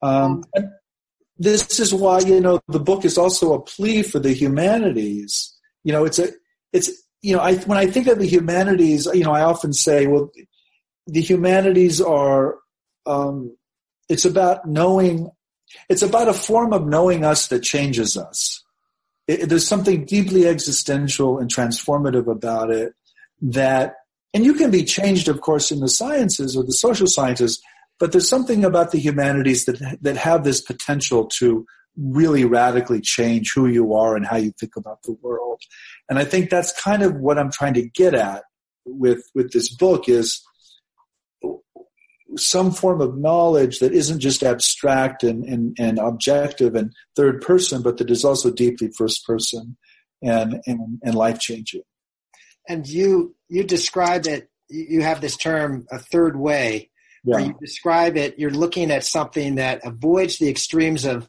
Um, 0.00 0.44
this 1.36 1.78
is 1.78 1.92
why, 1.92 2.20
you 2.20 2.40
know, 2.40 2.58
the 2.68 2.80
book 2.80 3.04
is 3.04 3.18
also 3.18 3.52
a 3.52 3.60
plea 3.60 4.02
for 4.02 4.18
the 4.18 4.32
humanities. 4.32 5.54
You 5.82 5.92
know, 5.92 6.06
it's 6.06 6.18
a, 6.18 6.28
it's, 6.72 6.90
you 7.20 7.36
know, 7.36 7.42
I, 7.42 7.56
when 7.56 7.76
I 7.76 7.84
think 7.84 8.06
of 8.06 8.18
the 8.18 8.26
humanities, 8.26 9.06
you 9.12 9.24
know, 9.24 9.32
I 9.32 9.42
often 9.42 9.74
say, 9.74 10.06
well, 10.06 10.30
the 11.06 11.20
humanities 11.20 12.00
are, 12.00 12.56
um, 13.04 13.54
it's 14.08 14.24
about 14.24 14.66
knowing, 14.66 15.30
it's 15.88 16.02
about 16.02 16.28
a 16.28 16.34
form 16.34 16.72
of 16.72 16.86
knowing 16.86 17.24
us 17.24 17.48
that 17.48 17.62
changes 17.62 18.16
us. 18.16 18.62
It, 19.26 19.48
there's 19.48 19.66
something 19.66 20.04
deeply 20.04 20.46
existential 20.46 21.38
and 21.38 21.50
transformative 21.50 22.26
about 22.26 22.70
it 22.70 22.94
that, 23.40 23.96
and 24.32 24.44
you 24.44 24.54
can 24.54 24.70
be 24.70 24.84
changed, 24.84 25.28
of 25.28 25.40
course, 25.40 25.70
in 25.70 25.80
the 25.80 25.88
sciences 25.88 26.56
or 26.56 26.64
the 26.64 26.72
social 26.72 27.06
sciences, 27.06 27.62
but 27.98 28.12
there's 28.12 28.28
something 28.28 28.64
about 28.64 28.90
the 28.90 28.98
humanities 28.98 29.64
that, 29.66 29.98
that 30.02 30.16
have 30.16 30.44
this 30.44 30.60
potential 30.60 31.26
to 31.38 31.64
really 31.96 32.44
radically 32.44 33.00
change 33.00 33.52
who 33.54 33.66
you 33.66 33.94
are 33.94 34.16
and 34.16 34.26
how 34.26 34.36
you 34.36 34.52
think 34.58 34.76
about 34.76 35.02
the 35.02 35.12
world. 35.22 35.60
And 36.08 36.18
I 36.18 36.24
think 36.24 36.50
that's 36.50 36.78
kind 36.80 37.02
of 37.02 37.14
what 37.14 37.38
I'm 37.38 37.52
trying 37.52 37.74
to 37.74 37.88
get 37.88 38.14
at 38.14 38.42
with, 38.84 39.24
with 39.34 39.52
this 39.52 39.74
book 39.74 40.08
is 40.08 40.42
some 42.36 42.70
form 42.70 43.00
of 43.00 43.16
knowledge 43.16 43.78
that 43.78 43.92
isn't 43.92 44.20
just 44.20 44.42
abstract 44.42 45.22
and, 45.22 45.44
and, 45.44 45.76
and 45.78 45.98
objective 45.98 46.74
and 46.74 46.92
third 47.16 47.40
person, 47.40 47.82
but 47.82 47.98
that 47.98 48.10
is 48.10 48.24
also 48.24 48.50
deeply 48.50 48.90
first 48.96 49.26
person 49.26 49.76
and, 50.22 50.60
and, 50.66 51.00
and 51.02 51.14
life 51.14 51.38
changing. 51.38 51.82
And 52.68 52.86
you, 52.86 53.34
you 53.48 53.64
describe 53.64 54.26
it, 54.26 54.48
you 54.68 55.02
have 55.02 55.20
this 55.20 55.36
term, 55.36 55.86
a 55.90 55.98
third 55.98 56.36
way, 56.36 56.90
yeah. 57.24 57.34
where 57.36 57.44
you 57.46 57.56
describe 57.60 58.16
it, 58.16 58.38
you're 58.38 58.50
looking 58.50 58.90
at 58.90 59.04
something 59.04 59.56
that 59.56 59.84
avoids 59.84 60.38
the 60.38 60.48
extremes 60.48 61.04
of 61.04 61.28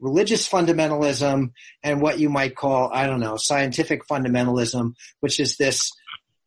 religious 0.00 0.48
fundamentalism 0.48 1.52
and 1.82 2.02
what 2.02 2.18
you 2.18 2.28
might 2.28 2.56
call, 2.56 2.90
I 2.92 3.06
don't 3.06 3.20
know, 3.20 3.36
scientific 3.36 4.06
fundamentalism, 4.08 4.94
which 5.20 5.38
is 5.38 5.56
this 5.56 5.92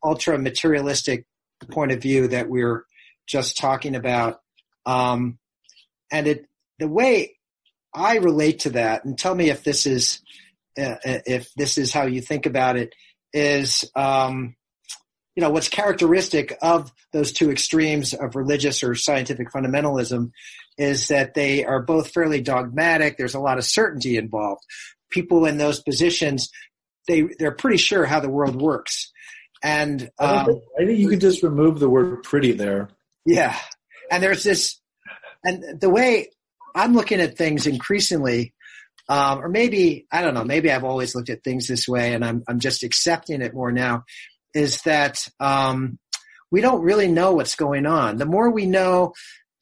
ultra 0.03 0.37
materialistic 0.37 1.25
point 1.71 1.91
of 1.91 2.01
view 2.01 2.27
that 2.27 2.49
we're 2.49 2.85
just 3.27 3.57
talking 3.57 3.95
about. 3.95 4.39
Um, 4.85 5.39
and 6.11 6.27
it, 6.27 6.45
the 6.79 6.87
way 6.87 7.37
I 7.93 8.17
relate 8.17 8.59
to 8.59 8.71
that, 8.71 9.05
and 9.05 9.17
tell 9.17 9.33
me 9.33 9.49
if 9.49 9.63
this 9.63 9.85
is, 9.85 10.21
uh, 10.77 10.95
if 11.03 11.53
this 11.55 11.77
is 11.77 11.91
how 11.93 12.05
you 12.05 12.21
think 12.21 12.45
about 12.45 12.77
it, 12.77 12.93
is, 13.33 13.89
um, 13.95 14.55
you 15.35 15.41
know, 15.41 15.49
what's 15.49 15.69
characteristic 15.69 16.57
of 16.61 16.91
those 17.11 17.31
two 17.31 17.51
extremes 17.51 18.13
of 18.13 18.35
religious 18.35 18.83
or 18.83 18.95
scientific 18.95 19.51
fundamentalism 19.51 20.31
is 20.77 21.09
that 21.09 21.33
they 21.33 21.65
are 21.65 21.81
both 21.81 22.11
fairly 22.11 22.41
dogmatic. 22.41 23.17
There's 23.17 23.35
a 23.35 23.39
lot 23.39 23.57
of 23.57 23.65
certainty 23.65 24.17
involved. 24.17 24.61
People 25.09 25.45
in 25.45 25.57
those 25.57 25.81
positions, 25.81 26.49
they 27.07 27.23
they're 27.39 27.51
pretty 27.51 27.77
sure 27.77 28.05
how 28.05 28.19
the 28.19 28.29
world 28.29 28.61
works. 28.61 29.11
And 29.63 30.09
um, 30.19 30.61
I, 30.79 30.85
think, 30.85 30.99
you 30.99 31.09
could 31.09 31.21
just 31.21 31.43
remove 31.43 31.79
the 31.79 31.89
word 31.89 32.23
"pretty" 32.23 32.51
there. 32.51 32.89
Yeah, 33.25 33.57
and 34.11 34.21
there's 34.21 34.43
this, 34.43 34.79
and 35.43 35.79
the 35.79 35.89
way 35.89 36.29
I'm 36.75 36.93
looking 36.93 37.21
at 37.21 37.37
things 37.37 37.65
increasingly, 37.67 38.53
um, 39.09 39.43
or 39.43 39.49
maybe 39.49 40.07
I 40.11 40.21
don't 40.21 40.33
know, 40.33 40.43
maybe 40.43 40.71
I've 40.71 40.83
always 40.83 41.15
looked 41.15 41.29
at 41.29 41.43
things 41.43 41.67
this 41.67 41.87
way, 41.87 42.13
and 42.13 42.23
I'm 42.23 42.43
I'm 42.47 42.59
just 42.59 42.83
accepting 42.83 43.41
it 43.41 43.53
more 43.53 43.71
now. 43.71 44.03
Is 44.53 44.81
that 44.83 45.27
um, 45.39 45.99
we 46.51 46.61
don't 46.61 46.83
really 46.83 47.07
know 47.07 47.33
what's 47.33 47.55
going 47.55 47.85
on. 47.85 48.17
The 48.17 48.25
more 48.25 48.49
we 48.49 48.65
know, 48.65 49.13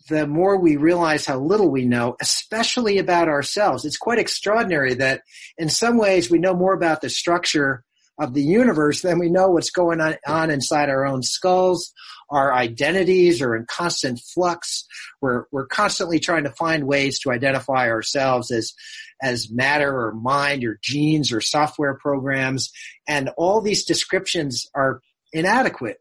the 0.10 0.28
more 0.28 0.58
we 0.58 0.76
realize 0.76 1.26
how 1.26 1.40
little 1.40 1.70
we 1.70 1.86
know, 1.86 2.16
especially 2.22 2.98
about 2.98 3.28
ourselves. 3.28 3.86
It's 3.86 3.98
quite 3.98 4.20
extraordinary 4.20 4.94
that 4.96 5.22
in 5.58 5.70
some 5.70 5.98
ways 5.98 6.30
we 6.30 6.40
know 6.40 6.54
more 6.54 6.74
about 6.74 7.02
the 7.02 7.10
structure 7.10 7.84
of 8.20 8.34
the 8.34 8.44
universe 8.44 9.02
than 9.02 9.18
we 9.18 9.30
know 9.30 9.50
what's 9.50 9.72
going 9.72 10.02
on, 10.02 10.18
on 10.28 10.52
inside 10.52 10.90
our 10.90 11.06
own 11.06 11.24
skulls. 11.24 11.94
Our 12.34 12.54
identities 12.54 13.42
are 13.42 13.56
in 13.56 13.66
constant 13.68 14.20
flux. 14.20 14.86
We're, 15.22 15.46
we're 15.52 15.68
constantly 15.68 16.20
trying 16.20 16.44
to 16.46 16.52
find 16.52 16.88
ways 16.88 17.20
to 17.20 17.32
identify 17.32 17.90
ourselves 17.90 18.52
as, 18.52 18.74
as 19.22 19.52
matter 19.52 19.96
or 19.96 20.14
mind 20.14 20.64
or 20.64 20.80
genes 20.82 21.32
or 21.32 21.42
software 21.42 21.94
programs. 21.94 22.72
And 23.08 23.30
all 23.38 23.62
these 23.62 23.86
descriptions 23.86 24.68
are 24.74 25.02
inadequate 25.32 25.98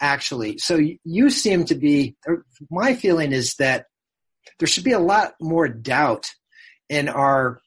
actually. 0.00 0.58
So 0.58 0.78
you 1.04 1.30
seem 1.30 1.64
to 1.66 1.74
be, 1.74 2.16
my 2.70 2.94
feeling 2.94 3.32
is 3.32 3.54
that 3.54 3.86
there 4.58 4.68
should 4.68 4.84
be 4.84 4.92
a 4.92 4.98
lot 4.98 5.34
more 5.40 5.68
doubt 5.68 6.30
in 6.88 7.08
our 7.08 7.60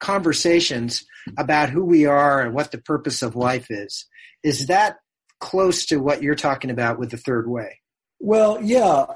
conversations 0.00 1.04
about 1.36 1.70
who 1.70 1.84
we 1.84 2.06
are 2.06 2.40
and 2.40 2.54
what 2.54 2.70
the 2.70 2.78
purpose 2.78 3.22
of 3.22 3.36
life 3.36 3.66
is. 3.70 4.06
Is 4.42 4.66
that 4.66 4.96
close 5.40 5.86
to 5.86 5.98
what 5.98 6.22
you're 6.22 6.34
talking 6.34 6.70
about 6.70 6.98
with 6.98 7.10
the 7.10 7.16
third 7.16 7.48
way? 7.48 7.80
Well, 8.20 8.60
yeah, 8.62 9.06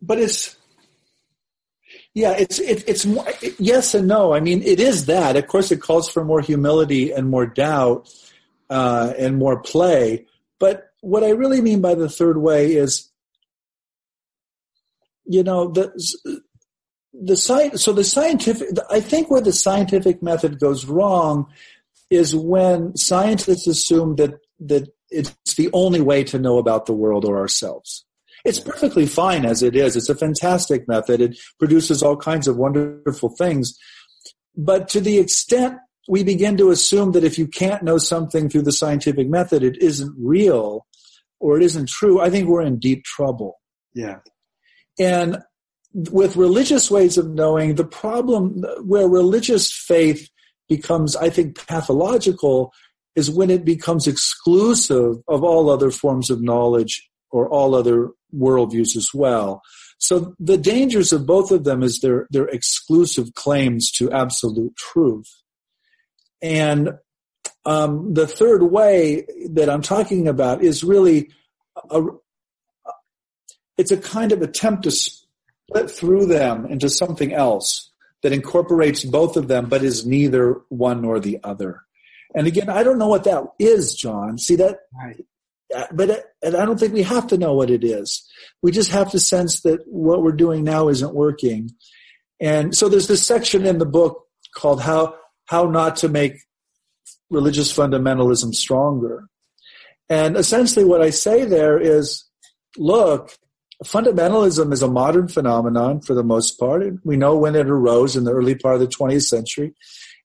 but 0.00 0.18
it's 0.18 0.56
yeah, 2.14 2.32
it's 2.32 2.58
it, 2.58 2.84
it's 2.86 3.06
more, 3.06 3.26
yes 3.58 3.94
and 3.94 4.06
no. 4.06 4.34
I 4.34 4.40
mean, 4.40 4.62
it 4.62 4.80
is 4.80 5.06
that. 5.06 5.36
Of 5.36 5.46
course, 5.46 5.72
it 5.72 5.80
calls 5.80 6.10
for 6.10 6.24
more 6.24 6.40
humility 6.40 7.12
and 7.12 7.28
more 7.28 7.46
doubt 7.46 8.12
uh, 8.68 9.14
and 9.18 9.36
more 9.36 9.60
play. 9.60 10.26
But 10.58 10.90
what 11.00 11.24
I 11.24 11.30
really 11.30 11.60
mean 11.60 11.80
by 11.80 11.94
the 11.94 12.08
third 12.08 12.38
way 12.38 12.74
is, 12.74 13.10
you 15.24 15.42
know, 15.42 15.68
the 15.68 15.92
the 17.12 17.36
science. 17.36 17.82
So 17.82 17.92
the 17.92 18.04
scientific, 18.04 18.68
I 18.90 19.00
think 19.00 19.30
where 19.30 19.40
the 19.40 19.52
scientific 19.52 20.22
method 20.22 20.60
goes 20.60 20.84
wrong 20.84 21.46
is 22.10 22.36
when 22.36 22.96
scientists 22.96 23.66
assume 23.66 24.16
that 24.16 24.38
that 24.60 24.92
it's 25.12 25.54
the 25.54 25.70
only 25.72 26.00
way 26.00 26.24
to 26.24 26.38
know 26.38 26.58
about 26.58 26.86
the 26.86 26.92
world 26.92 27.24
or 27.24 27.38
ourselves. 27.38 28.04
It's 28.44 28.58
perfectly 28.58 29.06
fine 29.06 29.44
as 29.44 29.62
it 29.62 29.76
is. 29.76 29.94
It's 29.94 30.08
a 30.08 30.16
fantastic 30.16 30.88
method. 30.88 31.20
It 31.20 31.38
produces 31.58 32.02
all 32.02 32.16
kinds 32.16 32.48
of 32.48 32.56
wonderful 32.56 33.28
things. 33.28 33.78
But 34.56 34.88
to 34.90 35.00
the 35.00 35.18
extent 35.18 35.78
we 36.08 36.24
begin 36.24 36.56
to 36.56 36.70
assume 36.70 37.12
that 37.12 37.24
if 37.24 37.38
you 37.38 37.46
can't 37.46 37.84
know 37.84 37.98
something 37.98 38.48
through 38.48 38.62
the 38.62 38.72
scientific 38.72 39.28
method, 39.28 39.62
it 39.62 39.80
isn't 39.80 40.14
real, 40.18 40.86
or 41.38 41.56
it 41.56 41.62
isn't 41.62 41.88
true, 41.88 42.20
I 42.20 42.30
think 42.30 42.48
we're 42.48 42.62
in 42.62 42.78
deep 42.78 43.04
trouble. 43.04 43.60
Yeah. 43.94 44.18
And 44.98 45.38
with 46.10 46.36
religious 46.36 46.90
ways 46.90 47.18
of 47.18 47.30
knowing, 47.30 47.76
the 47.76 47.84
problem 47.84 48.64
where 48.84 49.08
religious 49.08 49.72
faith 49.72 50.28
becomes, 50.68 51.14
I 51.14 51.30
think, 51.30 51.66
pathological 51.66 52.72
is 53.14 53.30
when 53.30 53.50
it 53.50 53.64
becomes 53.64 54.06
exclusive 54.06 55.16
of 55.28 55.44
all 55.44 55.70
other 55.70 55.90
forms 55.90 56.30
of 56.30 56.42
knowledge 56.42 57.08
or 57.30 57.48
all 57.48 57.74
other 57.74 58.10
worldviews 58.34 58.96
as 58.96 59.10
well. 59.14 59.62
So 59.98 60.34
the 60.40 60.56
dangers 60.56 61.12
of 61.12 61.26
both 61.26 61.50
of 61.50 61.64
them 61.64 61.82
is 61.82 62.00
their, 62.00 62.26
their 62.30 62.48
exclusive 62.48 63.34
claims 63.34 63.90
to 63.92 64.10
absolute 64.10 64.74
truth. 64.76 65.30
And 66.40 66.94
um, 67.64 68.12
the 68.14 68.26
third 68.26 68.64
way 68.64 69.26
that 69.50 69.70
I'm 69.70 69.82
talking 69.82 70.26
about 70.26 70.62
is 70.62 70.82
really 70.82 71.30
a, 71.90 72.02
it's 73.78 73.92
a 73.92 73.96
kind 73.96 74.32
of 74.32 74.42
attempt 74.42 74.84
to 74.84 74.90
split 74.90 75.90
through 75.90 76.26
them 76.26 76.66
into 76.66 76.88
something 76.88 77.32
else 77.32 77.90
that 78.22 78.32
incorporates 78.32 79.04
both 79.04 79.36
of 79.36 79.48
them, 79.48 79.66
but 79.68 79.82
is 79.82 80.06
neither 80.06 80.60
one 80.68 81.02
nor 81.02 81.20
the 81.20 81.38
other. 81.44 81.82
And 82.34 82.46
again, 82.46 82.68
I 82.68 82.82
don't 82.82 82.98
know 82.98 83.08
what 83.08 83.24
that 83.24 83.44
is, 83.58 83.94
John. 83.94 84.38
See 84.38 84.56
that? 84.56 84.80
Right. 84.94 85.24
But 85.92 86.24
and 86.42 86.54
I 86.54 86.64
don't 86.64 86.78
think 86.78 86.92
we 86.92 87.02
have 87.02 87.26
to 87.28 87.38
know 87.38 87.54
what 87.54 87.70
it 87.70 87.82
is. 87.82 88.28
We 88.62 88.72
just 88.72 88.90
have 88.90 89.10
to 89.12 89.18
sense 89.18 89.62
that 89.62 89.80
what 89.86 90.22
we're 90.22 90.32
doing 90.32 90.64
now 90.64 90.88
isn't 90.88 91.14
working. 91.14 91.70
And 92.40 92.76
so 92.76 92.88
there's 92.88 93.08
this 93.08 93.26
section 93.26 93.64
in 93.64 93.78
the 93.78 93.86
book 93.86 94.26
called 94.54 94.82
"How 94.82 95.14
How 95.46 95.64
Not 95.64 95.96
to 95.96 96.08
Make 96.08 96.40
religious 97.30 97.72
fundamentalism 97.72 98.54
stronger. 98.54 99.24
And 100.08 100.36
essentially, 100.36 100.84
what 100.84 101.00
I 101.00 101.10
say 101.10 101.44
there 101.44 101.78
is 101.78 102.24
look, 102.76 103.34
fundamentalism 103.84 104.72
is 104.72 104.82
a 104.82 104.88
modern 104.88 105.28
phenomenon 105.28 106.00
for 106.02 106.14
the 106.14 106.22
most 106.22 106.58
part. 106.58 106.82
We 107.04 107.16
know 107.16 107.36
when 107.36 107.56
it 107.56 107.68
arose 107.68 108.16
in 108.16 108.24
the 108.24 108.32
early 108.32 108.54
part 108.54 108.74
of 108.74 108.80
the 108.80 108.86
20th 108.86 109.24
century. 109.24 109.74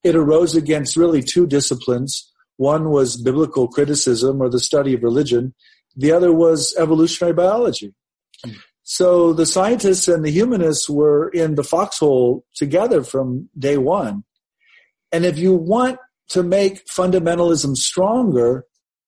It 0.07 0.15
arose 0.15 0.55
against 0.55 0.95
really 0.95 1.21
two 1.21 1.45
disciplines. 1.45 2.31
One 2.55 2.89
was 2.89 3.21
biblical 3.21 3.67
criticism 3.67 4.41
or 4.41 4.49
the 4.49 4.59
study 4.59 4.93
of 4.93 5.03
religion. 5.03 5.53
the 5.97 6.11
other 6.11 6.31
was 6.31 6.75
evolutionary 6.77 7.33
biology. 7.33 7.93
So 8.83 9.33
the 9.33 9.45
scientists 9.45 10.07
and 10.07 10.23
the 10.23 10.31
humanists 10.31 10.87
were 10.87 11.27
in 11.29 11.55
the 11.55 11.63
foxhole 11.63 12.45
together 12.55 13.03
from 13.03 13.49
day 13.57 13.77
one. 13.77 14.23
And 15.11 15.25
if 15.25 15.37
you 15.39 15.53
want 15.53 15.97
to 16.29 16.43
make 16.43 16.85
fundamentalism 16.85 17.75
stronger, 17.75 18.65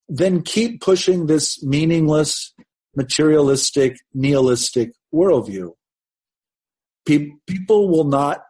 then 0.07 0.41
keep 0.41 0.81
pushing 0.81 1.27
this 1.27 1.61
meaningless, 1.63 2.53
materialistic, 2.95 3.97
nihilistic 4.13 4.91
worldview. 5.13 5.73
People 7.05 7.89
will 7.89 8.05
not, 8.05 8.41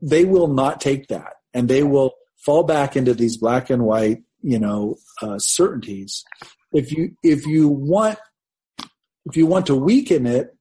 they 0.00 0.24
will 0.24 0.48
not 0.48 0.80
take 0.80 1.06
that 1.08 1.34
and 1.54 1.68
they 1.68 1.82
will 1.82 2.14
fall 2.36 2.62
back 2.64 2.96
into 2.96 3.14
these 3.14 3.36
black 3.36 3.70
and 3.70 3.84
white, 3.84 4.22
you 4.42 4.58
know, 4.58 4.96
uh, 5.20 5.38
certainties. 5.38 6.24
If 6.72 6.92
you, 6.92 7.16
if 7.22 7.46
you 7.46 7.68
want, 7.68 8.18
if 9.26 9.36
you 9.36 9.46
want 9.46 9.66
to 9.66 9.76
weaken 9.76 10.26
it, 10.26 10.56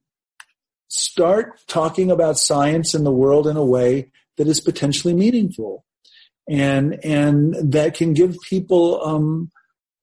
start 0.89 1.59
talking 1.67 2.11
about 2.11 2.37
science 2.37 2.93
and 2.93 3.05
the 3.05 3.11
world 3.11 3.47
in 3.47 3.55
a 3.57 3.65
way 3.65 4.11
that 4.37 4.47
is 4.47 4.59
potentially 4.59 5.13
meaningful 5.13 5.85
and 6.49 7.03
and 7.05 7.55
that 7.71 7.95
can 7.95 8.13
give 8.13 8.35
people 8.41 9.01
um, 9.05 9.49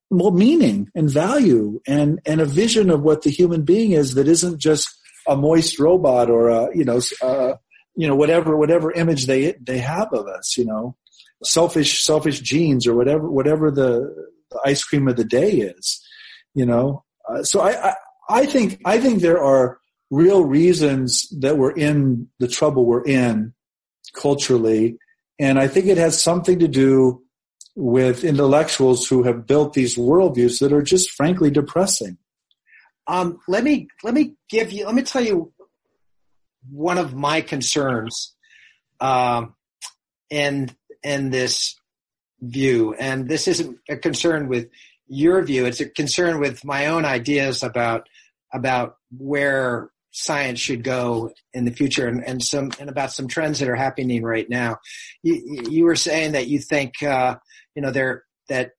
more 0.09 0.31
meaning 0.31 0.89
and 0.95 1.09
value 1.09 1.79
and 1.87 2.19
and 2.25 2.41
a 2.41 2.45
vision 2.45 2.89
of 2.89 3.01
what 3.01 3.21
the 3.21 3.29
human 3.29 3.61
being 3.61 3.91
is 3.91 4.15
that 4.15 4.27
isn't 4.27 4.57
just 4.57 4.89
a 5.27 5.35
moist 5.35 5.79
robot 5.79 6.29
or 6.29 6.49
a 6.49 6.75
you 6.75 6.83
know 6.83 6.99
uh, 7.21 7.53
you 7.99 8.07
know 8.07 8.15
whatever 8.15 8.55
whatever 8.55 8.93
image 8.93 9.25
they 9.25 9.53
they 9.61 9.77
have 9.77 10.07
of 10.13 10.25
us 10.25 10.57
you 10.57 10.63
know 10.63 10.95
selfish 11.43 12.01
selfish 12.05 12.39
genes 12.39 12.87
or 12.87 12.95
whatever 12.95 13.29
whatever 13.29 13.69
the, 13.69 13.91
the 14.51 14.59
ice 14.65 14.83
cream 14.85 15.09
of 15.09 15.17
the 15.17 15.25
day 15.25 15.51
is 15.51 16.01
you 16.53 16.65
know 16.65 17.03
uh, 17.27 17.43
so 17.43 17.59
I, 17.59 17.89
I 17.89 17.93
I 18.29 18.45
think 18.45 18.79
I 18.85 19.01
think 19.01 19.19
there 19.19 19.43
are 19.43 19.79
real 20.09 20.45
reasons 20.45 21.27
that 21.41 21.57
we're 21.57 21.75
in 21.75 22.29
the 22.39 22.47
trouble 22.47 22.85
we're 22.85 23.03
in 23.03 23.53
culturally 24.13 24.97
and 25.37 25.59
I 25.59 25.67
think 25.67 25.87
it 25.87 25.97
has 25.97 26.23
something 26.23 26.59
to 26.59 26.69
do 26.69 27.21
with 27.75 28.23
intellectuals 28.23 29.07
who 29.07 29.23
have 29.23 29.45
built 29.45 29.73
these 29.73 29.97
worldviews 29.97 30.59
that 30.59 30.71
are 30.71 30.81
just 30.81 31.11
frankly 31.11 31.51
depressing. 31.51 32.17
Um, 33.07 33.39
let 33.47 33.63
me 33.63 33.87
let 34.03 34.13
me 34.13 34.35
give 34.49 34.71
you 34.71 34.85
let 34.85 34.95
me 34.95 35.01
tell 35.01 35.23
you 35.23 35.51
one 36.71 36.97
of 36.97 37.13
my 37.13 37.41
concerns 37.41 38.33
um, 38.99 39.55
in 40.29 40.71
in 41.03 41.29
this 41.29 41.75
view, 42.41 42.93
and 42.93 43.27
this 43.27 43.47
isn't 43.47 43.77
a 43.89 43.97
concern 43.97 44.47
with 44.47 44.69
your 45.07 45.41
view; 45.43 45.65
it's 45.65 45.79
a 45.79 45.89
concern 45.89 46.39
with 46.39 46.63
my 46.65 46.87
own 46.87 47.05
ideas 47.05 47.63
about 47.63 48.07
about 48.53 48.97
where 49.17 49.91
science 50.11 50.59
should 50.59 50.83
go 50.83 51.31
in 51.53 51.65
the 51.65 51.71
future 51.71 52.07
and, 52.07 52.23
and 52.25 52.43
some 52.43 52.71
and 52.79 52.89
about 52.89 53.11
some 53.11 53.27
trends 53.27 53.59
that 53.59 53.69
are 53.69 53.75
happening 53.75 54.23
right 54.23 54.49
now. 54.49 54.77
You, 55.23 55.65
you 55.69 55.85
were 55.85 55.95
saying 55.95 56.33
that 56.33 56.47
you 56.47 56.59
think 56.59 57.01
uh, 57.03 57.37
you 57.75 57.81
know 57.81 57.91
there 57.91 58.23
that 58.49 58.71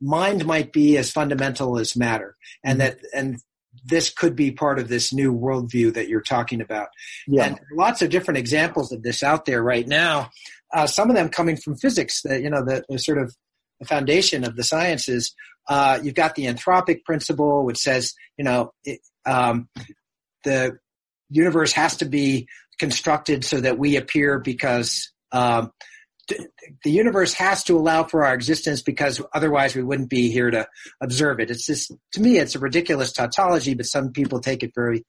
mind 0.00 0.44
might 0.46 0.72
be 0.72 0.96
as 0.96 1.10
fundamental 1.10 1.78
as 1.78 1.96
matter, 1.96 2.36
and 2.64 2.80
mm-hmm. 2.80 2.88
that 2.88 2.98
and 3.14 3.40
this 3.84 4.10
could 4.10 4.36
be 4.36 4.50
part 4.50 4.78
of 4.78 4.88
this 4.88 5.12
new 5.12 5.32
worldview 5.34 5.94
that 5.94 6.08
you're 6.08 6.20
talking 6.20 6.60
about. 6.60 6.88
Yeah. 7.26 7.46
And 7.46 7.60
lots 7.72 8.02
of 8.02 8.10
different 8.10 8.38
examples 8.38 8.92
of 8.92 9.02
this 9.02 9.22
out 9.22 9.44
there 9.44 9.62
right 9.62 9.86
now. 9.86 10.30
Uh, 10.72 10.86
some 10.86 11.10
of 11.10 11.16
them 11.16 11.28
coming 11.28 11.56
from 11.56 11.76
physics, 11.76 12.22
that 12.22 12.42
you 12.42 12.50
know 12.50 12.64
the, 12.64 12.84
the 12.88 12.98
sort 12.98 13.18
of 13.18 13.34
the 13.80 13.86
foundation 13.86 14.44
of 14.44 14.56
the 14.56 14.64
sciences. 14.64 15.34
Uh, 15.68 15.98
you've 16.02 16.14
got 16.14 16.34
the 16.34 16.46
anthropic 16.46 17.04
principle, 17.04 17.64
which 17.64 17.78
says, 17.78 18.14
you 18.36 18.44
know, 18.44 18.72
it, 18.84 19.00
um, 19.26 19.68
the 20.44 20.78
universe 21.28 21.72
has 21.72 21.96
to 21.98 22.04
be 22.04 22.48
constructed 22.78 23.44
so 23.44 23.60
that 23.60 23.78
we 23.78 23.96
appear 23.96 24.38
because 24.38 25.12
um, 25.32 25.70
the 26.28 26.90
universe 26.90 27.32
has 27.34 27.64
to 27.64 27.76
allow 27.76 28.04
for 28.04 28.24
our 28.24 28.34
existence 28.34 28.82
because 28.82 29.20
otherwise 29.34 29.74
we 29.74 29.82
wouldn't 29.82 30.10
be 30.10 30.30
here 30.30 30.50
to 30.50 30.66
observe 31.00 31.40
it. 31.40 31.50
It's 31.50 31.66
just, 31.66 31.92
to 32.12 32.20
me, 32.20 32.38
it's 32.38 32.54
a 32.54 32.60
ridiculous 32.60 33.12
tautology, 33.12 33.74
but 33.74 33.86
some 33.86 34.12
people 34.12 34.40
take 34.40 34.62
it 34.62 34.72
very, 34.74 35.04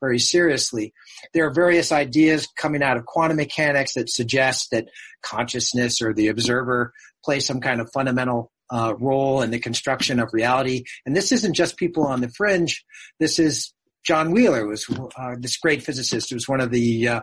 very 0.00 0.18
seriously. 0.18 0.92
There 1.34 1.46
are 1.46 1.54
various 1.54 1.92
ideas 1.92 2.48
coming 2.56 2.82
out 2.82 2.96
of 2.96 3.06
quantum 3.06 3.36
mechanics 3.36 3.94
that 3.94 4.10
suggest 4.10 4.70
that 4.72 4.88
consciousness 5.22 6.02
or 6.02 6.12
the 6.12 6.28
observer 6.28 6.92
play 7.24 7.40
some 7.40 7.60
kind 7.60 7.80
of 7.80 7.90
fundamental 7.92 8.50
uh, 8.72 8.94
role 8.98 9.42
in 9.42 9.50
the 9.50 9.58
construction 9.58 10.18
of 10.18 10.30
reality. 10.32 10.84
And 11.04 11.16
this 11.16 11.32
isn't 11.32 11.54
just 11.54 11.76
people 11.76 12.06
on 12.06 12.20
the 12.20 12.28
fringe. 12.28 12.84
This 13.20 13.38
is 13.38 13.72
John 14.04 14.30
Wheeler 14.30 14.66
was 14.66 14.86
uh, 15.16 15.34
this 15.38 15.56
great 15.56 15.82
physicist 15.82 16.30
who 16.30 16.36
was 16.36 16.48
one 16.48 16.60
of 16.60 16.70
the 16.70 17.08
uh, 17.08 17.20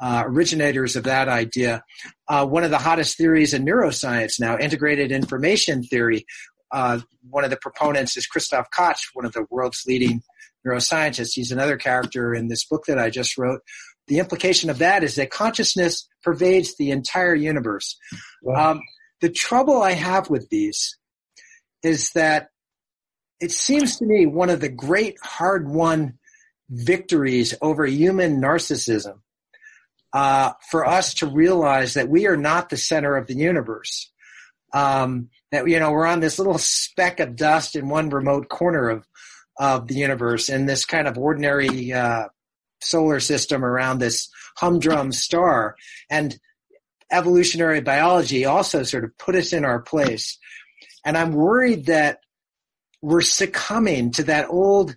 uh, 0.00 0.24
originators 0.26 0.96
of 0.96 1.04
that 1.04 1.28
idea. 1.28 1.82
Uh, 2.28 2.46
one 2.46 2.64
of 2.64 2.70
the 2.70 2.78
hottest 2.78 3.16
theories 3.16 3.54
in 3.54 3.64
neuroscience 3.64 4.38
now, 4.40 4.58
integrated 4.58 5.12
information 5.12 5.82
theory. 5.82 6.26
Uh, 6.70 7.00
one 7.30 7.44
of 7.44 7.50
the 7.50 7.56
proponents 7.56 8.16
is 8.16 8.26
Christoph 8.26 8.66
Koch, 8.76 8.98
one 9.14 9.24
of 9.24 9.32
the 9.32 9.46
world's 9.50 9.84
leading 9.86 10.22
neuroscientists. 10.66 11.32
He's 11.34 11.52
another 11.52 11.76
character 11.76 12.34
in 12.34 12.48
this 12.48 12.64
book 12.64 12.84
that 12.86 12.98
I 12.98 13.10
just 13.10 13.38
wrote. 13.38 13.60
The 14.08 14.18
implication 14.18 14.70
of 14.70 14.78
that 14.78 15.02
is 15.02 15.16
that 15.16 15.30
consciousness 15.30 16.08
pervades 16.22 16.76
the 16.76 16.90
entire 16.90 17.34
universe. 17.34 17.96
Wow. 18.42 18.72
Um, 18.72 18.80
the 19.20 19.30
trouble 19.30 19.82
I 19.82 19.92
have 19.92 20.28
with 20.28 20.48
these 20.50 20.98
is 21.82 22.10
that 22.10 22.48
it 23.40 23.50
seems 23.50 23.96
to 23.98 24.06
me 24.06 24.26
one 24.26 24.50
of 24.50 24.60
the 24.60 24.68
great 24.68 25.16
hard 25.22 25.68
won 25.68 26.18
victories 26.68 27.54
over 27.62 27.86
human 27.86 28.40
narcissism 28.40 29.20
uh, 30.16 30.54
for 30.70 30.86
us 30.86 31.12
to 31.12 31.26
realize 31.26 31.92
that 31.92 32.08
we 32.08 32.26
are 32.26 32.38
not 32.38 32.70
the 32.70 32.76
center 32.78 33.16
of 33.16 33.26
the 33.26 33.34
universe. 33.34 34.10
Um, 34.72 35.28
that 35.52 35.68
you 35.68 35.78
know 35.78 35.90
we're 35.90 36.06
on 36.06 36.20
this 36.20 36.38
little 36.38 36.56
speck 36.56 37.20
of 37.20 37.36
dust 37.36 37.76
in 37.76 37.90
one 37.90 38.08
remote 38.08 38.48
corner 38.48 38.88
of 38.88 39.06
of 39.58 39.88
the 39.88 39.94
universe 39.96 40.48
in 40.48 40.64
this 40.64 40.86
kind 40.86 41.06
of 41.06 41.18
ordinary 41.18 41.92
uh, 41.92 42.28
solar 42.80 43.20
system 43.20 43.62
around 43.62 43.98
this 43.98 44.30
humdrum 44.56 45.12
star 45.12 45.76
and 46.08 46.38
evolutionary 47.12 47.82
biology 47.82 48.46
also 48.46 48.84
sort 48.84 49.04
of 49.04 49.16
put 49.18 49.34
us 49.34 49.52
in 49.52 49.64
our 49.64 49.80
place 49.80 50.38
and 51.04 51.16
i'm 51.16 51.32
worried 51.32 51.86
that 51.86 52.18
we're 53.00 53.20
succumbing 53.20 54.10
to 54.10 54.24
that 54.24 54.48
old 54.50 54.96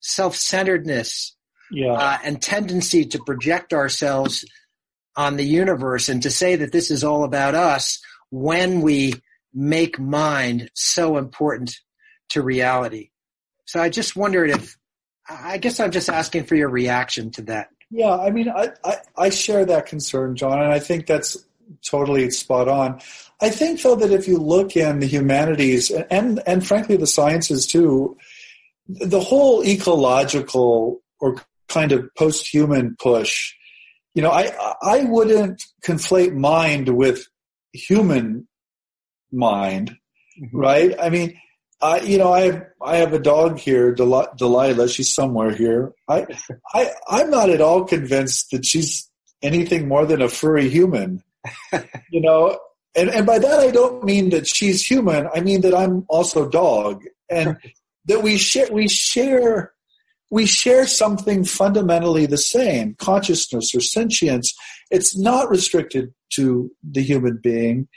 self-centeredness 0.00 1.36
yeah. 1.70 1.92
uh, 1.92 2.18
and 2.24 2.40
tendency 2.40 3.04
to 3.04 3.18
project 3.18 3.72
ourselves 3.74 4.44
on 5.20 5.36
the 5.36 5.44
universe 5.44 6.08
and 6.08 6.22
to 6.22 6.30
say 6.30 6.56
that 6.56 6.72
this 6.72 6.90
is 6.90 7.04
all 7.04 7.24
about 7.24 7.54
us 7.54 8.02
when 8.30 8.80
we 8.80 9.14
make 9.52 9.98
mind 9.98 10.70
so 10.74 11.18
important 11.18 11.76
to 12.30 12.40
reality. 12.42 13.10
So 13.66 13.80
I 13.80 13.90
just 13.90 14.16
wondered 14.16 14.50
if, 14.50 14.76
I 15.28 15.58
guess 15.58 15.78
I'm 15.78 15.90
just 15.90 16.08
asking 16.08 16.44
for 16.44 16.56
your 16.56 16.70
reaction 16.70 17.30
to 17.32 17.42
that. 17.42 17.68
Yeah, 17.90 18.16
I 18.16 18.30
mean, 18.30 18.48
I, 18.48 18.70
I, 18.84 18.96
I 19.16 19.30
share 19.30 19.64
that 19.66 19.86
concern, 19.86 20.36
John, 20.36 20.62
and 20.62 20.72
I 20.72 20.78
think 20.78 21.06
that's 21.06 21.36
totally 21.84 22.30
spot 22.30 22.68
on. 22.68 23.00
I 23.40 23.50
think, 23.50 23.82
though, 23.82 23.96
that 23.96 24.12
if 24.12 24.26
you 24.26 24.38
look 24.38 24.76
in 24.76 25.00
the 25.00 25.06
humanities 25.06 25.90
and, 25.90 26.40
and 26.46 26.66
frankly 26.66 26.96
the 26.96 27.06
sciences 27.06 27.66
too, 27.66 28.16
the 28.88 29.20
whole 29.20 29.64
ecological 29.64 31.02
or 31.20 31.36
kind 31.68 31.92
of 31.92 32.08
post-human 32.16 32.96
push, 32.98 33.54
you 34.20 34.26
know, 34.26 34.32
I 34.32 34.52
I 34.82 35.04
wouldn't 35.04 35.64
conflate 35.82 36.34
mind 36.34 36.90
with 36.90 37.26
human 37.72 38.46
mind, 39.32 39.96
mm-hmm. 40.38 40.54
right? 40.54 40.94
I 41.00 41.08
mean, 41.08 41.40
I 41.80 42.00
you 42.00 42.18
know 42.18 42.30
I 42.30 42.40
have 42.42 42.66
I 42.82 42.96
have 42.96 43.14
a 43.14 43.18
dog 43.18 43.58
here, 43.58 43.94
Del- 43.94 44.30
Delilah. 44.36 44.90
She's 44.90 45.14
somewhere 45.14 45.52
here. 45.52 45.94
I 46.06 46.26
I 46.74 46.90
I'm 47.08 47.30
not 47.30 47.48
at 47.48 47.62
all 47.62 47.84
convinced 47.84 48.50
that 48.50 48.66
she's 48.66 49.08
anything 49.40 49.88
more 49.88 50.04
than 50.04 50.20
a 50.20 50.28
furry 50.28 50.68
human. 50.68 51.22
you 52.10 52.20
know, 52.20 52.58
and 52.94 53.08
and 53.08 53.24
by 53.24 53.38
that 53.38 53.60
I 53.60 53.70
don't 53.70 54.04
mean 54.04 54.28
that 54.30 54.46
she's 54.46 54.84
human. 54.84 55.28
I 55.34 55.40
mean 55.40 55.62
that 55.62 55.74
I'm 55.74 56.04
also 56.10 56.46
dog, 56.46 57.04
and 57.30 57.56
that 58.04 58.22
we 58.22 58.36
share 58.36 58.70
we 58.70 58.86
share 58.86 59.72
we 60.30 60.46
share 60.46 60.86
something 60.86 61.44
fundamentally 61.44 62.24
the 62.24 62.38
same 62.38 62.94
consciousness 62.94 63.74
or 63.74 63.80
sentience. 63.80 64.54
It's 64.90 65.18
not 65.18 65.50
restricted 65.50 66.14
to 66.34 66.70
the 66.88 67.02
human 67.02 67.38
being. 67.42 67.88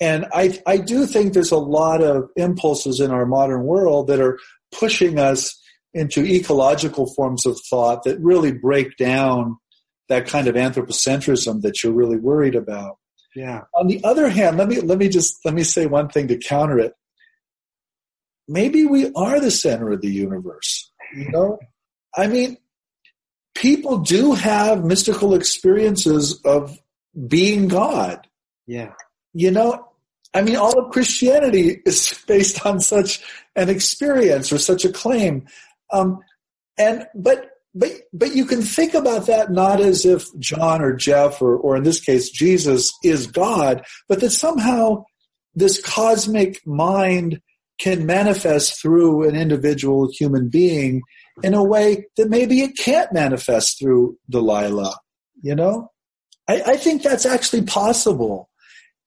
And 0.00 0.26
i 0.32 0.58
i 0.66 0.78
do 0.78 1.04
think 1.04 1.32
there's 1.32 1.50
a 1.50 1.58
lot 1.58 2.02
of 2.02 2.30
impulses 2.36 3.00
in 3.00 3.10
our 3.10 3.26
modern 3.26 3.64
world 3.64 4.06
that 4.06 4.20
are 4.20 4.38
pushing 4.72 5.18
us 5.18 5.60
into 5.92 6.24
ecological 6.24 7.12
forms 7.14 7.44
of 7.44 7.60
thought 7.68 8.04
that 8.04 8.20
really 8.20 8.52
break 8.52 8.96
down 8.96 9.58
that 10.08 10.26
kind 10.26 10.46
of 10.46 10.54
anthropocentrism 10.54 11.62
that 11.62 11.82
you're 11.82 11.92
really 11.92 12.16
worried 12.16 12.54
about. 12.54 12.96
Yeah. 13.34 13.62
On 13.74 13.88
the 13.88 14.02
other 14.04 14.28
hand 14.28 14.56
let 14.56 14.68
me 14.68 14.80
let 14.80 14.96
me 14.96 15.08
just 15.08 15.38
let 15.44 15.54
me 15.54 15.64
say 15.64 15.86
one 15.86 16.08
thing 16.08 16.28
to 16.28 16.38
counter 16.38 16.78
it. 16.78 16.94
Maybe 18.48 18.86
we 18.86 19.12
are 19.14 19.38
the 19.38 19.50
center 19.50 19.90
of 19.92 20.00
the 20.00 20.10
universe. 20.10 20.90
You 21.14 21.30
know, 21.30 21.58
I 22.16 22.26
mean, 22.26 22.56
people 23.54 23.98
do 23.98 24.32
have 24.32 24.84
mystical 24.84 25.34
experiences 25.34 26.40
of 26.44 26.78
being 27.26 27.68
God. 27.68 28.26
Yeah. 28.66 28.92
You 29.32 29.50
know, 29.50 29.88
I 30.34 30.42
mean, 30.42 30.56
all 30.56 30.78
of 30.78 30.92
Christianity 30.92 31.80
is 31.84 32.14
based 32.26 32.64
on 32.64 32.80
such 32.80 33.22
an 33.56 33.68
experience 33.68 34.52
or 34.52 34.58
such 34.58 34.84
a 34.84 34.92
claim. 34.92 35.46
Um, 35.92 36.20
and, 36.78 37.06
but, 37.14 37.50
but, 37.74 37.92
but 38.12 38.34
you 38.34 38.46
can 38.46 38.62
think 38.62 38.94
about 38.94 39.26
that 39.26 39.50
not 39.50 39.80
as 39.80 40.04
if 40.04 40.26
John 40.38 40.82
or 40.82 40.94
Jeff 40.94 41.42
or, 41.42 41.56
or 41.56 41.76
in 41.76 41.82
this 41.82 42.00
case, 42.00 42.30
Jesus 42.30 42.92
is 43.04 43.26
God, 43.26 43.84
but 44.08 44.20
that 44.20 44.30
somehow 44.30 45.04
this 45.54 45.80
cosmic 45.80 46.64
mind 46.66 47.40
can 47.78 48.06
manifest 48.06 48.80
through 48.80 49.28
an 49.28 49.34
individual 49.34 50.10
human 50.12 50.48
being 50.48 51.02
in 51.42 51.54
a 51.54 51.64
way 51.64 52.06
that 52.16 52.28
maybe 52.28 52.60
it 52.60 52.76
can't 52.76 53.12
manifest 53.12 53.78
through 53.78 54.16
Delilah. 54.28 54.96
You 55.42 55.54
know, 55.54 55.90
I, 56.48 56.62
I 56.62 56.76
think 56.76 57.02
that's 57.02 57.26
actually 57.26 57.62
possible. 57.62 58.48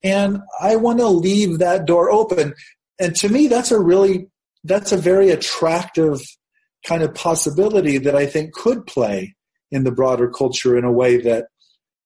And 0.03 0.41
I 0.61 0.75
want 0.75 0.99
to 0.99 1.07
leave 1.07 1.59
that 1.59 1.85
door 1.85 2.11
open. 2.11 2.53
And 2.99 3.15
to 3.17 3.29
me, 3.29 3.47
that's 3.47 3.71
a 3.71 3.79
really, 3.79 4.27
that's 4.63 4.91
a 4.91 4.97
very 4.97 5.29
attractive 5.29 6.21
kind 6.85 7.03
of 7.03 7.15
possibility 7.15 7.97
that 7.97 8.15
I 8.15 8.25
think 8.25 8.53
could 8.53 8.85
play 8.85 9.35
in 9.71 9.83
the 9.83 9.91
broader 9.91 10.29
culture 10.29 10.77
in 10.77 10.83
a 10.83 10.91
way 10.91 11.17
that 11.17 11.45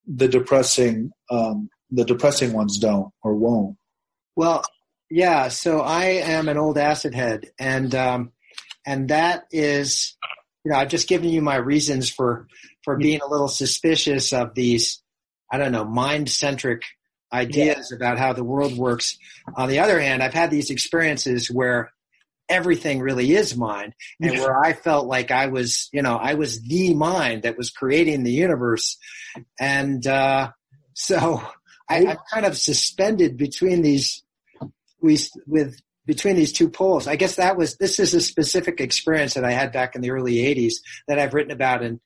the 0.05 0.27
depressing, 0.27 1.11
um, 1.29 1.69
the 1.89 2.05
depressing 2.05 2.53
ones 2.53 2.77
don't 2.77 3.09
or 3.23 3.35
won't. 3.35 3.75
Well, 4.35 4.63
yeah. 5.09 5.47
So 5.47 5.79
I 5.79 6.05
am 6.05 6.49
an 6.49 6.57
old 6.57 6.77
acid 6.77 7.15
head, 7.15 7.49
and 7.59 7.95
um, 7.95 8.31
and 8.87 9.09
that 9.09 9.45
is, 9.51 10.15
you 10.63 10.71
know, 10.71 10.77
I've 10.77 10.89
just 10.89 11.07
given 11.07 11.29
you 11.29 11.41
my 11.41 11.57
reasons 11.57 12.09
for 12.09 12.47
for 12.83 12.97
being 12.97 13.19
a 13.21 13.27
little 13.27 13.49
suspicious 13.49 14.31
of 14.31 14.55
these, 14.55 15.03
I 15.51 15.57
don't 15.57 15.73
know, 15.73 15.83
mind 15.83 16.29
centric 16.29 16.83
ideas 17.31 17.89
yeah. 17.91 17.97
about 17.97 18.17
how 18.17 18.31
the 18.31 18.45
world 18.45 18.77
works. 18.77 19.17
On 19.55 19.67
the 19.67 19.79
other 19.79 19.99
hand, 19.99 20.23
I've 20.23 20.33
had 20.33 20.49
these 20.49 20.69
experiences 20.69 21.51
where 21.51 21.91
everything 22.47 23.01
really 23.01 23.33
is 23.33 23.57
mind 23.57 23.93
and 24.21 24.33
yeah. 24.33 24.39
where 24.39 24.57
I 24.63 24.71
felt 24.71 25.05
like 25.05 25.31
I 25.31 25.47
was, 25.47 25.89
you 25.91 26.01
know, 26.01 26.15
I 26.15 26.35
was 26.35 26.61
the 26.61 26.93
mind 26.93 27.43
that 27.43 27.57
was 27.57 27.71
creating 27.71 28.23
the 28.23 28.31
universe. 28.31 28.97
And, 29.59 30.07
uh, 30.07 30.51
so 30.93 31.41
I, 31.89 32.05
I'm 32.05 32.17
kind 32.31 32.45
of 32.45 32.57
suspended 32.57 33.35
between 33.35 33.81
these, 33.81 34.23
we, 35.01 35.17
with 35.45 35.77
between 36.07 36.37
these 36.37 36.53
two 36.53 36.69
poles. 36.69 37.05
I 37.05 37.17
guess 37.17 37.35
that 37.35 37.57
was 37.57 37.75
this 37.75 37.99
is 37.99 38.15
a 38.15 38.21
specific 38.21 38.79
experience 38.79 39.35
that 39.35 39.43
I 39.43 39.51
had 39.51 39.71
back 39.71 39.95
in 39.95 40.01
the 40.01 40.11
early 40.11 40.37
'80s 40.37 40.75
that 41.07 41.19
I've 41.19 41.35
written 41.35 41.51
about 41.51 41.83
in 41.83 41.99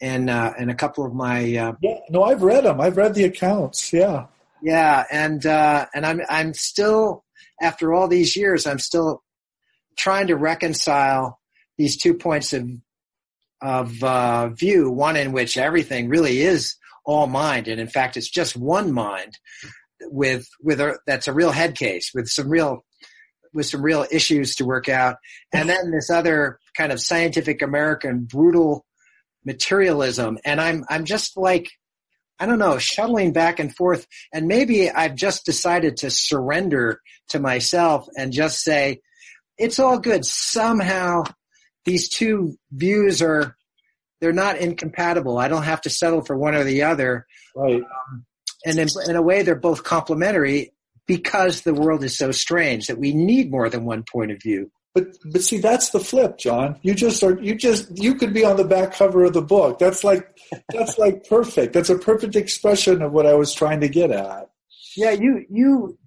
in 0.00 0.30
uh, 0.30 0.54
in 0.58 0.70
a 0.70 0.74
couple 0.74 1.04
of 1.04 1.12
my. 1.12 1.56
Uh, 1.56 1.72
yeah, 1.82 1.98
no, 2.08 2.22
I've 2.22 2.42
read 2.42 2.64
them. 2.64 2.80
I've 2.80 2.96
read 2.96 3.14
the 3.14 3.24
accounts. 3.24 3.92
Yeah, 3.92 4.26
yeah, 4.62 5.04
and 5.10 5.44
uh, 5.44 5.86
and 5.94 6.06
I'm 6.06 6.22
I'm 6.30 6.54
still 6.54 7.24
after 7.60 7.92
all 7.92 8.08
these 8.08 8.36
years, 8.36 8.66
I'm 8.66 8.78
still 8.78 9.22
trying 9.96 10.28
to 10.28 10.36
reconcile 10.36 11.40
these 11.76 11.96
two 11.96 12.14
points 12.14 12.52
of 12.52 12.70
of 13.60 14.02
uh, 14.04 14.48
view. 14.50 14.90
One 14.90 15.16
in 15.16 15.32
which 15.32 15.58
everything 15.58 16.08
really 16.08 16.40
is 16.40 16.76
all 17.04 17.26
mind, 17.26 17.66
and 17.66 17.80
in 17.80 17.88
fact, 17.88 18.16
it's 18.16 18.30
just 18.30 18.56
one 18.56 18.92
mind 18.92 19.36
with 20.02 20.46
with 20.62 20.80
a, 20.80 20.98
that's 21.06 21.26
a 21.26 21.32
real 21.32 21.50
head 21.50 21.74
case 21.74 22.12
with 22.14 22.28
some 22.28 22.48
real 22.48 22.84
with 23.52 23.66
some 23.66 23.82
real 23.82 24.06
issues 24.10 24.56
to 24.56 24.64
work 24.64 24.88
out. 24.88 25.16
And 25.52 25.68
then 25.68 25.90
this 25.90 26.10
other 26.10 26.58
kind 26.76 26.92
of 26.92 27.00
scientific 27.00 27.62
American 27.62 28.24
brutal 28.24 28.84
materialism. 29.44 30.38
And 30.44 30.60
I'm, 30.60 30.84
I'm 30.88 31.04
just 31.04 31.36
like, 31.36 31.70
I 32.38 32.46
don't 32.46 32.58
know, 32.58 32.78
shuttling 32.78 33.32
back 33.32 33.58
and 33.58 33.74
forth. 33.74 34.06
And 34.32 34.46
maybe 34.46 34.90
I've 34.90 35.16
just 35.16 35.44
decided 35.44 35.98
to 35.98 36.10
surrender 36.10 37.00
to 37.30 37.40
myself 37.40 38.06
and 38.16 38.32
just 38.32 38.62
say, 38.62 39.00
it's 39.56 39.78
all 39.78 39.98
good. 39.98 40.24
Somehow 40.24 41.24
these 41.84 42.08
two 42.08 42.56
views 42.70 43.22
are, 43.22 43.56
they're 44.20 44.32
not 44.32 44.58
incompatible. 44.58 45.38
I 45.38 45.48
don't 45.48 45.64
have 45.64 45.80
to 45.82 45.90
settle 45.90 46.22
for 46.22 46.36
one 46.36 46.54
or 46.54 46.64
the 46.64 46.84
other. 46.84 47.26
Right. 47.56 47.82
Um, 47.82 48.26
and 48.64 48.78
in, 48.78 48.88
in 49.08 49.16
a 49.16 49.22
way, 49.22 49.42
they're 49.42 49.54
both 49.54 49.84
complementary 49.84 50.72
because 51.08 51.62
the 51.62 51.74
world 51.74 52.04
is 52.04 52.16
so 52.16 52.30
strange 52.30 52.86
that 52.86 52.98
we 52.98 53.12
need 53.12 53.50
more 53.50 53.68
than 53.68 53.84
one 53.84 54.04
point 54.04 54.30
of 54.30 54.40
view. 54.40 54.70
But 54.94 55.16
but 55.32 55.42
see, 55.42 55.58
that's 55.58 55.90
the 55.90 56.00
flip, 56.00 56.38
John. 56.38 56.78
You 56.82 56.94
just 56.94 57.22
are 57.24 57.40
you 57.40 57.56
just 57.56 57.98
you 57.98 58.14
could 58.14 58.32
be 58.32 58.44
on 58.44 58.56
the 58.56 58.64
back 58.64 58.92
cover 58.92 59.24
of 59.24 59.32
the 59.32 59.42
book. 59.42 59.78
That's 59.78 60.04
like 60.04 60.38
that's 60.72 60.98
like 60.98 61.24
perfect. 61.28 61.72
That's 61.72 61.90
a 61.90 61.98
perfect 61.98 62.36
expression 62.36 63.02
of 63.02 63.12
what 63.12 63.26
I 63.26 63.34
was 63.34 63.52
trying 63.52 63.80
to 63.80 63.88
get 63.88 64.10
at. 64.10 64.50
Yeah, 64.96 65.10
you 65.10 65.44
you 65.50 65.98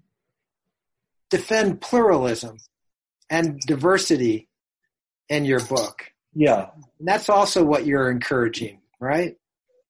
defend 1.29 1.81
pluralism 1.81 2.57
and 3.29 3.59
diversity 3.61 4.49
in 5.29 5.45
your 5.45 5.61
book. 5.65 6.11
Yeah. 6.33 6.67
And 6.99 7.07
that's 7.07 7.29
also 7.29 7.63
what 7.63 7.85
you're 7.85 8.11
encouraging, 8.11 8.81
right? 8.99 9.35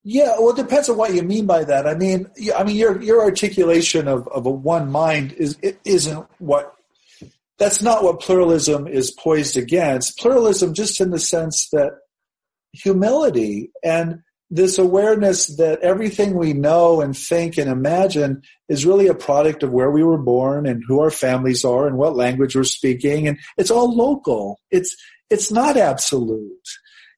Yeah, 0.03 0.35
well, 0.39 0.49
it 0.49 0.55
depends 0.55 0.89
on 0.89 0.97
what 0.97 1.13
you 1.13 1.21
mean 1.21 1.45
by 1.45 1.63
that. 1.63 1.85
I 1.85 1.93
mean, 1.93 2.27
I 2.55 2.63
mean, 2.63 2.75
your 2.75 3.01
your 3.01 3.21
articulation 3.21 4.07
of, 4.07 4.27
of 4.29 4.45
a 4.45 4.51
one 4.51 4.91
mind 4.91 5.33
is 5.33 5.57
it 5.61 5.79
isn't 5.85 6.25
what 6.39 6.73
that's 7.59 7.83
not 7.83 8.03
what 8.03 8.19
pluralism 8.19 8.87
is 8.87 9.11
poised 9.11 9.57
against. 9.57 10.17
Pluralism, 10.17 10.73
just 10.73 10.99
in 10.99 11.11
the 11.11 11.19
sense 11.19 11.69
that 11.71 11.91
humility 12.73 13.71
and 13.83 14.21
this 14.49 14.79
awareness 14.79 15.55
that 15.57 15.79
everything 15.81 16.33
we 16.33 16.53
know 16.53 16.99
and 16.99 17.15
think 17.15 17.57
and 17.57 17.69
imagine 17.69 18.41
is 18.67 18.85
really 18.85 19.07
a 19.07 19.13
product 19.13 19.61
of 19.63 19.71
where 19.71 19.91
we 19.91 20.03
were 20.03 20.17
born 20.17 20.65
and 20.65 20.83
who 20.87 20.99
our 20.99 21.11
families 21.11 21.63
are 21.63 21.87
and 21.87 21.97
what 21.97 22.15
language 22.15 22.55
we're 22.55 22.63
speaking, 22.63 23.27
and 23.27 23.37
it's 23.57 23.71
all 23.71 23.95
local. 23.95 24.59
It's 24.71 24.95
it's 25.29 25.51
not 25.51 25.77
absolute, 25.77 26.67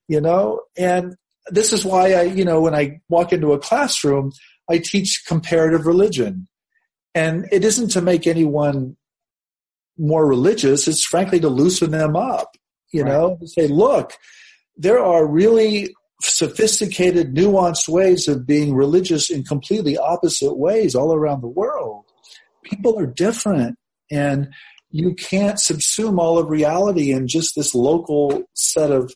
you 0.06 0.20
know, 0.20 0.60
and 0.76 1.16
this 1.48 1.72
is 1.72 1.84
why 1.84 2.12
I, 2.12 2.22
you 2.22 2.44
know, 2.44 2.60
when 2.60 2.74
I 2.74 3.00
walk 3.08 3.32
into 3.32 3.52
a 3.52 3.58
classroom, 3.58 4.32
I 4.70 4.78
teach 4.78 5.24
comparative 5.26 5.86
religion. 5.86 6.48
And 7.14 7.46
it 7.52 7.64
isn't 7.64 7.90
to 7.90 8.00
make 8.00 8.26
anyone 8.26 8.96
more 9.96 10.26
religious, 10.26 10.88
it's 10.88 11.04
frankly 11.04 11.38
to 11.40 11.48
loosen 11.48 11.92
them 11.92 12.16
up, 12.16 12.56
you 12.92 13.04
right. 13.04 13.12
know, 13.12 13.36
to 13.40 13.46
say, 13.46 13.68
look, 13.68 14.14
there 14.76 14.98
are 14.98 15.26
really 15.26 15.94
sophisticated, 16.20 17.34
nuanced 17.34 17.88
ways 17.88 18.26
of 18.26 18.46
being 18.46 18.74
religious 18.74 19.30
in 19.30 19.44
completely 19.44 19.96
opposite 19.96 20.54
ways 20.54 20.94
all 20.94 21.14
around 21.14 21.42
the 21.42 21.48
world. 21.48 22.04
People 22.64 22.98
are 22.98 23.06
different 23.06 23.76
and 24.10 24.48
you 24.90 25.14
can't 25.14 25.56
subsume 25.56 26.18
all 26.18 26.38
of 26.38 26.48
reality 26.48 27.12
in 27.12 27.28
just 27.28 27.54
this 27.56 27.74
local 27.74 28.42
set 28.54 28.90
of 28.90 29.12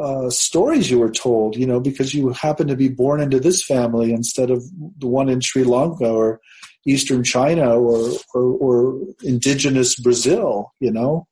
uh, 0.00 0.28
stories 0.30 0.90
you 0.90 0.98
were 0.98 1.10
told, 1.10 1.56
you 1.56 1.66
know, 1.66 1.80
because 1.80 2.14
you 2.14 2.30
happen 2.30 2.66
to 2.68 2.76
be 2.76 2.88
born 2.88 3.20
into 3.20 3.40
this 3.40 3.64
family 3.64 4.12
instead 4.12 4.50
of 4.50 4.62
the 4.98 5.06
one 5.06 5.28
in 5.28 5.40
Sri 5.40 5.64
Lanka 5.64 6.08
or 6.08 6.40
Eastern 6.86 7.24
China 7.24 7.78
or, 7.78 8.12
or, 8.34 8.42
or 8.42 9.00
indigenous 9.22 9.96
Brazil, 9.96 10.72
you 10.80 10.92
know. 10.92 11.26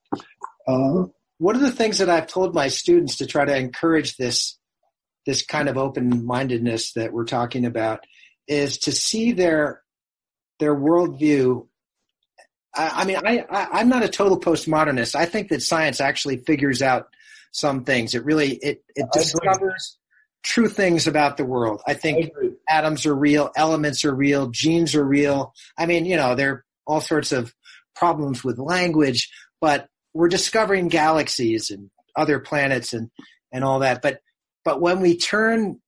Uh, 0.66 1.04
One 1.38 1.56
of 1.56 1.60
the 1.60 1.70
things 1.70 1.98
that 1.98 2.08
I've 2.08 2.26
told 2.26 2.54
my 2.54 2.68
students 2.68 3.16
to 3.16 3.26
try 3.26 3.44
to 3.44 3.56
encourage 3.56 4.16
this 4.16 4.58
this 5.26 5.44
kind 5.44 5.68
of 5.68 5.78
open 5.78 6.24
mindedness 6.26 6.92
that 6.92 7.12
we're 7.12 7.24
talking 7.24 7.64
about 7.64 8.00
is 8.46 8.78
to 8.78 8.92
see 8.92 9.32
their 9.32 9.82
their 10.58 10.74
worldview. 10.74 11.66
I, 12.74 13.02
I 13.02 13.04
mean, 13.04 13.16
I, 13.16 13.44
I 13.50 13.80
I'm 13.80 13.88
not 13.88 14.04
a 14.04 14.08
total 14.08 14.38
postmodernist. 14.38 15.14
I 15.14 15.26
think 15.26 15.48
that 15.48 15.62
science 15.62 16.00
actually 16.00 16.38
figures 16.38 16.82
out 16.82 17.08
some 17.54 17.84
things. 17.84 18.14
It 18.14 18.24
really 18.24 18.52
it 18.56 18.82
it 18.94 19.06
discovers 19.12 19.98
true 20.42 20.68
things 20.68 21.06
about 21.06 21.36
the 21.36 21.44
world. 21.44 21.80
I 21.86 21.94
think 21.94 22.30
I 22.36 22.50
atoms 22.68 23.06
are 23.06 23.14
real, 23.14 23.50
elements 23.56 24.04
are 24.04 24.14
real, 24.14 24.48
genes 24.48 24.94
are 24.94 25.04
real. 25.04 25.54
I 25.78 25.86
mean, 25.86 26.04
you 26.04 26.16
know, 26.16 26.34
there 26.34 26.52
are 26.52 26.64
all 26.86 27.00
sorts 27.00 27.32
of 27.32 27.54
problems 27.94 28.44
with 28.44 28.58
language, 28.58 29.30
but 29.60 29.86
we're 30.12 30.28
discovering 30.28 30.88
galaxies 30.88 31.70
and 31.70 31.90
other 32.16 32.40
planets 32.40 32.92
and 32.92 33.10
and 33.52 33.64
all 33.64 33.78
that. 33.78 34.02
But 34.02 34.20
but 34.64 34.80
when 34.80 35.00
we 35.00 35.16
turn 35.16 35.80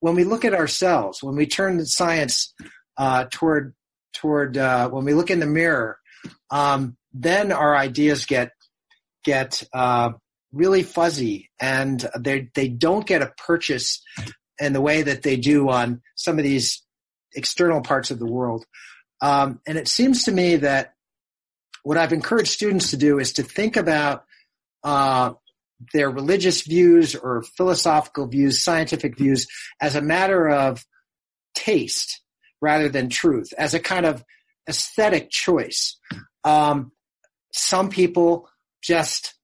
when 0.00 0.14
we 0.14 0.24
look 0.24 0.46
at 0.46 0.54
ourselves, 0.54 1.22
when 1.22 1.36
we 1.36 1.46
turn 1.46 1.76
the 1.76 1.86
science 1.86 2.54
uh, 2.96 3.26
toward 3.30 3.74
toward 4.14 4.56
uh, 4.56 4.88
when 4.88 5.04
we 5.04 5.12
look 5.12 5.30
in 5.30 5.40
the 5.40 5.46
mirror, 5.46 5.98
um, 6.50 6.96
then 7.12 7.52
our 7.52 7.76
ideas 7.76 8.24
get 8.24 8.52
get 9.22 9.62
uh, 9.74 10.12
really 10.52 10.82
fuzzy 10.82 11.50
and 11.60 12.08
they 12.18 12.48
they 12.54 12.68
don't 12.68 13.06
get 13.06 13.22
a 13.22 13.32
purchase 13.36 14.02
in 14.58 14.72
the 14.72 14.80
way 14.80 15.02
that 15.02 15.22
they 15.22 15.36
do 15.36 15.68
on 15.68 16.02
some 16.16 16.38
of 16.38 16.44
these 16.44 16.82
external 17.34 17.80
parts 17.80 18.10
of 18.10 18.18
the 18.18 18.26
world. 18.26 18.64
Um, 19.22 19.60
and 19.66 19.78
it 19.78 19.88
seems 19.88 20.24
to 20.24 20.32
me 20.32 20.56
that 20.56 20.94
what 21.82 21.96
I've 21.96 22.12
encouraged 22.12 22.50
students 22.50 22.90
to 22.90 22.96
do 22.96 23.18
is 23.18 23.34
to 23.34 23.42
think 23.42 23.76
about 23.76 24.24
uh, 24.82 25.34
their 25.92 26.10
religious 26.10 26.62
views 26.62 27.14
or 27.14 27.42
philosophical 27.42 28.26
views, 28.26 28.62
scientific 28.62 29.16
views, 29.16 29.46
as 29.80 29.96
a 29.96 30.02
matter 30.02 30.48
of 30.48 30.84
taste 31.54 32.22
rather 32.60 32.88
than 32.88 33.08
truth, 33.08 33.52
as 33.56 33.72
a 33.72 33.80
kind 33.80 34.04
of 34.04 34.24
aesthetic 34.68 35.30
choice. 35.30 35.98
Um, 36.44 36.92
some 37.52 37.88
people 37.88 38.48
just 38.82 39.34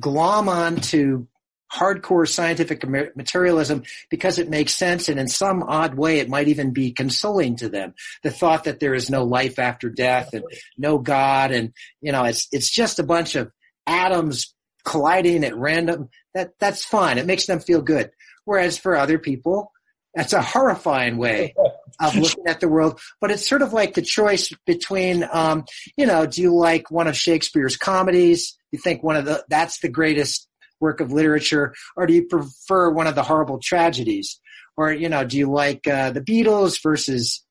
glom 0.00 0.48
on 0.48 0.76
to 0.76 1.28
hardcore 1.72 2.26
scientific 2.26 2.82
materialism 3.14 3.82
because 4.10 4.38
it 4.38 4.48
makes 4.48 4.74
sense 4.74 5.08
and 5.08 5.20
in 5.20 5.28
some 5.28 5.62
odd 5.62 5.94
way 5.94 6.18
it 6.18 6.28
might 6.28 6.48
even 6.48 6.72
be 6.72 6.92
consoling 6.92 7.56
to 7.56 7.68
them. 7.68 7.94
The 8.22 8.30
thought 8.30 8.64
that 8.64 8.80
there 8.80 8.94
is 8.94 9.10
no 9.10 9.24
life 9.24 9.58
after 9.58 9.90
death 9.90 10.32
and 10.32 10.44
no 10.78 10.98
god 10.98 11.52
and 11.52 11.72
you 12.00 12.12
know 12.12 12.24
it's 12.24 12.48
it's 12.52 12.70
just 12.70 12.98
a 12.98 13.04
bunch 13.04 13.34
of 13.34 13.52
atoms 13.86 14.54
colliding 14.84 15.44
at 15.44 15.56
random 15.56 16.08
that 16.34 16.52
that's 16.58 16.84
fine. 16.84 17.18
It 17.18 17.26
makes 17.26 17.46
them 17.46 17.60
feel 17.60 17.82
good. 17.82 18.10
Whereas 18.44 18.78
for 18.78 18.96
other 18.96 19.18
people 19.18 19.72
that's 20.14 20.32
a 20.32 20.40
horrifying 20.40 21.18
way 21.18 21.54
of 22.00 22.14
looking 22.16 22.46
at 22.46 22.60
the 22.60 22.68
world 22.68 23.00
but 23.20 23.30
it's 23.30 23.48
sort 23.48 23.62
of 23.62 23.72
like 23.72 23.94
the 23.94 24.02
choice 24.02 24.52
between 24.66 25.26
um, 25.32 25.64
you 25.96 26.06
know 26.06 26.26
do 26.26 26.40
you 26.42 26.54
like 26.54 26.90
one 26.90 27.06
of 27.06 27.16
shakespeare's 27.16 27.76
comedies 27.76 28.56
you 28.70 28.78
think 28.78 29.02
one 29.02 29.16
of 29.16 29.24
the 29.24 29.44
that's 29.48 29.80
the 29.80 29.88
greatest 29.88 30.48
work 30.80 31.00
of 31.00 31.12
literature, 31.12 31.74
or 31.96 32.06
do 32.06 32.14
you 32.14 32.26
prefer 32.26 32.90
one 32.90 33.06
of 33.06 33.14
the 33.14 33.22
horrible 33.22 33.58
tragedies? 33.58 34.40
Or 34.76 34.92
you 34.92 35.08
know, 35.08 35.24
do 35.24 35.36
you 35.36 35.50
like 35.50 35.86
uh, 35.86 36.10
the 36.10 36.20
Beatles 36.20 36.82
versus 36.82 37.44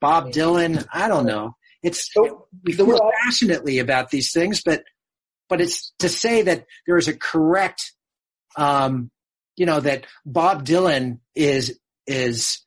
Bob 0.00 0.30
Dylan? 0.30 0.86
I 0.92 1.08
don't 1.08 1.26
know. 1.26 1.56
It's 1.82 2.10
we 2.64 2.72
feel 2.72 2.98
passionately 3.24 3.78
about 3.78 4.10
these 4.10 4.32
things, 4.32 4.62
but 4.62 4.84
but 5.48 5.60
it's 5.60 5.92
to 6.00 6.08
say 6.08 6.42
that 6.42 6.64
there 6.86 6.96
is 6.96 7.08
a 7.08 7.16
correct, 7.16 7.92
um, 8.56 9.10
you 9.56 9.66
know, 9.66 9.80
that 9.80 10.06
Bob 10.26 10.64
Dylan 10.64 11.20
is 11.34 11.78
is 12.06 12.63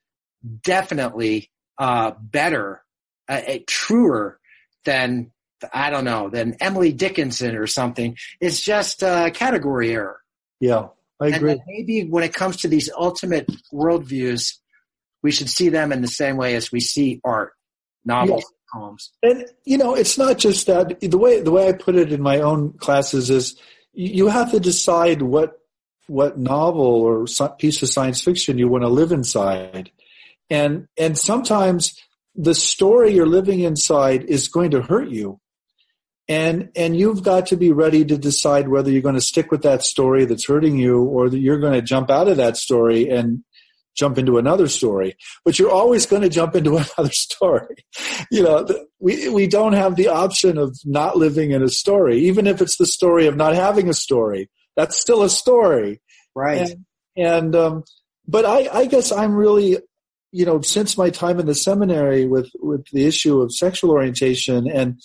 definitely 0.63 1.49
uh, 1.77 2.11
better, 2.19 2.83
uh, 3.27 3.41
truer 3.67 4.39
than 4.85 5.31
I 5.73 5.89
don't 5.89 6.05
know, 6.05 6.29
than 6.29 6.55
Emily 6.59 6.91
Dickinson 6.91 7.55
or 7.55 7.67
something. 7.67 8.17
It's 8.39 8.61
just 8.61 9.01
a 9.01 9.31
category 9.33 9.91
error. 9.91 10.19
Yeah, 10.59 10.89
I 11.19 11.27
agree. 11.27 11.61
Maybe 11.67 12.07
when 12.07 12.23
it 12.23 12.33
comes 12.33 12.57
to 12.57 12.67
these 12.67 12.89
ultimate 12.95 13.49
worldviews, 13.73 14.53
we 15.23 15.31
should 15.31 15.49
see 15.49 15.69
them 15.69 15.91
in 15.91 16.01
the 16.01 16.07
same 16.07 16.37
way 16.37 16.55
as 16.55 16.71
we 16.71 16.79
see 16.79 17.21
art, 17.23 17.53
novels, 18.05 18.45
poems. 18.73 19.11
And 19.23 19.45
you 19.65 19.77
know, 19.77 19.95
it's 19.95 20.17
not 20.17 20.37
just 20.37 20.67
that. 20.67 20.99
The 20.99 21.17
way 21.17 21.41
the 21.41 21.51
way 21.51 21.69
I 21.69 21.73
put 21.73 21.95
it 21.95 22.11
in 22.11 22.21
my 22.21 22.39
own 22.41 22.73
classes 22.73 23.29
is, 23.29 23.59
you 23.93 24.27
have 24.27 24.51
to 24.51 24.59
decide 24.59 25.21
what 25.21 25.59
what 26.07 26.37
novel 26.37 26.85
or 26.85 27.25
piece 27.57 27.81
of 27.81 27.89
science 27.89 28.21
fiction 28.21 28.57
you 28.57 28.67
want 28.67 28.83
to 28.83 28.89
live 28.89 29.11
inside, 29.11 29.91
and 30.49 30.87
and 30.97 31.17
sometimes 31.17 31.95
the 32.35 32.55
story 32.55 33.13
you're 33.13 33.25
living 33.25 33.61
inside 33.61 34.23
is 34.25 34.47
going 34.47 34.71
to 34.71 34.81
hurt 34.81 35.09
you. 35.09 35.39
And 36.29 36.69
and 36.75 36.97
you've 36.97 37.23
got 37.23 37.47
to 37.47 37.57
be 37.57 37.71
ready 37.71 38.03
to 38.05 38.17
decide 38.17 38.67
whether 38.67 38.91
you're 38.91 39.01
going 39.01 39.15
to 39.15 39.21
stick 39.21 39.49
with 39.49 39.63
that 39.63 39.83
story 39.83 40.25
that's 40.25 40.47
hurting 40.47 40.77
you 40.77 41.03
or 41.03 41.29
that 41.29 41.39
you're 41.39 41.59
going 41.59 41.73
to 41.73 41.81
jump 41.81 42.11
out 42.11 42.27
of 42.27 42.37
that 42.37 42.57
story 42.57 43.09
and 43.09 43.43
jump 43.95 44.17
into 44.17 44.37
another 44.37 44.67
story. 44.67 45.15
But 45.45 45.57
you're 45.57 45.71
always 45.71 46.05
going 46.05 46.21
to 46.21 46.29
jump 46.29 46.55
into 46.55 46.77
another 46.97 47.11
story. 47.11 47.85
You 48.29 48.43
know 48.43 48.67
we 48.99 49.29
we 49.29 49.47
don't 49.47 49.73
have 49.73 49.95
the 49.95 50.09
option 50.09 50.57
of 50.57 50.77
not 50.83 51.17
living 51.17 51.51
in 51.51 51.63
a 51.63 51.69
story. 51.69 52.19
Even 52.27 52.45
if 52.45 52.61
it's 52.61 52.77
the 52.77 52.85
story 52.85 53.27
of 53.27 53.37
not 53.37 53.55
having 53.55 53.89
a 53.89 53.93
story 53.93 54.49
that's 54.77 54.99
still 55.01 55.23
a 55.23 55.29
story. 55.29 56.01
Right. 56.35 56.69
And, 56.69 56.85
and 57.17 57.55
um 57.55 57.83
but 58.27 58.45
i 58.45 58.69
i 58.71 58.85
guess 58.85 59.11
i'm 59.11 59.33
really 59.33 59.77
you 60.31 60.45
know 60.45 60.61
since 60.61 60.97
my 60.97 61.09
time 61.09 61.39
in 61.39 61.45
the 61.45 61.55
seminary 61.55 62.25
with 62.25 62.51
with 62.59 62.85
the 62.91 63.05
issue 63.05 63.41
of 63.41 63.53
sexual 63.53 63.91
orientation 63.91 64.69
and 64.69 64.99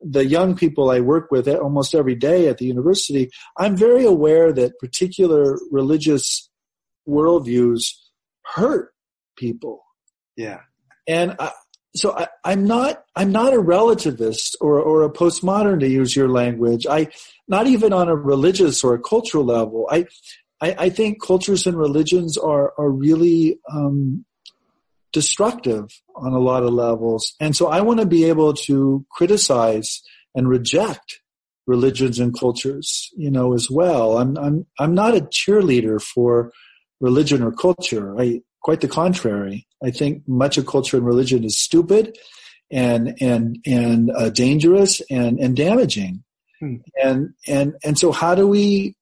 the 0.00 0.26
young 0.26 0.54
people 0.54 0.90
I 0.90 1.00
work 1.00 1.30
with 1.30 1.48
almost 1.48 1.94
every 1.94 2.14
day 2.14 2.48
at 2.48 2.58
the 2.58 2.66
university, 2.66 3.30
I'm 3.56 3.76
very 3.76 4.04
aware 4.04 4.52
that 4.52 4.78
particular 4.78 5.58
religious 5.70 6.50
worldviews 7.08 7.84
hurt 8.44 8.92
people. 9.36 9.82
Yeah. 10.36 10.60
And 11.08 11.36
I, 11.38 11.52
so 11.96 12.16
I, 12.16 12.52
am 12.52 12.66
not 12.66 13.04
I'm 13.14 13.32
not 13.32 13.54
a 13.54 13.62
relativist 13.62 14.54
or 14.60 14.80
or 14.80 15.04
a 15.04 15.10
postmodern 15.10 15.80
to 15.80 15.88
use 15.88 16.16
your 16.16 16.28
language. 16.28 16.86
I 16.88 17.08
not 17.46 17.66
even 17.66 17.92
on 17.92 18.08
a 18.08 18.16
religious 18.16 18.82
or 18.82 18.94
a 18.94 19.00
cultural 19.00 19.44
level. 19.44 19.88
I 19.90 20.06
I, 20.60 20.74
I 20.78 20.88
think 20.90 21.22
cultures 21.22 21.66
and 21.66 21.76
religions 21.76 22.36
are 22.36 22.72
are 22.78 22.90
really 22.90 23.58
um, 23.72 24.24
destructive 25.14 25.86
on 26.16 26.34
a 26.34 26.38
lot 26.38 26.64
of 26.64 26.74
levels. 26.74 27.34
And 27.40 27.56
so 27.56 27.68
I 27.68 27.80
want 27.80 28.00
to 28.00 28.06
be 28.06 28.24
able 28.24 28.52
to 28.66 29.06
criticize 29.10 30.02
and 30.34 30.48
reject 30.48 31.20
religions 31.66 32.18
and 32.18 32.38
cultures, 32.38 33.10
you 33.16 33.30
know, 33.30 33.54
as 33.54 33.70
well. 33.70 34.18
I'm, 34.18 34.36
I'm, 34.36 34.66
I'm 34.78 34.94
not 34.94 35.16
a 35.16 35.22
cheerleader 35.22 36.02
for 36.02 36.52
religion 37.00 37.42
or 37.42 37.52
culture. 37.52 38.20
I, 38.20 38.42
quite 38.60 38.80
the 38.80 38.88
contrary. 38.88 39.66
I 39.82 39.90
think 39.90 40.24
much 40.26 40.58
of 40.58 40.66
culture 40.66 40.96
and 40.96 41.06
religion 41.06 41.44
is 41.44 41.58
stupid 41.58 42.18
and, 42.70 43.16
and, 43.20 43.58
and 43.64 44.10
uh, 44.10 44.30
dangerous 44.30 45.00
and, 45.10 45.38
and 45.38 45.56
damaging. 45.56 46.24
Hmm. 46.60 46.76
And, 47.02 47.34
and, 47.46 47.74
and 47.84 47.98
so 47.98 48.10
how 48.10 48.34
do 48.34 48.48
we, 48.48 48.96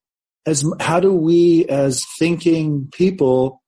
as, 0.47 0.65
how 0.81 1.01
do 1.01 1.13
we 1.15 1.65
as 1.67 2.05
thinking 2.19 2.89
people 2.93 3.62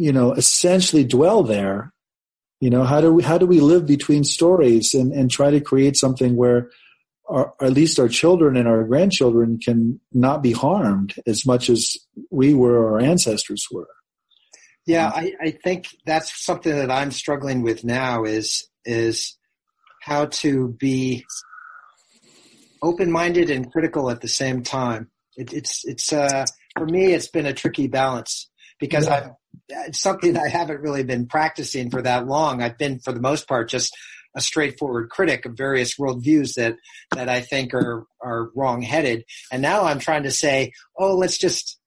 you 0.00 0.12
know, 0.12 0.32
essentially 0.32 1.04
dwell 1.04 1.42
there. 1.42 1.92
You 2.58 2.70
know, 2.70 2.84
how 2.84 3.02
do 3.02 3.12
we 3.12 3.22
how 3.22 3.36
do 3.36 3.44
we 3.44 3.60
live 3.60 3.84
between 3.84 4.24
stories 4.24 4.94
and, 4.94 5.12
and 5.12 5.30
try 5.30 5.50
to 5.50 5.60
create 5.60 5.94
something 5.94 6.36
where 6.36 6.70
our, 7.28 7.52
at 7.60 7.74
least 7.74 8.00
our 8.00 8.08
children 8.08 8.56
and 8.56 8.66
our 8.66 8.82
grandchildren 8.84 9.58
can 9.58 10.00
not 10.10 10.42
be 10.42 10.52
harmed 10.52 11.14
as 11.26 11.44
much 11.44 11.68
as 11.68 11.98
we 12.30 12.54
were 12.54 12.78
or 12.78 12.94
our 12.94 13.00
ancestors 13.00 13.66
were. 13.70 13.88
Yeah, 14.86 15.10
I, 15.14 15.34
I 15.38 15.50
think 15.50 15.88
that's 16.06 16.42
something 16.42 16.74
that 16.74 16.90
I'm 16.90 17.10
struggling 17.10 17.60
with 17.60 17.84
now 17.84 18.24
is 18.24 18.66
is 18.86 19.36
how 20.00 20.26
to 20.26 20.68
be 20.68 21.26
open 22.82 23.12
minded 23.12 23.50
and 23.50 23.70
critical 23.70 24.10
at 24.10 24.22
the 24.22 24.28
same 24.28 24.62
time. 24.62 25.10
It, 25.36 25.52
it's 25.52 25.84
it's 25.84 26.10
uh, 26.10 26.46
for 26.78 26.86
me 26.86 27.12
it's 27.12 27.28
been 27.28 27.44
a 27.44 27.52
tricky 27.52 27.86
balance 27.86 28.48
because 28.78 29.06
yeah. 29.06 29.16
I've 29.16 29.30
it's 29.86 30.00
something 30.00 30.36
I 30.36 30.48
haven't 30.48 30.80
really 30.80 31.04
been 31.04 31.26
practicing 31.26 31.90
for 31.90 32.02
that 32.02 32.26
long. 32.26 32.62
I've 32.62 32.78
been, 32.78 32.98
for 33.00 33.12
the 33.12 33.20
most 33.20 33.48
part, 33.48 33.68
just 33.68 33.96
a 34.36 34.40
straightforward 34.40 35.10
critic 35.10 35.44
of 35.44 35.56
various 35.56 35.96
worldviews 35.96 36.54
that 36.54 36.76
that 37.14 37.28
I 37.28 37.40
think 37.40 37.74
are 37.74 38.04
are 38.22 38.50
wrong-headed. 38.54 39.24
And 39.50 39.62
now 39.62 39.84
I'm 39.84 39.98
trying 39.98 40.22
to 40.24 40.30
say, 40.30 40.72
oh, 40.96 41.16
let's 41.16 41.38
just 41.38 41.78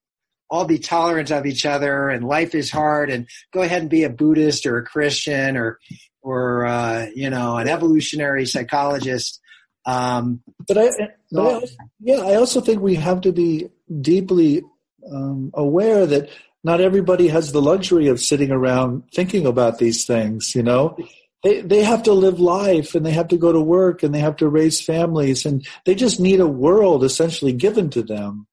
all 0.50 0.66
be 0.66 0.80
tolerant 0.80 1.32
of 1.32 1.46
each 1.46 1.66
other, 1.66 2.10
and 2.10 2.28
life 2.28 2.54
is 2.54 2.70
hard, 2.70 3.10
and 3.10 3.28
go 3.54 3.62
ahead 3.62 3.82
and 3.82 3.90
be 3.90 4.04
a 4.04 4.10
Buddhist 4.10 4.66
or 4.66 4.78
a 4.78 4.84
Christian 4.84 5.58
or 5.58 5.80
or 6.22 6.66
uh, 6.66 7.08
you 7.16 7.30
know 7.30 7.58
an 7.58 7.68
evolutionary 7.68 8.46
psychologist. 8.46 9.40
Um, 9.86 10.42
but 10.68 10.78
I, 10.78 10.90
but 11.32 11.64
I, 11.64 11.68
yeah, 12.00 12.20
I 12.20 12.36
also 12.36 12.62
think 12.62 12.82
we 12.82 12.96
have 12.96 13.22
to 13.22 13.32
be 13.32 13.70
deeply 14.02 14.64
um, 15.12 15.52
aware 15.54 16.06
that 16.06 16.30
not 16.64 16.82
everybody 16.82 17.28
has 17.28 17.52
the 17.52 17.62
luxury 17.62 18.08
of 18.08 18.22
sitting 18.22 18.52
around 18.52 19.04
thinking 19.14 19.46
about 19.46 19.80
these 19.80 20.06
things, 20.06 20.56
you 20.56 20.64
know. 20.64 20.98
They 21.44 21.60
they 21.62 21.84
have 21.84 22.04
to 22.04 22.14
live 22.14 22.40
life 22.40 22.96
and 22.96 23.06
they 23.06 23.12
have 23.12 23.28
to 23.30 23.38
go 23.38 23.52
to 23.52 23.60
work 23.60 24.02
and 24.02 24.16
they 24.16 24.20
have 24.20 24.38
to 24.38 24.48
raise 24.48 24.82
families 24.82 25.46
and 25.46 25.66
they 25.86 25.94
just 25.94 26.20
need 26.20 26.40
a 26.40 26.48
world 26.48 27.04
essentially 27.04 27.52
given 27.52 27.90
to 27.92 28.02
them. 28.02 28.48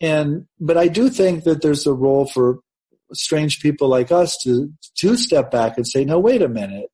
And 0.00 0.46
but 0.58 0.76
I 0.76 0.88
do 0.88 1.08
think 1.08 1.44
that 1.44 1.62
there's 1.62 1.86
a 1.86 1.92
role 1.92 2.26
for 2.26 2.58
strange 3.12 3.60
people 3.60 3.88
like 3.88 4.10
us 4.10 4.36
to 4.42 4.72
to 4.96 5.16
step 5.16 5.52
back 5.52 5.76
and 5.76 5.86
say, 5.86 6.04
"No, 6.04 6.18
wait 6.18 6.42
a 6.42 6.48
minute. 6.48 6.90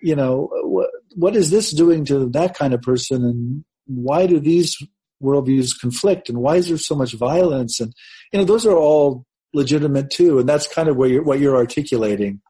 You 0.00 0.14
know, 0.14 0.48
what 0.62 0.90
what 1.16 1.34
is 1.34 1.50
this 1.50 1.72
doing 1.72 2.04
to 2.04 2.28
that 2.30 2.56
kind 2.56 2.72
of 2.72 2.80
person 2.80 3.24
and 3.24 3.64
why 3.86 4.26
do 4.26 4.38
these 4.38 4.76
worldviews 5.22 5.78
conflict 5.78 6.28
and 6.28 6.38
why 6.38 6.56
is 6.56 6.68
there 6.68 6.78
so 6.78 6.94
much 6.94 7.12
violence 7.14 7.80
and 7.80 7.92
you 8.32 8.38
know 8.38 8.44
those 8.44 8.64
are 8.64 8.76
all 8.76 9.26
legitimate 9.52 10.10
too, 10.10 10.38
and 10.38 10.48
that's 10.48 10.68
kind 10.68 10.88
of 10.88 10.96
what 10.96 11.10
you're 11.10 11.22
what 11.22 11.40
you're 11.40 11.56
articulating. 11.56 12.40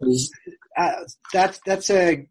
Is, 0.00 0.32
uh, 0.76 0.92
that's 1.32 1.60
that's 1.64 1.90
a 1.90 2.26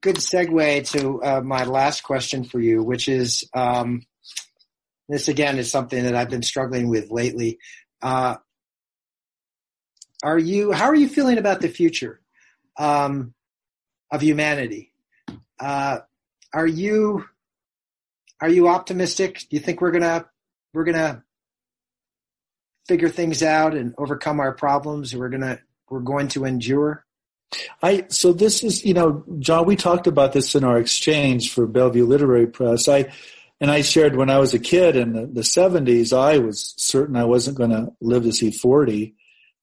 good 0.00 0.16
segue 0.16 0.90
to 0.90 1.22
uh, 1.22 1.40
my 1.40 1.64
last 1.64 2.02
question 2.02 2.44
for 2.44 2.60
you, 2.60 2.82
which 2.82 3.08
is 3.08 3.48
um, 3.54 4.02
this 5.08 5.28
again 5.28 5.58
is 5.58 5.70
something 5.70 6.04
that 6.04 6.14
I've 6.14 6.30
been 6.30 6.42
struggling 6.42 6.88
with 6.88 7.10
lately. 7.10 7.58
Uh, 8.02 8.36
are 10.22 10.38
you 10.38 10.72
how 10.72 10.86
are 10.86 10.94
you 10.94 11.08
feeling 11.08 11.38
about 11.38 11.60
the 11.60 11.68
future 11.68 12.20
um, 12.78 13.34
of 14.10 14.20
humanity? 14.20 14.92
Uh, 15.58 16.00
are 16.52 16.66
you 16.66 17.24
are 18.40 18.48
you 18.48 18.68
optimistic? 18.68 19.38
Do 19.50 19.56
you 19.56 19.60
think 19.60 19.80
we're 19.80 19.90
gonna 19.90 20.26
we're 20.72 20.84
gonna 20.84 21.24
figure 22.88 23.08
things 23.08 23.42
out 23.42 23.74
and 23.74 23.94
overcome 23.98 24.40
our 24.40 24.52
problems? 24.52 25.14
We're 25.14 25.28
gonna 25.28 25.60
we're 25.88 26.00
going 26.00 26.28
to 26.28 26.44
endure. 26.44 27.04
I 27.82 28.06
so 28.08 28.32
this 28.32 28.64
is 28.64 28.84
you 28.84 28.94
know 28.94 29.24
John. 29.38 29.66
We 29.66 29.76
talked 29.76 30.06
about 30.06 30.32
this 30.32 30.54
in 30.54 30.64
our 30.64 30.78
exchange 30.78 31.52
for 31.52 31.66
Bellevue 31.66 32.06
Literary 32.06 32.46
Press. 32.46 32.88
I 32.88 33.12
and 33.60 33.70
I 33.70 33.82
shared 33.82 34.16
when 34.16 34.30
I 34.30 34.38
was 34.38 34.54
a 34.54 34.58
kid 34.58 34.96
in 34.96 35.12
the, 35.12 35.26
the 35.26 35.40
70s, 35.40 36.16
I 36.16 36.38
was 36.38 36.74
certain 36.76 37.16
I 37.16 37.24
wasn't 37.24 37.58
going 37.58 37.70
to 37.70 37.88
live 38.00 38.22
to 38.22 38.32
see 38.32 38.52
40. 38.52 39.14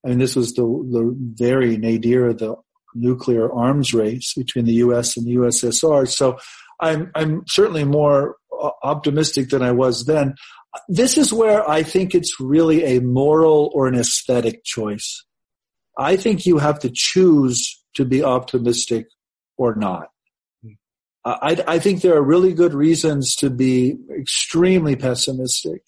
I 0.03 0.09
mean, 0.09 0.19
this 0.19 0.35
was 0.35 0.53
the, 0.53 0.63
the 0.63 1.15
very 1.17 1.77
nadir 1.77 2.27
of 2.27 2.39
the 2.39 2.55
nuclear 2.93 3.51
arms 3.51 3.93
race 3.93 4.33
between 4.33 4.65
the 4.65 4.73
U.S. 4.73 5.15
and 5.15 5.25
the 5.25 5.35
USSR. 5.35 6.07
So 6.09 6.39
I'm, 6.79 7.11
I'm 7.15 7.43
certainly 7.47 7.85
more 7.85 8.35
optimistic 8.83 9.49
than 9.49 9.61
I 9.61 9.71
was 9.71 10.05
then. 10.05 10.35
This 10.87 11.17
is 11.17 11.31
where 11.31 11.67
I 11.69 11.83
think 11.83 12.13
it's 12.13 12.39
really 12.39 12.83
a 12.83 13.01
moral 13.01 13.71
or 13.73 13.87
an 13.87 13.95
aesthetic 13.95 14.63
choice. 14.63 15.25
I 15.97 16.17
think 16.17 16.45
you 16.45 16.57
have 16.57 16.79
to 16.79 16.91
choose 16.93 17.81
to 17.95 18.05
be 18.05 18.23
optimistic 18.23 19.07
or 19.57 19.75
not. 19.75 20.07
Hmm. 20.63 20.73
I, 21.23 21.63
I 21.67 21.79
think 21.79 22.01
there 22.01 22.15
are 22.15 22.23
really 22.23 22.53
good 22.53 22.73
reasons 22.73 23.35
to 23.37 23.49
be 23.49 23.95
extremely 24.19 24.95
pessimistic. 24.95 25.81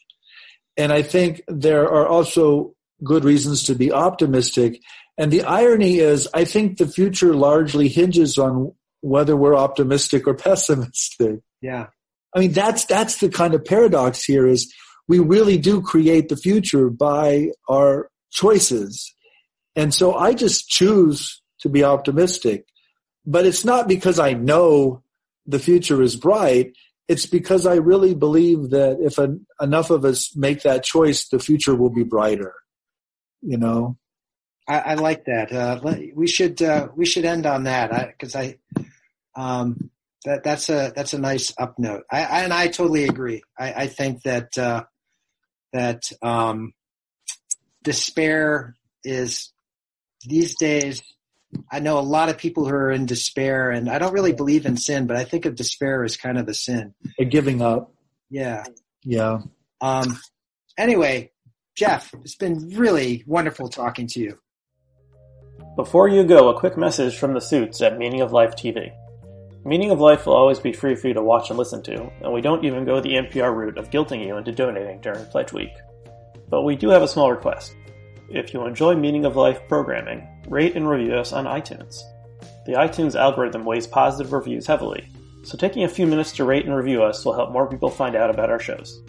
And 0.77 0.93
I 0.93 1.01
think 1.01 1.41
there 1.47 1.91
are 1.91 2.07
also 2.07 2.75
good 3.03 3.25
reasons 3.25 3.63
to 3.63 3.75
be 3.75 3.91
optimistic. 3.91 4.79
And 5.17 5.31
the 5.31 5.43
irony 5.43 5.97
is, 5.97 6.27
I 6.33 6.45
think 6.45 6.77
the 6.77 6.87
future 6.87 7.33
largely 7.33 7.87
hinges 7.87 8.37
on 8.37 8.73
whether 9.01 9.35
we're 9.35 9.55
optimistic 9.55 10.27
or 10.27 10.33
pessimistic. 10.35 11.39
Yeah. 11.61 11.87
I 12.37 12.39
mean, 12.41 12.51
that's, 12.51 12.85
that's 12.85 13.19
the 13.19 13.29
kind 13.29 13.55
of 13.55 13.65
paradox 13.65 14.23
here 14.23 14.45
is 14.45 14.71
we 15.07 15.17
really 15.17 15.57
do 15.57 15.81
create 15.81 16.29
the 16.29 16.37
future 16.37 16.91
by 16.91 17.49
our 17.67 18.11
choices. 18.29 19.11
And 19.75 19.91
so 19.91 20.13
I 20.13 20.35
just 20.35 20.69
choose 20.69 21.41
to 21.61 21.69
be 21.69 21.83
optimistic, 21.83 22.67
but 23.25 23.47
it's 23.47 23.65
not 23.65 23.87
because 23.87 24.19
I 24.19 24.33
know 24.33 25.01
the 25.47 25.57
future 25.57 25.99
is 26.03 26.15
bright, 26.15 26.73
it's 27.07 27.25
because 27.25 27.65
I 27.65 27.77
really 27.77 28.13
believe 28.13 28.69
that 28.69 28.99
if 28.99 29.17
an, 29.17 29.47
enough 29.59 29.89
of 29.89 30.05
us 30.05 30.35
make 30.35 30.61
that 30.61 30.83
choice, 30.83 31.29
the 31.29 31.39
future 31.39 31.73
will 31.73 31.89
be 31.89 32.03
brighter. 32.03 32.53
You 33.41 33.57
know, 33.57 33.97
I, 34.67 34.79
I 34.79 34.93
like 34.93 35.25
that. 35.25 35.51
Uh, 35.51 35.79
we 36.13 36.27
should 36.27 36.61
uh, 36.61 36.89
we 36.95 37.07
should 37.07 37.25
end 37.25 37.47
on 37.47 37.63
that 37.63 38.09
because 38.09 38.35
I, 38.35 38.59
I 39.35 39.61
um, 39.61 39.89
that 40.27 40.43
that's 40.43 40.69
a 40.69 40.91
that's 40.95 41.13
a 41.13 41.19
nice 41.19 41.53
up 41.57 41.79
note. 41.79 42.03
I, 42.11 42.23
I 42.23 42.43
and 42.43 42.53
I 42.53 42.67
totally 42.67 43.05
agree. 43.05 43.41
I, 43.57 43.73
I 43.73 43.87
think 43.87 44.23
that 44.23 44.57
uh, 44.57 44.83
that 45.73 46.11
um, 46.21 46.73
despair 47.83 48.75
is 49.03 49.51
these 50.25 50.57
days 50.57 51.01
I 51.71 51.79
know 51.79 51.97
a 51.97 52.01
lot 52.01 52.29
of 52.29 52.37
people 52.37 52.65
who 52.65 52.75
are 52.75 52.91
in 52.91 53.05
despair, 53.05 53.71
and 53.71 53.89
I 53.89 53.99
don't 53.99 54.13
really 54.13 54.33
believe 54.33 54.65
in 54.65 54.75
sin, 54.75 55.07
but 55.07 55.15
I 55.15 55.23
think 55.23 55.45
of 55.45 55.55
despair 55.55 56.03
as 56.03 56.17
kind 56.17 56.37
of 56.37 56.47
a 56.49 56.53
sin. 56.53 56.93
A 57.19 57.25
giving 57.25 57.61
up. 57.61 57.93
Yeah. 58.29 58.65
Yeah. 59.03 59.39
Um, 59.79 60.19
anyway, 60.77 61.31
Jeff, 61.75 62.13
it's 62.23 62.35
been 62.35 62.69
really 62.75 63.23
wonderful 63.25 63.69
talking 63.69 64.07
to 64.07 64.19
you. 64.19 64.39
Before 65.77 66.09
you 66.09 66.25
go, 66.25 66.49
a 66.49 66.59
quick 66.59 66.75
message 66.75 67.17
from 67.17 67.33
the 67.33 67.39
suits 67.39 67.81
at 67.81 67.97
Meaning 67.97 68.21
of 68.21 68.33
Life 68.33 68.55
TV. 68.55 68.91
Meaning 69.67 69.91
of 69.91 69.99
Life 69.99 70.25
will 70.25 70.33
always 70.33 70.59
be 70.59 70.71
free 70.71 70.95
for 70.95 71.09
you 71.09 71.13
to 71.13 71.21
watch 71.21 71.49
and 71.49 71.59
listen 71.59 71.83
to, 71.83 72.09
and 72.21 72.31
we 72.31 72.39
don't 72.39 72.63
even 72.63 72.85
go 72.85 73.01
the 73.01 73.15
NPR 73.15 73.53
route 73.53 73.77
of 73.77 73.89
guilting 73.89 74.25
you 74.25 74.37
into 74.37 74.53
donating 74.53 75.01
during 75.01 75.25
Pledge 75.25 75.51
Week. 75.51 75.73
But 76.47 76.61
we 76.61 76.77
do 76.77 76.87
have 76.87 77.01
a 77.01 77.07
small 77.07 77.29
request. 77.29 77.75
If 78.29 78.53
you 78.53 78.65
enjoy 78.65 78.95
Meaning 78.95 79.25
of 79.25 79.35
Life 79.35 79.59
programming, 79.67 80.25
rate 80.47 80.77
and 80.77 80.87
review 80.87 81.15
us 81.15 81.33
on 81.33 81.43
iTunes. 81.43 81.99
The 82.65 82.75
iTunes 82.75 83.19
algorithm 83.19 83.65
weighs 83.65 83.87
positive 83.87 84.31
reviews 84.31 84.65
heavily, 84.65 85.11
so 85.43 85.57
taking 85.57 85.83
a 85.83 85.89
few 85.89 86.07
minutes 86.07 86.31
to 86.33 86.45
rate 86.45 86.65
and 86.65 86.73
review 86.73 87.03
us 87.03 87.25
will 87.25 87.33
help 87.33 87.51
more 87.51 87.67
people 87.67 87.89
find 87.89 88.15
out 88.15 88.29
about 88.29 88.49
our 88.49 88.61
shows. 88.61 89.01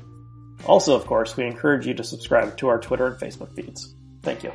Also, 0.66 0.92
of 0.92 1.06
course, 1.06 1.36
we 1.36 1.44
encourage 1.44 1.86
you 1.86 1.94
to 1.94 2.02
subscribe 2.02 2.56
to 2.56 2.66
our 2.66 2.80
Twitter 2.80 3.06
and 3.06 3.16
Facebook 3.16 3.54
feeds. 3.54 3.94
Thank 4.24 4.42
you. 4.42 4.50